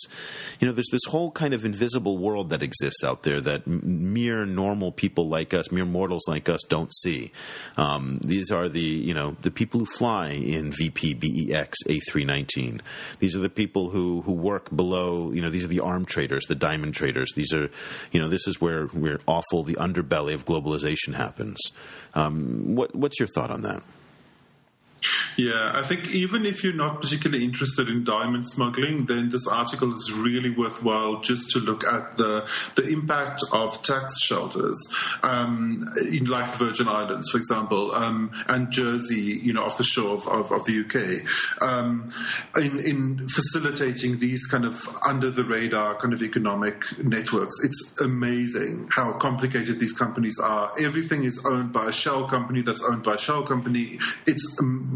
You 0.60 0.68
know, 0.68 0.74
there's 0.74 0.90
this 0.92 1.06
whole 1.08 1.32
kind 1.32 1.54
of 1.54 1.66
invisible 1.66 2.18
world 2.18 2.50
that 2.50 2.64
exists 2.64 3.04
out 3.04 3.24
there 3.24 3.42
that 3.42 3.68
mere 3.68 4.46
normal 4.46 4.92
people 4.92 5.28
like 5.28 5.54
us, 5.54 5.72
mere 5.72 5.86
mortals 5.86 6.28
like 6.28 6.50
us, 6.50 6.62
don't 6.70 6.94
see. 6.94 7.32
Um, 7.78 8.20
these 8.24 8.52
are 8.52 8.70
the 8.70 8.80
you 8.80 9.14
know 9.14 9.36
the 9.42 9.52
people 9.52 9.80
who 9.80 9.86
fly 9.86 10.30
in 10.30 10.72
VP 10.72 11.16
BEX 11.16 11.78
A319. 11.88 12.82
These 13.20 13.36
are 13.36 13.42
the 13.42 13.50
people 13.50 13.90
who 13.90 14.22
who 14.22 14.34
work 14.34 14.76
below. 14.76 15.32
You 15.32 15.42
know, 15.42 15.50
these 15.50 15.66
are 15.66 15.70
the 15.70 15.82
arm 15.82 16.06
traders, 16.06 16.46
the 16.48 16.56
diamond 16.56 16.94
traders. 16.94 17.32
These 17.36 17.54
are 17.54 17.70
you 18.12 18.20
know 18.20 18.30
this 18.30 18.48
is 18.48 18.60
where 18.62 18.88
where 18.88 19.20
awful 19.28 19.64
the 19.64 19.76
underbelly 19.76 20.34
of 20.34 20.46
globalization 20.46 21.16
happens. 21.16 21.60
Um, 22.14 22.76
what 22.76 22.96
what's 22.96 23.20
your 23.20 23.28
thought 23.28 23.52
on 23.52 23.62
that? 23.64 23.84
Yeah, 25.38 25.72
I 25.74 25.84
think 25.84 26.14
even 26.14 26.46
if 26.46 26.64
you're 26.64 26.74
not 26.74 27.02
particularly 27.02 27.46
interested 27.46 27.88
in 27.88 28.04
diamond 28.04 28.46
smuggling, 28.46 29.06
then 29.06 29.30
this 29.30 29.48
article 29.48 29.92
is 29.94 30.12
really 30.12 30.50
worthwhile 30.50 31.22
just 31.22 31.52
to 31.52 31.60
look 31.60 31.86
at 31.86 32.18
the 32.18 32.46
the 32.76 32.90
impact 32.90 33.44
of 33.54 33.82
tax 33.82 34.20
shelters, 34.22 34.78
um, 35.24 35.86
in 36.12 36.26
like 36.26 36.52
the 36.52 36.66
Virgin 36.66 36.88
Islands, 36.88 37.30
for 37.30 37.38
example, 37.38 37.94
um, 37.94 38.32
and 38.50 38.70
Jersey, 38.72 39.40
you 39.42 39.54
know, 39.54 39.64
off 39.64 39.78
the 39.78 39.84
shore 39.84 40.16
of, 40.16 40.28
of, 40.28 40.52
of 40.52 40.66
the 40.66 40.80
UK, 40.82 41.68
um, 41.68 42.12
in, 42.58 42.80
in 42.80 43.28
facilitating 43.28 44.20
these 44.20 44.46
kind 44.46 44.66
of 44.66 44.88
under 45.08 45.30
the 45.30 45.46
radar 45.46 45.96
kind 45.96 46.14
of 46.14 46.22
economic 46.22 46.84
networks. 47.00 47.56
It's 47.64 48.02
amazing 48.02 48.90
how 48.92 49.14
complicated 49.14 49.80
these 49.80 49.94
companies 49.94 50.38
are. 50.40 50.72
Everything 50.82 51.24
is 51.24 51.44
owned 51.46 51.72
by 51.72 51.88
a 51.88 51.94
shell 51.94 52.28
company 52.28 52.62
that's 52.62 52.84
owned 52.84 53.04
by 53.04 53.16
a 53.16 53.18
shell 53.18 53.46
company. 53.46 54.00
It's 54.26 54.58
um, 54.62 54.89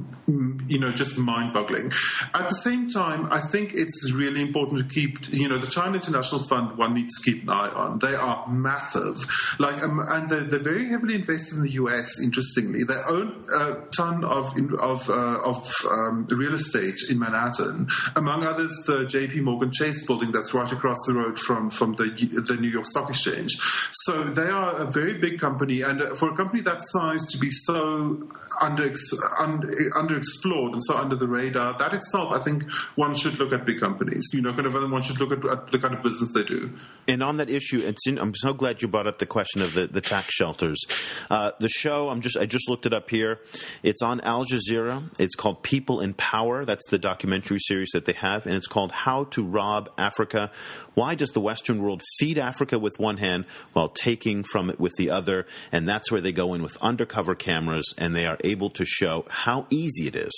you 0.68 0.80
know, 0.80 0.92
just 0.92 1.18
mind-boggling. 1.18 1.92
At 2.34 2.48
the 2.48 2.56
same 2.56 2.90
time, 2.90 3.28
I 3.32 3.40
think 3.40 3.74
it's 3.74 4.12
really 4.12 4.42
important 4.42 4.80
to 4.80 4.88
keep, 4.88 5.32
you 5.32 5.50
know, 5.50 5.58
the 5.58 5.68
China 5.68 5.96
International 5.96 6.42
Fund. 6.44 6.78
One 6.78 6.94
needs 6.94 7.20
to 7.20 7.32
keep 7.32 7.44
an 7.44 7.50
eye 7.50 7.70
on. 7.70 8.00
They 8.00 8.16
are 8.16 8.48
massive, 8.48 9.26
like, 9.60 9.82
um, 9.84 10.00
and 10.10 10.30
they're, 10.30 10.42
they're, 10.42 10.60
very 10.64 10.88
heavily 10.88 11.16
invested 11.16 11.58
in 11.58 11.64
the 11.64 11.72
U.S. 11.72 12.22
Interestingly, 12.24 12.84
they 12.88 13.00
own 13.10 13.44
a 13.60 13.76
ton 13.96 14.24
of 14.24 14.58
of 14.82 15.10
uh, 15.10 15.40
of 15.44 15.70
um, 15.92 16.26
real 16.30 16.54
estate 16.54 16.96
in 17.10 17.20
Manhattan, 17.20 17.88
among 18.16 18.44
others, 18.46 18.72
the 18.88 19.06
J.P. 19.06 19.42
Morgan 19.42 19.72
Chase 19.74 20.06
building 20.06 20.32
that's 20.32 20.54
right 20.54 20.72
across 20.72 20.98
the 21.06 21.14
road 21.14 21.38
from 21.38 21.70
from 21.70 21.94
the 21.94 22.06
the 22.48 22.56
New 22.62 22.70
York 22.70 22.86
Stock 22.86 23.10
Exchange. 23.10 23.58
So 23.92 24.24
they 24.24 24.50
are 24.50 24.78
a 24.78 24.90
very 24.90 25.16
big 25.16 25.40
company, 25.40 25.82
and 25.82 26.18
for 26.18 26.32
a 26.32 26.36
company 26.36 26.62
that 26.62 26.82
size 26.82 27.26
to 27.26 27.38
be 27.38 27.52
so 27.52 28.30
under, 28.62 28.94
under 29.40 29.70
underexplored 29.92 30.74
and 30.74 30.84
so 30.84 30.98
under 30.98 31.16
the 31.16 31.28
radar. 31.28 31.78
That 31.78 31.94
itself, 31.94 32.32
I 32.32 32.40
think, 32.44 32.70
one 32.96 33.16
should 33.16 33.40
look 33.40 33.54
at 33.54 33.66
big 33.66 33.80
companies. 33.80 34.30
You 34.34 34.42
know, 34.42 34.54
kind 34.54 34.66
of, 34.66 34.74
one 34.92 35.02
should 35.02 35.20
look 35.20 35.32
at, 35.32 35.50
at 35.50 35.68
the 35.68 35.80
kind 35.80 35.94
of 35.94 36.04
business 36.04 36.34
they 36.34 36.44
do. 36.44 36.72
And 37.08 37.22
on 37.22 37.38
that 37.38 37.50
issue, 37.50 37.92
in, 38.06 38.18
I'm 38.18 38.34
so 38.36 38.54
glad 38.54 38.82
you 38.82 38.88
brought 38.88 39.08
up 39.08 39.20
the 39.20 39.26
question 39.26 39.62
of 39.62 39.74
the, 39.74 39.88
the 39.88 40.02
tax 40.02 40.34
shelters. 40.34 40.84
Uh, 41.30 41.52
the 41.60 41.70
show, 41.70 42.10
I'm 42.10 42.22
just, 42.22 42.38
I 42.38 42.46
just 42.46 42.70
looked 42.70 42.86
it 42.86 42.94
up 42.94 43.10
here. 43.10 43.40
It's 43.82 44.02
on 44.02 44.22
Al 44.22 44.46
Jazeera. 44.46 45.04
It's 45.20 45.36
called 45.36 45.64
People 45.64 46.00
in 46.00 46.14
Power. 46.14 46.66
That's 46.66 46.88
the 46.90 47.00
documentary 47.00 47.60
series 47.60 47.90
that 47.94 48.06
they 48.06 48.14
have, 48.14 48.46
and 48.46 48.56
it's 48.56 48.68
called 48.68 48.92
How 48.92 49.26
to 49.26 49.44
Rob 49.44 49.90
Africa. 49.98 50.52
Why 50.94 51.16
does 51.16 51.32
the 51.32 51.42
Western 51.42 51.82
world 51.82 52.04
feed 52.20 52.38
Africa 52.38 52.78
with 52.78 53.00
one 53.00 53.18
hand 53.18 53.46
while 53.74 53.90
taking 53.90 54.44
from 54.44 54.70
it 54.70 54.80
with 54.80 54.94
the 54.98 55.10
other? 55.10 55.46
And 55.72 55.88
that's 55.88 56.12
where 56.12 56.22
they 56.22 56.32
go 56.32 56.54
in 56.54 56.62
with 56.62 56.78
undercover 56.82 57.36
cameras, 57.36 57.94
and 57.98 58.16
they 58.16 58.26
are 58.26 58.38
able 58.44 58.70
to 58.72 58.86
show 58.86 59.26
how 59.30 59.66
easy 59.74 60.08
it 60.08 60.16
is 60.16 60.32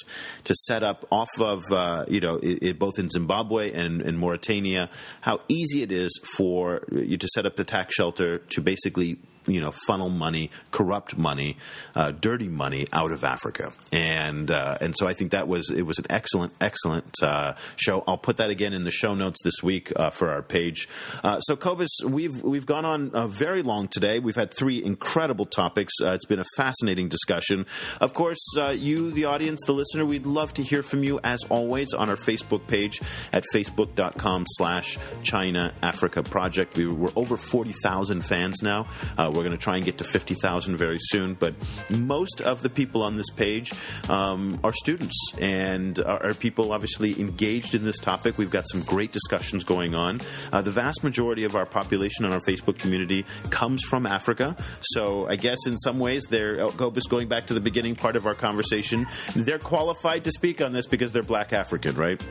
to 0.45 0.55
set 0.55 0.83
up 0.83 1.05
off 1.11 1.29
of, 1.39 1.63
uh, 1.71 2.05
you 2.07 2.19
know, 2.19 2.37
it, 2.37 2.63
it, 2.63 2.79
both 2.79 2.97
in 2.97 3.09
Zimbabwe 3.09 3.71
and 3.71 4.01
in 4.01 4.17
Mauritania, 4.17 4.89
how 5.21 5.41
easy 5.47 5.81
it 5.81 5.91
is 5.91 6.19
for 6.37 6.83
you 6.91 7.17
to 7.17 7.27
set 7.33 7.45
up 7.45 7.59
a 7.59 7.63
tax 7.63 7.93
shelter 7.95 8.39
to 8.39 8.61
basically 8.61 9.17
you 9.47 9.61
know 9.61 9.71
funnel 9.71 10.09
money, 10.09 10.51
corrupt 10.71 11.17
money, 11.17 11.57
uh, 11.95 12.11
dirty 12.11 12.47
money 12.47 12.87
out 12.93 13.11
of 13.11 13.23
Africa, 13.23 13.73
and 13.91 14.49
uh, 14.51 14.77
and 14.81 14.95
so 14.97 15.07
I 15.07 15.13
think 15.13 15.31
that 15.31 15.47
was 15.47 15.69
it 15.69 15.83
was 15.83 15.99
an 15.99 16.05
excellent 16.09 16.53
excellent 16.61 17.11
uh, 17.21 17.53
show. 17.75 18.03
I'll 18.07 18.17
put 18.17 18.37
that 18.37 18.49
again 18.49 18.73
in 18.73 18.83
the 18.83 18.91
show 18.91 19.13
notes 19.15 19.41
this 19.43 19.61
week 19.61 19.91
uh, 19.95 20.09
for 20.09 20.29
our 20.29 20.41
page. 20.41 20.87
Uh, 21.23 21.39
so 21.41 21.55
Cobus, 21.55 21.91
we've 22.05 22.41
we've 22.43 22.65
gone 22.65 22.85
on 22.85 23.11
uh, 23.11 23.27
very 23.27 23.61
long 23.61 23.87
today. 23.87 24.19
We've 24.19 24.35
had 24.35 24.53
three 24.53 24.83
incredible 24.83 25.45
topics. 25.45 25.93
it's 26.01 26.25
been 26.25 26.39
a 26.39 26.45
fascinating 26.57 27.09
discussion. 27.09 27.65
Of 28.01 28.13
course, 28.13 28.43
you, 28.55 29.11
the 29.11 29.25
audience, 29.25 29.61
the 29.65 29.73
listener, 29.73 30.05
we'd 30.05 30.25
love 30.25 30.53
to 30.55 30.63
hear 30.63 30.83
from 30.83 31.03
you 31.03 31.19
as 31.23 31.43
always 31.49 31.93
on 31.93 32.09
our 32.09 32.15
Facebook 32.17 32.67
page 32.67 33.01
at 33.31 33.43
facebook.com/slash 33.53 34.97
China 35.23 35.73
Africa 35.81 36.23
Project. 36.23 36.77
We, 36.77 36.85
are 36.85 37.11
over 37.15 37.37
forty 37.37 37.73
thousand 37.83 38.23
fans 38.23 38.61
now. 38.61 38.87
We're 39.35 39.43
going 39.43 39.57
to 39.57 39.63
try 39.63 39.75
and 39.75 39.85
get 39.85 39.97
to 39.99 40.03
50,000 40.03 40.77
very 40.77 40.99
soon. 40.99 41.33
But 41.33 41.55
most 41.89 42.41
of 42.41 42.61
the 42.61 42.69
people 42.69 43.03
on 43.03 43.15
this 43.15 43.29
page 43.29 43.73
um, 44.09 44.59
are 44.63 44.73
students 44.73 45.15
and 45.39 45.99
are, 45.99 46.27
are, 46.27 46.33
people 46.33 46.71
obviously 46.71 47.19
engaged 47.19 47.75
in 47.75 47.83
this 47.83 47.99
topic. 47.99 48.37
We've 48.37 48.51
got 48.51 48.67
some 48.69 48.81
great 48.81 49.11
discussions 49.11 49.63
going 49.63 49.95
on. 49.95 50.21
Uh, 50.51 50.61
the 50.61 50.71
vast 50.71 51.03
majority 51.03 51.43
of 51.43 51.55
our 51.55 51.65
population 51.65 52.25
on 52.25 52.31
our 52.31 52.41
Facebook 52.41 52.77
community 52.77 53.25
comes 53.49 53.83
from 53.83 54.05
Africa. 54.05 54.55
So 54.81 55.27
I 55.27 55.35
guess 55.35 55.59
in 55.67 55.77
some 55.77 55.99
ways, 55.99 56.23
they're, 56.25 56.69
going 57.09 57.27
back 57.27 57.47
to 57.47 57.53
the 57.53 57.61
beginning 57.61 57.95
part 57.95 58.15
of 58.15 58.25
our 58.25 58.35
conversation, 58.35 59.07
they're 59.35 59.59
qualified 59.59 60.23
to 60.25 60.31
speak 60.31 60.61
on 60.61 60.71
this 60.71 60.87
because 60.87 61.11
they're 61.11 61.23
black 61.23 61.53
African, 61.53 61.95
right? 61.95 62.21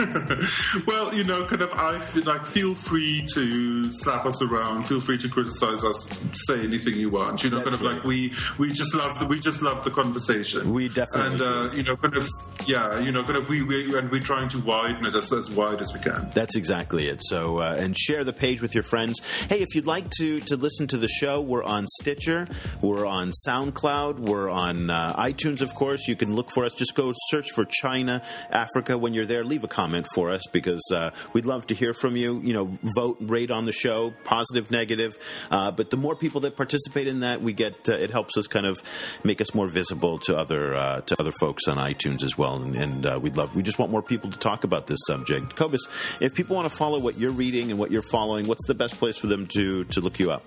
well, 0.86 1.14
you 1.14 1.24
know, 1.24 1.44
kind 1.44 1.62
of, 1.62 1.72
I 1.74 1.98
feel 1.98 2.24
like 2.24 2.46
feel 2.46 2.74
free 2.74 3.26
to 3.34 3.92
slap 3.92 4.24
us 4.24 4.42
around. 4.42 4.84
Feel 4.84 5.00
free 5.00 5.18
to 5.18 5.28
criticize 5.28 5.84
us. 5.84 6.08
Say 6.46 6.62
anything 6.64 6.94
you 6.94 7.10
want. 7.10 7.44
You 7.44 7.50
know, 7.50 7.56
That's 7.58 7.70
kind 7.70 7.74
of 7.74 7.82
like 7.82 8.04
we 8.04 8.32
we 8.58 8.72
just 8.72 8.94
love 8.94 9.18
the, 9.18 9.26
we 9.26 9.38
just 9.38 9.62
love 9.62 9.84
the 9.84 9.90
conversation. 9.90 10.72
We 10.72 10.88
definitely 10.88 11.32
and 11.32 11.42
uh, 11.42 11.70
you 11.74 11.82
know, 11.82 11.96
kind 11.96 12.16
of 12.16 12.28
yeah, 12.66 13.00
you 13.00 13.12
know, 13.12 13.22
kind 13.22 13.36
of 13.36 13.48
we, 13.48 13.62
we 13.62 13.96
and 13.98 14.10
we're 14.10 14.20
trying 14.20 14.48
to 14.50 14.60
widen 14.60 15.04
it 15.04 15.14
as, 15.14 15.32
as 15.32 15.50
wide 15.50 15.80
as 15.80 15.92
we 15.92 16.00
can. 16.00 16.30
That's 16.34 16.56
exactly 16.56 17.08
it. 17.08 17.20
So 17.22 17.58
uh, 17.58 17.76
and 17.78 17.96
share 17.96 18.24
the 18.24 18.32
page 18.32 18.62
with 18.62 18.74
your 18.74 18.84
friends. 18.84 19.20
Hey, 19.48 19.60
if 19.60 19.74
you'd 19.74 19.86
like 19.86 20.08
to 20.18 20.40
to 20.40 20.56
listen 20.56 20.86
to 20.88 20.96
the 20.96 21.08
show, 21.08 21.40
we're 21.40 21.64
on 21.64 21.86
Stitcher, 21.86 22.46
we're 22.80 23.06
on 23.06 23.32
SoundCloud, 23.46 24.18
we're 24.18 24.48
on 24.48 24.88
uh, 24.88 25.14
iTunes, 25.16 25.60
of 25.60 25.74
course. 25.74 26.08
You 26.08 26.16
can 26.16 26.34
look 26.34 26.50
for 26.50 26.64
us. 26.64 26.72
Just 26.72 26.94
go 26.94 27.12
search 27.28 27.50
for 27.52 27.64
China 27.64 28.22
Africa 28.50 28.96
when 28.96 29.12
you're 29.12 29.26
there. 29.26 29.44
Leave 29.44 29.64
a 29.64 29.68
comment 29.68 29.89
comment 29.90 30.06
for 30.14 30.30
us 30.30 30.42
because 30.52 30.80
uh, 30.92 31.10
we'd 31.32 31.46
love 31.46 31.66
to 31.66 31.74
hear 31.74 31.92
from 31.92 32.16
you. 32.16 32.40
You 32.40 32.52
know, 32.52 32.78
vote, 32.94 33.16
rate 33.20 33.50
on 33.50 33.64
the 33.64 33.72
show, 33.72 34.14
positive, 34.22 34.70
negative. 34.70 35.18
Uh, 35.50 35.72
but 35.72 35.90
the 35.90 35.96
more 35.96 36.14
people 36.14 36.42
that 36.42 36.56
participate 36.56 37.08
in 37.08 37.20
that, 37.20 37.42
we 37.42 37.52
get 37.52 37.88
uh, 37.88 37.94
it 37.94 38.10
helps 38.10 38.36
us 38.36 38.46
kind 38.46 38.66
of 38.66 38.80
make 39.24 39.40
us 39.40 39.52
more 39.52 39.66
visible 39.66 40.20
to 40.20 40.36
other 40.36 40.74
uh, 40.74 41.00
to 41.02 41.16
other 41.18 41.32
folks 41.40 41.66
on 41.66 41.76
iTunes 41.76 42.22
as 42.22 42.38
well. 42.38 42.56
And, 42.62 42.76
and 42.76 43.06
uh, 43.06 43.18
we'd 43.20 43.36
love 43.36 43.54
we 43.54 43.62
just 43.62 43.78
want 43.78 43.90
more 43.90 44.02
people 44.02 44.30
to 44.30 44.38
talk 44.38 44.62
about 44.62 44.86
this 44.86 45.00
subject. 45.06 45.56
Cobus, 45.56 45.82
if 46.20 46.34
people 46.34 46.54
want 46.54 46.70
to 46.70 46.76
follow 46.76 47.00
what 47.00 47.18
you're 47.18 47.32
reading 47.32 47.70
and 47.70 47.78
what 47.80 47.90
you're 47.90 48.02
following, 48.02 48.46
what's 48.46 48.66
the 48.66 48.74
best 48.74 48.94
place 48.94 49.16
for 49.16 49.26
them 49.26 49.46
to 49.48 49.84
to 49.84 50.00
look 50.00 50.20
you 50.20 50.30
up? 50.30 50.44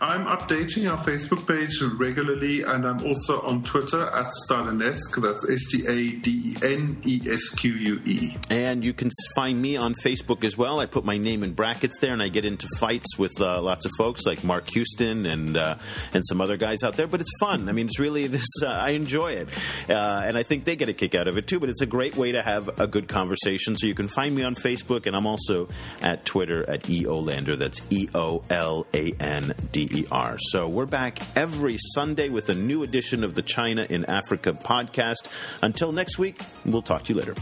I'm 0.00 0.26
updating 0.26 0.90
our 0.90 0.98
Facebook 0.98 1.46
page 1.46 1.80
regularly, 1.98 2.62
and 2.62 2.86
I'm 2.86 3.04
also 3.06 3.40
on 3.42 3.62
Twitter 3.62 4.02
at 4.02 4.30
Stadenesque. 4.44 5.22
That's 5.22 5.48
S 5.48 5.64
T 5.70 5.86
A 5.86 6.10
D 6.16 6.30
E 6.44 6.56
N 6.62 6.98
E 7.04 7.20
S 7.26 7.48
Q 7.50 7.72
U 7.72 8.00
E. 8.04 8.36
And 8.50 8.84
you 8.84 8.92
can 8.92 9.10
find 9.34 9.60
me 9.60 9.76
on 9.76 9.94
Facebook 9.94 10.44
as 10.44 10.56
well. 10.56 10.80
I 10.80 10.86
put 10.86 11.04
my 11.04 11.16
name 11.16 11.42
in 11.42 11.52
brackets 11.52 11.98
there, 11.98 12.12
and 12.12 12.22
I 12.22 12.28
get 12.28 12.44
into 12.44 12.68
fights 12.76 13.16
with 13.16 13.40
uh, 13.40 13.62
lots 13.62 13.86
of 13.86 13.92
folks 13.96 14.26
like 14.26 14.44
Mark 14.44 14.68
Houston 14.70 15.24
and 15.24 15.56
uh, 15.56 15.76
and 16.12 16.22
some 16.26 16.42
other 16.42 16.58
guys 16.58 16.82
out 16.82 16.96
there. 16.96 17.06
But 17.06 17.22
it's 17.22 17.32
fun. 17.40 17.68
I 17.68 17.72
mean, 17.72 17.86
it's 17.86 17.98
really 17.98 18.26
this. 18.26 18.46
Uh, 18.62 18.66
I 18.66 18.90
enjoy 18.90 19.32
it, 19.32 19.48
uh, 19.88 20.22
and 20.24 20.36
I 20.36 20.42
think 20.42 20.64
they 20.64 20.76
get 20.76 20.90
a 20.90 20.94
kick 20.94 21.14
out 21.14 21.26
of 21.26 21.38
it 21.38 21.46
too. 21.46 21.58
But 21.58 21.70
it's 21.70 21.80
a 21.80 21.86
great 21.86 22.16
way 22.16 22.32
to 22.32 22.42
have 22.42 22.78
a 22.78 22.86
good 22.86 23.08
conversation. 23.08 23.76
So 23.76 23.86
you 23.86 23.94
can 23.94 24.08
find 24.08 24.34
me 24.34 24.42
on 24.42 24.56
Facebook, 24.56 25.06
and 25.06 25.16
I'm 25.16 25.26
also 25.26 25.68
at 26.02 26.26
Twitter 26.26 26.68
at 26.68 26.82
eolander. 26.82 27.56
That's 27.56 27.80
E 27.88 28.08
O 28.14 28.42
L 28.50 28.86
A 28.92 29.12
N 29.12 29.54
D 29.72 29.85
E 29.92 30.06
R. 30.10 30.36
So 30.38 30.68
we're 30.68 30.86
back 30.86 31.20
every 31.36 31.76
Sunday 31.78 32.28
with 32.28 32.48
a 32.48 32.54
new 32.54 32.82
edition 32.82 33.24
of 33.24 33.34
the 33.34 33.42
China 33.42 33.86
in 33.88 34.04
Africa 34.06 34.52
podcast. 34.52 35.28
Until 35.62 35.92
next 35.92 36.18
week, 36.18 36.40
we'll 36.64 36.82
talk 36.82 37.04
to 37.04 37.12
you 37.12 37.18
later. 37.18 37.34